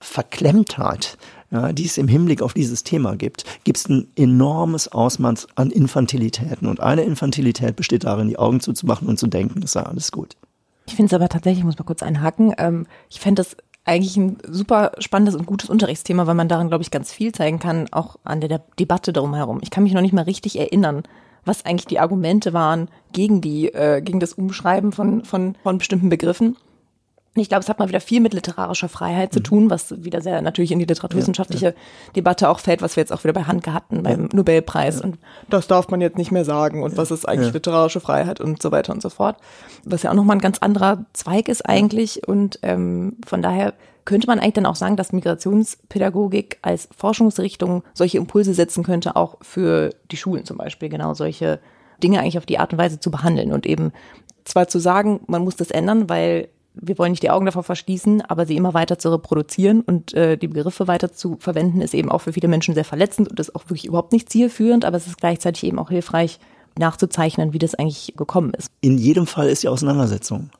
Verklemmtheit 0.00 1.18
ja, 1.50 1.72
die 1.72 1.86
es 1.86 1.96
im 1.96 2.08
Hinblick 2.08 2.42
auf 2.42 2.52
dieses 2.52 2.84
Thema 2.84 3.16
gibt, 3.16 3.44
gibt 3.64 3.78
es 3.78 3.88
ein 3.88 4.08
enormes 4.16 4.88
Ausmaß 4.88 5.48
an 5.54 5.70
Infantilitäten. 5.70 6.68
Und 6.68 6.80
eine 6.80 7.02
Infantilität 7.04 7.74
besteht 7.74 8.04
darin, 8.04 8.28
die 8.28 8.38
Augen 8.38 8.60
zuzumachen 8.60 9.08
und 9.08 9.18
zu 9.18 9.28
denken, 9.28 9.62
es 9.62 9.72
sei 9.72 9.82
alles 9.82 10.12
gut. 10.12 10.36
Ich 10.88 10.96
finde 10.96 11.10
es 11.10 11.14
aber 11.14 11.28
tatsächlich, 11.28 11.58
ich 11.58 11.64
muss 11.66 11.78
mal 11.78 11.84
kurz 11.84 12.02
einhaken, 12.02 12.54
ähm, 12.56 12.86
ich 13.10 13.20
fände 13.20 13.42
das 13.42 13.58
eigentlich 13.84 14.16
ein 14.16 14.38
super 14.48 14.92
spannendes 14.98 15.34
und 15.34 15.44
gutes 15.44 15.68
Unterrichtsthema, 15.68 16.26
weil 16.26 16.34
man 16.34 16.48
daran, 16.48 16.68
glaube 16.68 16.80
ich, 16.82 16.90
ganz 16.90 17.12
viel 17.12 17.32
zeigen 17.32 17.58
kann, 17.58 17.88
auch 17.90 18.16
an 18.24 18.40
der 18.40 18.62
Debatte 18.78 19.12
drumherum. 19.12 19.58
Ich 19.62 19.70
kann 19.70 19.82
mich 19.82 19.92
noch 19.92 20.00
nicht 20.00 20.14
mal 20.14 20.22
richtig 20.22 20.58
erinnern, 20.58 21.02
was 21.44 21.66
eigentlich 21.66 21.86
die 21.86 22.00
Argumente 22.00 22.54
waren 22.54 22.88
gegen 23.12 23.42
die, 23.42 23.68
äh, 23.68 24.00
gegen 24.00 24.18
das 24.18 24.32
Umschreiben 24.32 24.92
von, 24.92 25.26
von, 25.26 25.56
von 25.62 25.76
bestimmten 25.76 26.08
Begriffen. 26.08 26.56
Ich 27.34 27.48
glaube, 27.48 27.62
es 27.62 27.68
hat 27.68 27.78
mal 27.78 27.88
wieder 27.88 28.00
viel 28.00 28.20
mit 28.20 28.34
literarischer 28.34 28.88
Freiheit 28.88 29.32
zu 29.32 29.40
mhm. 29.40 29.44
tun, 29.44 29.70
was 29.70 30.02
wieder 30.02 30.20
sehr 30.20 30.42
natürlich 30.42 30.72
in 30.72 30.78
die 30.78 30.86
literaturwissenschaftliche 30.86 31.66
ja, 31.66 31.70
ja. 31.72 32.12
Debatte 32.16 32.48
auch 32.48 32.58
fällt, 32.58 32.82
was 32.82 32.96
wir 32.96 33.02
jetzt 33.02 33.12
auch 33.12 33.22
wieder 33.22 33.32
bei 33.32 33.44
Handke 33.44 33.72
hatten 33.72 34.02
beim 34.02 34.22
ja. 34.22 34.28
Nobelpreis. 34.32 35.00
Und 35.00 35.18
das 35.48 35.68
darf 35.68 35.88
man 35.88 36.00
jetzt 36.00 36.18
nicht 36.18 36.32
mehr 36.32 36.44
sagen 36.44 36.82
und 36.82 36.96
was 36.96 37.10
ist 37.10 37.28
eigentlich 37.28 37.52
literarische 37.52 38.00
Freiheit 38.00 38.40
und 38.40 38.60
so 38.60 38.72
weiter 38.72 38.92
und 38.92 39.02
so 39.02 39.10
fort. 39.10 39.36
Was 39.84 40.02
ja 40.02 40.10
auch 40.10 40.14
nochmal 40.14 40.36
ein 40.36 40.42
ganz 40.42 40.58
anderer 40.58 41.04
Zweig 41.12 41.48
ist 41.48 41.62
eigentlich. 41.62 42.26
Und 42.26 42.58
ähm, 42.62 43.16
von 43.24 43.42
daher 43.42 43.74
könnte 44.04 44.26
man 44.26 44.38
eigentlich 44.38 44.54
dann 44.54 44.66
auch 44.66 44.74
sagen, 44.74 44.96
dass 44.96 45.12
Migrationspädagogik 45.12 46.58
als 46.62 46.88
Forschungsrichtung 46.96 47.84
solche 47.92 48.16
Impulse 48.16 48.54
setzen 48.54 48.82
könnte, 48.82 49.16
auch 49.16 49.36
für 49.42 49.90
die 50.10 50.16
Schulen 50.16 50.46
zum 50.46 50.56
Beispiel, 50.56 50.88
genau 50.88 51.12
solche 51.14 51.60
Dinge 52.02 52.20
eigentlich 52.20 52.38
auf 52.38 52.46
die 52.46 52.58
Art 52.58 52.72
und 52.72 52.78
Weise 52.78 53.00
zu 53.00 53.10
behandeln 53.10 53.52
und 53.52 53.66
eben 53.66 53.92
zwar 54.44 54.66
zu 54.66 54.78
sagen, 54.78 55.20
man 55.26 55.44
muss 55.44 55.56
das 55.56 55.70
ändern, 55.70 56.08
weil 56.08 56.48
wir 56.80 56.98
wollen 56.98 57.12
nicht 57.12 57.22
die 57.22 57.30
Augen 57.30 57.46
davor 57.46 57.62
verschließen, 57.62 58.22
aber 58.22 58.46
sie 58.46 58.56
immer 58.56 58.74
weiter 58.74 58.98
zu 58.98 59.10
reproduzieren 59.10 59.80
und 59.82 60.14
äh, 60.14 60.36
die 60.36 60.48
Begriffe 60.48 60.88
weiter 60.88 61.12
zu 61.12 61.36
verwenden, 61.40 61.80
ist 61.80 61.94
eben 61.94 62.10
auch 62.10 62.20
für 62.20 62.32
viele 62.32 62.48
Menschen 62.48 62.74
sehr 62.74 62.84
verletzend 62.84 63.28
und 63.28 63.40
ist 63.40 63.54
auch 63.54 63.64
wirklich 63.64 63.86
überhaupt 63.86 64.12
nicht 64.12 64.30
zielführend, 64.30 64.84
aber 64.84 64.96
es 64.96 65.06
ist 65.06 65.18
gleichzeitig 65.18 65.64
eben 65.64 65.78
auch 65.78 65.90
hilfreich, 65.90 66.38
nachzuzeichnen, 66.78 67.52
wie 67.52 67.58
das 67.58 67.74
eigentlich 67.74 68.14
gekommen 68.16 68.52
ist. 68.54 68.70
In 68.80 68.98
jedem 68.98 69.26
Fall 69.26 69.48
ist 69.48 69.62
die 69.62 69.68
Auseinandersetzung 69.68 70.50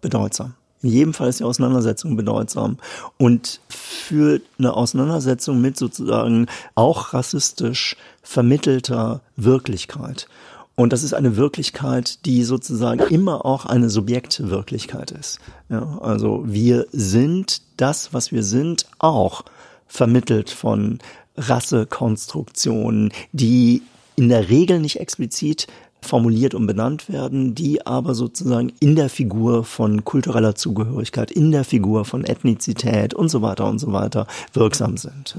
bedeutsam. 0.00 0.54
In 0.82 0.90
jedem 0.90 1.14
Fall 1.14 1.30
ist 1.30 1.40
die 1.40 1.44
Auseinandersetzung 1.44 2.14
bedeutsam. 2.14 2.76
Und 3.16 3.60
für 3.68 4.42
eine 4.58 4.74
Auseinandersetzung 4.74 5.60
mit 5.60 5.78
sozusagen 5.78 6.46
auch 6.74 7.14
rassistisch 7.14 7.96
vermittelter 8.22 9.22
Wirklichkeit. 9.34 10.28
Und 10.76 10.92
das 10.92 11.04
ist 11.04 11.14
eine 11.14 11.36
Wirklichkeit, 11.36 12.24
die 12.26 12.42
sozusagen 12.42 13.00
immer 13.08 13.46
auch 13.46 13.64
eine 13.64 13.88
Subjektwirklichkeit 13.88 15.12
ist. 15.12 15.38
Ja, 15.68 15.98
also 16.00 16.42
wir 16.46 16.86
sind 16.90 17.62
das, 17.76 18.12
was 18.12 18.32
wir 18.32 18.42
sind, 18.42 18.86
auch 18.98 19.44
vermittelt 19.86 20.50
von 20.50 20.98
Rassekonstruktionen, 21.36 23.12
die 23.32 23.82
in 24.16 24.28
der 24.28 24.48
Regel 24.48 24.80
nicht 24.80 24.98
explizit 24.98 25.66
formuliert 26.00 26.54
und 26.54 26.66
benannt 26.66 27.08
werden, 27.08 27.54
die 27.54 27.86
aber 27.86 28.14
sozusagen 28.14 28.72
in 28.78 28.94
der 28.94 29.08
Figur 29.08 29.64
von 29.64 30.04
kultureller 30.04 30.54
Zugehörigkeit, 30.54 31.30
in 31.30 31.50
der 31.50 31.64
Figur 31.64 32.04
von 32.04 32.24
Ethnizität 32.24 33.14
und 33.14 33.28
so 33.28 33.42
weiter 33.42 33.66
und 33.66 33.78
so 33.78 33.92
weiter 33.92 34.26
wirksam 34.52 34.96
sind. 34.96 35.36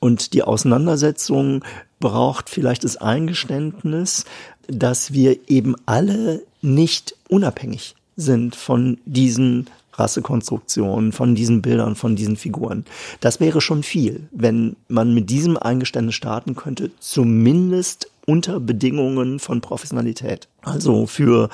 Und 0.00 0.32
die 0.32 0.42
Auseinandersetzung 0.42 1.62
braucht 2.00 2.48
vielleicht 2.48 2.84
das 2.84 2.96
Eingeständnis, 2.96 4.24
dass 4.68 5.12
wir 5.12 5.38
eben 5.48 5.74
alle 5.86 6.42
nicht 6.62 7.16
unabhängig 7.28 7.94
sind 8.16 8.54
von 8.54 8.98
diesen 9.04 9.66
Rassekonstruktionen, 9.94 11.12
von 11.12 11.34
diesen 11.34 11.60
Bildern, 11.60 11.96
von 11.96 12.14
diesen 12.14 12.36
Figuren. 12.36 12.84
Das 13.20 13.40
wäre 13.40 13.60
schon 13.60 13.82
viel, 13.82 14.28
wenn 14.30 14.76
man 14.86 15.12
mit 15.12 15.28
diesem 15.30 15.56
Eingeständnis 15.56 16.14
starten 16.14 16.54
könnte, 16.54 16.90
zumindest 17.00 18.10
unter 18.26 18.60
Bedingungen 18.60 19.40
von 19.40 19.60
Professionalität. 19.60 20.48
Also 20.62 21.06
für 21.06 21.48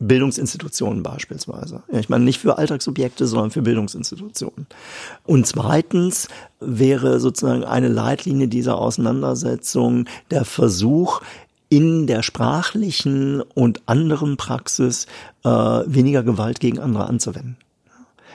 Bildungsinstitutionen 0.00 1.02
beispielsweise. 1.02 1.82
Ich 1.88 2.08
meine 2.08 2.24
nicht 2.24 2.38
für 2.38 2.58
Alltagsobjekte, 2.58 3.26
sondern 3.26 3.50
für 3.50 3.62
Bildungsinstitutionen. 3.62 4.66
Und 5.24 5.46
zweitens 5.46 6.28
wäre 6.60 7.18
sozusagen 7.18 7.64
eine 7.64 7.88
Leitlinie 7.88 8.46
dieser 8.46 8.78
Auseinandersetzung 8.78 10.04
der 10.30 10.44
Versuch, 10.44 11.20
in 11.68 12.06
der 12.06 12.22
sprachlichen 12.22 13.42
und 13.42 13.82
anderen 13.86 14.36
Praxis 14.36 15.06
äh, 15.44 15.48
weniger 15.48 16.22
Gewalt 16.22 16.60
gegen 16.60 16.78
andere 16.78 17.06
anzuwenden 17.06 17.56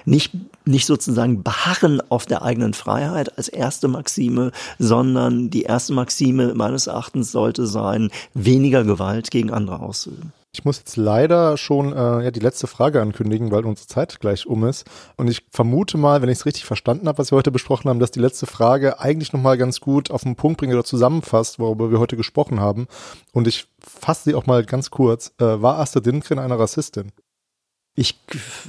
nicht, 0.05 0.31
nicht 0.65 0.85
sozusagen 0.85 1.43
beharren 1.43 2.01
auf 2.09 2.25
der 2.25 2.43
eigenen 2.43 2.73
Freiheit 2.73 3.37
als 3.37 3.47
erste 3.47 3.87
Maxime, 3.87 4.51
sondern 4.79 5.49
die 5.49 5.63
erste 5.63 5.93
Maxime 5.93 6.53
meines 6.53 6.87
Erachtens 6.87 7.31
sollte 7.31 7.67
sein, 7.67 8.09
weniger 8.33 8.83
Gewalt 8.83 9.31
gegen 9.31 9.51
andere 9.51 9.79
auszuüben. 9.79 10.33
Ich 10.55 10.65
muss 10.65 10.77
jetzt 10.77 10.97
leider 10.97 11.57
schon 11.57 11.93
äh, 11.93 12.25
ja, 12.25 12.29
die 12.29 12.39
letzte 12.39 12.67
Frage 12.67 13.01
ankündigen, 13.01 13.49
weil 13.49 13.65
unsere 13.65 13.87
Zeit 13.87 14.19
gleich 14.19 14.45
um 14.45 14.63
ist. 14.65 14.85
Und 15.17 15.27
ich 15.27 15.43
vermute 15.49 15.97
mal, 15.97 16.21
wenn 16.21 16.29
ich 16.29 16.37
es 16.37 16.45
richtig 16.45 16.65
verstanden 16.65 17.07
habe, 17.07 17.17
was 17.17 17.31
wir 17.31 17.37
heute 17.37 17.49
besprochen 17.49 17.89
haben, 17.89 17.99
dass 17.99 18.11
die 18.11 18.19
letzte 18.19 18.45
Frage 18.45 18.99
eigentlich 18.99 19.33
nochmal 19.33 19.57
ganz 19.57 19.79
gut 19.79 20.11
auf 20.11 20.21
den 20.21 20.35
Punkt 20.35 20.59
bringt 20.59 20.71
oder 20.71 20.83
zusammenfasst, 20.83 21.57
worüber 21.57 21.89
wir 21.89 21.99
heute 21.99 22.17
gesprochen 22.17 22.59
haben. 22.59 22.85
Und 23.31 23.47
ich 23.47 23.67
fasse 23.79 24.25
sie 24.25 24.35
auch 24.35 24.45
mal 24.45 24.63
ganz 24.63 24.91
kurz. 24.91 25.33
Äh, 25.39 25.43
war 25.43 25.79
Astrid 25.79 26.05
Lindgren 26.05 26.37
eine 26.37 26.59
Rassistin? 26.59 27.11
Ich 27.95 28.19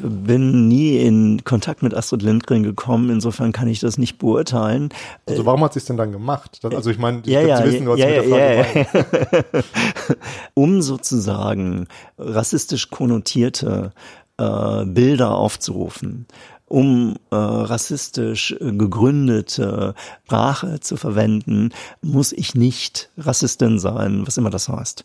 bin 0.03 0.69
nie 0.69 0.99
in 0.99 1.45
Kontakt 1.45 1.83
mit 1.83 1.95
Astrid 1.95 2.21
Lindgren 2.21 2.63
gekommen, 2.63 3.09
insofern 3.09 3.53
kann 3.53 3.69
ich 3.69 3.81
das 3.81 3.97
nicht 3.97 4.19
beurteilen. 4.19 4.91
Also 5.27 5.47
warum 5.47 5.65
hat 5.65 5.73
sie 5.73 5.79
es 5.79 5.87
denn 5.87 5.97
dann 5.97 6.13
gemacht? 6.13 6.61
Also 6.63 6.91
ich 6.91 6.99
meine, 6.99 7.23
ja, 7.25 7.41
ja, 7.41 7.65
wissen, 7.65 7.89
was 7.89 7.99
ja, 7.99 8.07
mit 8.07 8.17
der 8.17 8.25
Frage 8.25 8.89
ja, 8.93 9.41
ja. 9.55 9.65
Um 10.55 10.83
sozusagen 10.83 11.87
rassistisch 12.19 12.91
konnotierte 12.91 13.93
äh, 14.37 14.85
Bilder 14.85 15.35
aufzurufen, 15.37 16.27
um 16.67 17.17
äh, 17.31 17.37
rassistisch 17.37 18.55
gegründete 18.61 19.95
Sprache 20.25 20.81
zu 20.81 20.99
verwenden, 20.99 21.71
muss 22.03 22.33
ich 22.33 22.55
nicht 22.55 23.11
Rassistin 23.17 23.79
sein, 23.79 24.27
was 24.27 24.37
immer 24.37 24.51
das 24.51 24.69
heißt. 24.69 25.05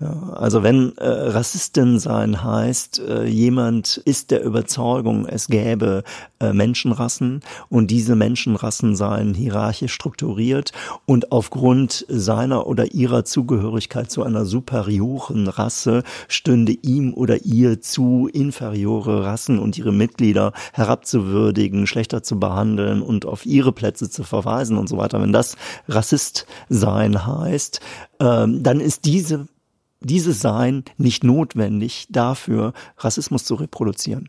Ja, 0.00 0.30
also 0.32 0.62
wenn 0.62 0.96
äh, 0.96 1.06
Rassistin 1.06 1.98
sein 1.98 2.42
heißt, 2.42 3.00
äh, 3.00 3.24
jemand 3.26 3.98
ist 3.98 4.30
der 4.30 4.42
Überzeugung, 4.42 5.26
es 5.26 5.48
gäbe 5.48 6.04
äh, 6.38 6.54
Menschenrassen 6.54 7.42
und 7.68 7.90
diese 7.90 8.16
Menschenrassen 8.16 8.96
seien 8.96 9.34
hierarchisch 9.34 9.92
strukturiert 9.92 10.72
und 11.04 11.32
aufgrund 11.32 12.06
seiner 12.08 12.66
oder 12.66 12.94
ihrer 12.94 13.26
Zugehörigkeit 13.26 14.10
zu 14.10 14.22
einer 14.22 14.46
superioren 14.46 15.48
Rasse 15.48 16.02
stünde 16.28 16.72
ihm 16.72 17.12
oder 17.12 17.44
ihr 17.44 17.82
zu, 17.82 18.26
inferiore 18.32 19.26
Rassen 19.26 19.58
und 19.58 19.76
ihre 19.76 19.92
Mitglieder 19.92 20.54
herabzuwürdigen, 20.72 21.86
schlechter 21.86 22.22
zu 22.22 22.40
behandeln 22.40 23.02
und 23.02 23.26
auf 23.26 23.44
ihre 23.44 23.72
Plätze 23.72 24.08
zu 24.08 24.24
verweisen 24.24 24.78
und 24.78 24.88
so 24.88 24.96
weiter. 24.96 25.20
Wenn 25.20 25.34
das 25.34 25.56
Rassist 25.88 26.46
sein 26.70 27.26
heißt, 27.26 27.80
ähm, 28.18 28.62
dann 28.62 28.80
ist 28.80 29.04
diese 29.04 29.46
dieses 30.00 30.40
Sein 30.40 30.84
nicht 30.96 31.24
notwendig 31.24 32.06
dafür, 32.10 32.72
Rassismus 32.98 33.44
zu 33.44 33.54
reproduzieren. 33.54 34.28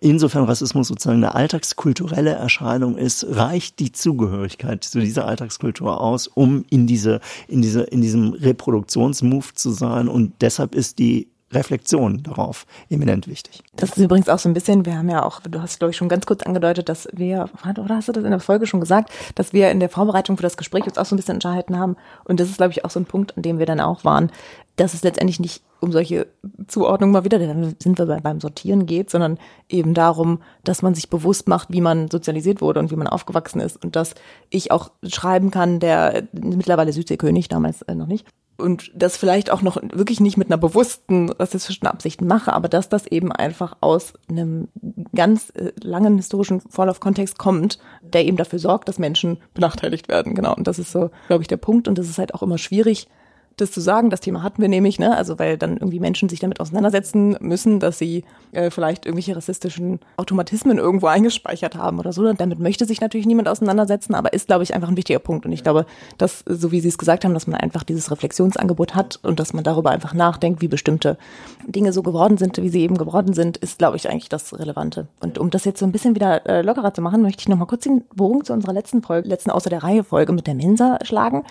Insofern 0.00 0.44
Rassismus 0.44 0.88
sozusagen 0.88 1.18
eine 1.18 1.34
alltagskulturelle 1.34 2.32
Erscheinung 2.32 2.98
ist, 2.98 3.24
reicht 3.30 3.78
die 3.78 3.92
Zugehörigkeit 3.92 4.84
zu 4.84 5.00
dieser 5.00 5.26
Alltagskultur 5.26 6.00
aus, 6.00 6.26
um 6.26 6.64
in 6.68 6.86
diese, 6.86 7.20
in 7.48 7.62
diese, 7.62 7.82
in 7.82 8.02
diesem 8.02 8.34
Reproduktionsmove 8.34 9.54
zu 9.54 9.70
sein. 9.70 10.08
Und 10.08 10.34
deshalb 10.42 10.74
ist 10.74 10.98
die 10.98 11.28
Reflexion 11.52 12.22
darauf 12.22 12.66
eminent 12.88 13.28
wichtig. 13.28 13.62
Das 13.76 13.90
ist 13.90 13.98
übrigens 13.98 14.28
auch 14.28 14.38
so 14.38 14.48
ein 14.48 14.54
bisschen, 14.54 14.86
wir 14.86 14.96
haben 14.96 15.08
ja 15.08 15.24
auch, 15.24 15.40
du 15.40 15.60
hast 15.60 15.78
glaube 15.78 15.90
ich 15.90 15.96
schon 15.96 16.08
ganz 16.08 16.26
kurz 16.26 16.42
angedeutet, 16.42 16.88
dass 16.88 17.08
wir, 17.12 17.48
oder 17.78 17.96
hast 17.96 18.08
du 18.08 18.12
das 18.12 18.24
in 18.24 18.30
der 18.30 18.40
Folge 18.40 18.66
schon 18.66 18.80
gesagt, 18.80 19.10
dass 19.34 19.52
wir 19.52 19.70
in 19.70 19.80
der 19.80 19.88
Vorbereitung 19.88 20.36
für 20.36 20.42
das 20.42 20.56
Gespräch 20.56 20.84
uns 20.84 20.98
auch 20.98 21.06
so 21.06 21.14
ein 21.14 21.18
bisschen 21.18 21.34
unterhalten 21.34 21.78
haben. 21.78 21.96
Und 22.24 22.40
das 22.40 22.48
ist 22.48 22.56
glaube 22.58 22.72
ich 22.72 22.84
auch 22.84 22.90
so 22.90 23.00
ein 23.00 23.06
Punkt, 23.06 23.36
an 23.36 23.42
dem 23.42 23.58
wir 23.58 23.66
dann 23.66 23.80
auch 23.80 24.04
waren, 24.04 24.30
dass 24.76 24.94
es 24.94 25.02
letztendlich 25.02 25.38
nicht 25.38 25.62
um 25.80 25.90
solche 25.90 26.28
Zuordnungen 26.68 27.12
mal 27.12 27.24
wieder, 27.24 27.38
dann 27.40 27.74
sind 27.78 27.98
wir 27.98 28.06
beim 28.06 28.40
Sortieren 28.40 28.86
geht, 28.86 29.10
sondern 29.10 29.38
eben 29.68 29.94
darum, 29.94 30.40
dass 30.62 30.80
man 30.80 30.94
sich 30.94 31.10
bewusst 31.10 31.48
macht, 31.48 31.72
wie 31.72 31.80
man 31.80 32.08
sozialisiert 32.08 32.60
wurde 32.60 32.78
und 32.78 32.90
wie 32.92 32.96
man 32.96 33.08
aufgewachsen 33.08 33.60
ist 33.60 33.82
und 33.82 33.96
dass 33.96 34.14
ich 34.48 34.70
auch 34.70 34.92
schreiben 35.02 35.50
kann, 35.50 35.80
der 35.80 36.22
mittlerweile 36.32 36.92
Südseekönig, 36.92 37.48
damals 37.48 37.82
äh, 37.82 37.96
noch 37.96 38.06
nicht, 38.06 38.26
und 38.56 38.90
das 38.94 39.16
vielleicht 39.16 39.50
auch 39.50 39.62
noch 39.62 39.76
wirklich 39.82 40.20
nicht 40.20 40.36
mit 40.36 40.48
einer 40.48 40.58
bewussten 40.58 41.30
rassistischen 41.30 41.86
Absicht 41.86 42.20
mache, 42.20 42.52
aber 42.52 42.68
dass 42.68 42.88
das 42.88 43.06
eben 43.06 43.32
einfach 43.32 43.76
aus 43.80 44.14
einem 44.28 44.68
ganz 45.14 45.50
äh, 45.50 45.72
langen 45.82 46.16
historischen 46.16 46.60
Vorlaufkontext 46.60 47.38
kommt, 47.38 47.78
der 48.02 48.24
eben 48.24 48.36
dafür 48.36 48.58
sorgt, 48.58 48.88
dass 48.88 48.98
Menschen 48.98 49.38
benachteiligt 49.54 50.08
werden. 50.08 50.34
Genau. 50.34 50.54
Und 50.54 50.66
das 50.66 50.78
ist 50.78 50.92
so, 50.92 51.10
glaube 51.26 51.42
ich, 51.42 51.48
der 51.48 51.56
Punkt. 51.56 51.88
Und 51.88 51.98
das 51.98 52.08
ist 52.08 52.18
halt 52.18 52.34
auch 52.34 52.42
immer 52.42 52.58
schwierig, 52.58 53.08
das 53.56 53.72
zu 53.72 53.80
sagen. 53.80 54.10
Das 54.10 54.20
Thema 54.20 54.42
hatten 54.42 54.62
wir 54.62 54.68
nämlich, 54.68 54.98
ne? 54.98 55.16
Also 55.16 55.38
weil 55.38 55.58
dann 55.58 55.74
irgendwie 55.74 56.00
Menschen 56.00 56.28
sich 56.28 56.40
damit 56.40 56.60
auseinandersetzen 56.60 57.36
müssen, 57.40 57.80
dass 57.80 57.98
sie 57.98 58.24
äh, 58.52 58.70
vielleicht 58.70 59.06
irgendwelche 59.06 59.36
rassistischen 59.36 60.00
Automatismen 60.16 60.78
irgendwo 60.78 61.06
eingespeichert 61.06 61.76
haben 61.76 61.98
oder 61.98 62.12
so. 62.12 62.22
Und 62.22 62.40
damit 62.40 62.58
möchte 62.58 62.84
sich 62.84 63.00
natürlich 63.00 63.26
niemand 63.26 63.48
auseinandersetzen, 63.48 64.14
aber 64.14 64.32
ist, 64.32 64.46
glaube 64.46 64.62
ich, 64.62 64.74
einfach 64.74 64.88
ein 64.88 64.96
wichtiger 64.96 65.18
Punkt. 65.18 65.46
Und 65.46 65.52
ich 65.52 65.62
glaube, 65.62 65.86
dass, 66.18 66.44
so 66.46 66.72
wie 66.72 66.80
Sie 66.80 66.88
es 66.88 66.98
gesagt 66.98 67.24
haben, 67.24 67.34
dass 67.34 67.46
man 67.46 67.60
einfach 67.60 67.82
dieses 67.82 68.10
Reflexionsangebot 68.10 68.94
hat 68.94 69.18
und 69.22 69.40
dass 69.40 69.52
man 69.52 69.64
darüber 69.64 69.90
einfach 69.90 70.14
nachdenkt, 70.14 70.60
wie 70.62 70.68
bestimmte 70.68 71.18
Dinge 71.66 71.92
so 71.92 72.02
geworden 72.02 72.38
sind, 72.38 72.58
wie 72.58 72.68
sie 72.68 72.80
eben 72.80 72.98
geworden 72.98 73.34
sind, 73.34 73.56
ist, 73.58 73.78
glaube 73.78 73.96
ich, 73.96 74.08
eigentlich 74.08 74.28
das 74.28 74.58
Relevante. 74.58 75.06
Und 75.20 75.38
um 75.38 75.50
das 75.50 75.64
jetzt 75.64 75.78
so 75.78 75.86
ein 75.86 75.92
bisschen 75.92 76.14
wieder 76.14 76.46
äh, 76.46 76.62
lockerer 76.62 76.94
zu 76.94 77.02
machen, 77.02 77.22
möchte 77.22 77.40
ich 77.40 77.48
noch 77.48 77.58
mal 77.58 77.66
kurz 77.66 77.84
den 77.84 78.04
Bogen 78.14 78.44
zu 78.44 78.52
unserer 78.52 78.72
letzten 78.72 79.02
Folge, 79.02 79.28
letzten 79.28 79.50
außer 79.50 79.70
der 79.70 79.82
Reihe 79.82 80.04
Folge 80.04 80.32
mit 80.32 80.46
der 80.46 80.54
Mensa 80.54 80.98
schlagen. 81.02 81.44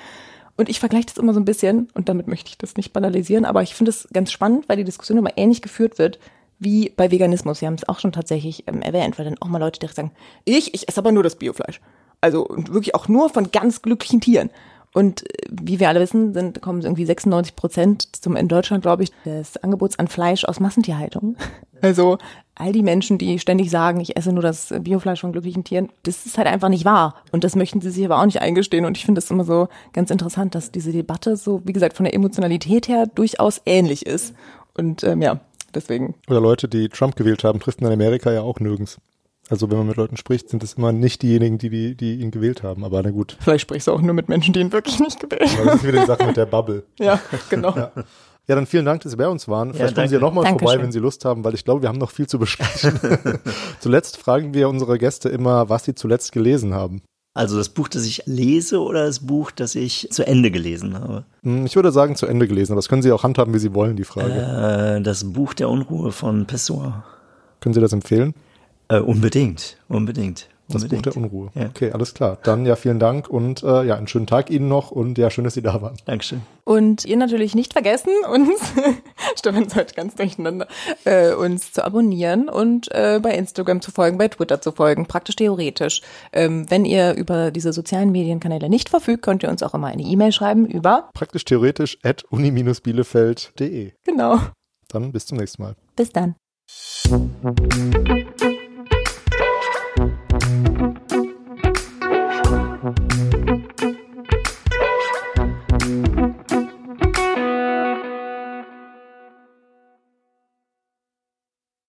Und 0.61 0.69
ich 0.69 0.79
vergleiche 0.79 1.07
das 1.07 1.17
immer 1.17 1.33
so 1.33 1.39
ein 1.39 1.45
bisschen, 1.45 1.87
und 1.95 2.07
damit 2.07 2.27
möchte 2.27 2.49
ich 2.49 2.57
das 2.59 2.77
nicht 2.77 2.93
banalisieren, 2.93 3.45
aber 3.45 3.63
ich 3.63 3.73
finde 3.73 3.89
es 3.89 4.07
ganz 4.13 4.31
spannend, 4.31 4.69
weil 4.69 4.77
die 4.77 4.83
Diskussion 4.83 5.17
immer 5.17 5.35
ähnlich 5.35 5.63
geführt 5.63 5.97
wird 5.97 6.19
wie 6.59 6.91
bei 6.95 7.09
Veganismus. 7.09 7.57
Sie 7.57 7.65
haben 7.65 7.73
es 7.73 7.89
auch 7.89 7.99
schon 7.99 8.11
tatsächlich 8.11 8.67
ähm, 8.67 8.83
erwähnt, 8.83 9.17
weil 9.17 9.25
dann 9.25 9.41
auch 9.41 9.47
mal 9.47 9.57
Leute 9.57 9.79
direkt 9.79 9.95
sagen, 9.95 10.11
ich, 10.45 10.75
ich 10.75 10.87
esse 10.87 10.99
aber 10.99 11.11
nur 11.11 11.23
das 11.23 11.37
Biofleisch. 11.37 11.81
Also 12.21 12.45
wirklich 12.47 12.93
auch 12.93 13.07
nur 13.07 13.31
von 13.31 13.51
ganz 13.51 13.81
glücklichen 13.81 14.21
Tieren. 14.21 14.51
Und 14.93 15.23
äh, 15.23 15.47
wie 15.49 15.79
wir 15.79 15.89
alle 15.89 15.99
wissen, 15.99 16.35
sind, 16.35 16.61
kommen 16.61 16.83
irgendwie 16.83 17.07
96 17.07 17.55
Prozent 17.55 18.15
zum, 18.15 18.35
in 18.35 18.47
Deutschland, 18.47 18.83
glaube 18.83 19.01
ich, 19.01 19.11
des 19.25 19.57
Angebots 19.57 19.97
an 19.97 20.09
Fleisch 20.09 20.45
aus 20.45 20.59
Massentierhaltung. 20.59 21.37
Also 21.83 22.19
all 22.55 22.71
die 22.71 22.83
Menschen, 22.83 23.17
die 23.17 23.39
ständig 23.39 23.69
sagen, 23.69 23.99
ich 23.99 24.17
esse 24.17 24.31
nur 24.31 24.43
das 24.43 24.73
Biofleisch 24.81 25.21
von 25.21 25.31
glücklichen 25.31 25.63
Tieren, 25.63 25.89
das 26.03 26.25
ist 26.25 26.37
halt 26.37 26.47
einfach 26.47 26.69
nicht 26.69 26.85
wahr. 26.85 27.15
Und 27.31 27.43
das 27.43 27.55
möchten 27.55 27.81
sie 27.81 27.91
sich 27.91 28.05
aber 28.05 28.19
auch 28.19 28.25
nicht 28.25 28.41
eingestehen. 28.41 28.85
Und 28.85 28.97
ich 28.97 29.05
finde 29.05 29.19
es 29.19 29.31
immer 29.31 29.43
so 29.43 29.67
ganz 29.93 30.11
interessant, 30.11 30.55
dass 30.55 30.71
diese 30.71 30.91
Debatte 30.91 31.37
so, 31.37 31.61
wie 31.65 31.73
gesagt, 31.73 31.97
von 31.97 32.03
der 32.03 32.13
Emotionalität 32.13 32.87
her 32.87 33.07
durchaus 33.07 33.61
ähnlich 33.65 34.05
ist. 34.05 34.35
Und 34.77 35.03
ähm, 35.03 35.21
ja, 35.21 35.39
deswegen. 35.73 36.15
Oder 36.27 36.41
Leute, 36.41 36.67
die 36.67 36.89
Trump 36.89 37.15
gewählt 37.15 37.43
haben, 37.43 37.59
trifft 37.59 37.81
in 37.81 37.87
Amerika 37.87 38.31
ja 38.31 38.41
auch 38.41 38.59
nirgends. 38.59 38.99
Also 39.49 39.69
wenn 39.69 39.79
man 39.79 39.87
mit 39.87 39.97
Leuten 39.97 40.15
spricht, 40.15 40.49
sind 40.49 40.63
es 40.63 40.75
immer 40.75 40.93
nicht 40.93 41.21
diejenigen, 41.23 41.57
die, 41.57 41.69
die, 41.69 41.95
die 41.95 42.21
ihn 42.21 42.31
gewählt 42.31 42.63
haben. 42.63 42.85
Aber 42.85 43.03
na 43.03 43.11
gut. 43.11 43.37
Vielleicht 43.41 43.63
sprichst 43.63 43.87
du 43.87 43.91
auch 43.91 44.01
nur 44.01 44.13
mit 44.13 44.29
Menschen, 44.29 44.53
die 44.53 44.61
ihn 44.61 44.71
wirklich 44.71 44.99
nicht 44.99 45.19
gewählt 45.19 45.57
haben. 45.57 45.65
Das 45.65 45.75
ist 45.75 45.87
wieder 45.87 45.99
die 45.99 46.05
Sache 46.05 46.25
mit 46.25 46.37
der 46.37 46.45
Bubble. 46.45 46.83
Ja, 46.99 47.19
genau. 47.49 47.75
Ja. 47.75 47.91
Ja, 48.47 48.55
dann 48.55 48.65
vielen 48.65 48.85
Dank, 48.85 49.01
dass 49.01 49.11
Sie 49.11 49.17
bei 49.17 49.27
uns 49.27 49.47
waren. 49.47 49.73
Vielleicht 49.73 49.95
kommen 49.95 50.07
Sie 50.07 50.15
ja 50.15 50.21
nochmal 50.21 50.45
vorbei, 50.47 50.81
wenn 50.81 50.91
Sie 50.91 50.99
Lust 50.99 51.25
haben, 51.25 51.43
weil 51.43 51.53
ich 51.53 51.63
glaube, 51.63 51.83
wir 51.83 51.89
haben 51.89 51.99
noch 51.99 52.11
viel 52.11 52.27
zu 52.27 52.39
besprechen. 52.39 52.99
zuletzt 53.79 54.17
fragen 54.17 54.53
wir 54.53 54.67
unsere 54.67 54.97
Gäste 54.97 55.29
immer, 55.29 55.69
was 55.69 55.85
sie 55.85 55.95
zuletzt 55.95 56.31
gelesen 56.31 56.73
haben. 56.73 57.01
Also 57.33 57.57
das 57.57 57.69
Buch, 57.69 57.87
das 57.87 58.03
ich 58.03 58.23
lese 58.25 58.81
oder 58.81 59.05
das 59.05 59.21
Buch, 59.21 59.51
das 59.51 59.75
ich 59.75 60.09
zu 60.11 60.27
Ende 60.27 60.51
gelesen 60.51 60.99
habe? 60.99 61.23
Hm, 61.43 61.65
ich 61.65 61.75
würde 61.77 61.91
sagen, 61.91 62.17
zu 62.17 62.25
Ende 62.25 62.47
gelesen, 62.47 62.73
aber 62.73 62.79
das 62.79 62.89
können 62.89 63.01
Sie 63.01 63.11
auch 63.11 63.23
handhaben, 63.23 63.53
wie 63.53 63.59
Sie 63.59 63.73
wollen, 63.73 63.95
die 63.95 64.03
Frage. 64.03 64.97
Äh, 64.97 65.01
das 65.01 65.31
Buch 65.31 65.53
der 65.53 65.69
Unruhe 65.69 66.11
von 66.11 66.45
Pessoa. 66.45 67.05
Können 67.61 67.73
Sie 67.73 67.79
das 67.79 67.93
empfehlen? 67.93 68.33
Äh, 68.89 68.99
unbedingt, 68.99 69.77
unbedingt. 69.87 70.49
Das 70.73 70.87
Buch 70.87 71.01
der 71.01 71.17
Unruhe. 71.17 71.49
Ja. 71.55 71.67
Okay, 71.67 71.91
alles 71.91 72.13
klar. 72.13 72.37
Dann 72.43 72.65
ja, 72.65 72.75
vielen 72.75 72.99
Dank 72.99 73.29
und 73.29 73.63
äh, 73.63 73.83
ja, 73.83 73.95
einen 73.95 74.07
schönen 74.07 74.27
Tag 74.27 74.49
Ihnen 74.49 74.67
noch 74.67 74.91
und 74.91 75.17
ja, 75.17 75.29
schön, 75.29 75.43
dass 75.43 75.53
Sie 75.53 75.61
da 75.61 75.81
waren. 75.81 75.95
Dankeschön. 76.05 76.41
Und 76.63 77.05
ihr 77.05 77.17
natürlich 77.17 77.55
nicht 77.55 77.73
vergessen, 77.73 78.11
uns, 78.31 78.59
Stefan 79.37 79.65
ist 79.65 79.75
heute 79.75 79.95
ganz 79.95 80.15
durcheinander, 80.15 80.67
äh, 81.05 81.33
uns 81.33 81.71
zu 81.73 81.83
abonnieren 81.83 82.49
und 82.49 82.91
äh, 82.91 83.19
bei 83.21 83.31
Instagram 83.33 83.81
zu 83.81 83.91
folgen, 83.91 84.17
bei 84.17 84.27
Twitter 84.27 84.61
zu 84.61 84.71
folgen, 84.71 85.05
praktisch 85.07 85.35
theoretisch. 85.35 86.01
Ähm, 86.31 86.69
wenn 86.69 86.85
ihr 86.85 87.13
über 87.13 87.51
diese 87.51 87.73
sozialen 87.73 88.11
Medienkanäle 88.11 88.69
nicht 88.69 88.89
verfügt, 88.89 89.23
könnt 89.23 89.43
ihr 89.43 89.49
uns 89.49 89.63
auch 89.63 89.73
immer 89.73 89.87
eine 89.87 90.03
E-Mail 90.03 90.31
schreiben 90.31 90.65
über 90.65 91.09
praktisch 91.13 91.45
theoretisch 91.45 91.97
at 92.03 92.23
uni-bielefeld.de. 92.25 93.91
Genau. 94.05 94.39
Dann 94.87 95.11
bis 95.11 95.25
zum 95.25 95.37
nächsten 95.37 95.63
Mal. 95.63 95.75
Bis 95.95 96.11
dann. 96.11 96.35
Bye. 100.63 100.90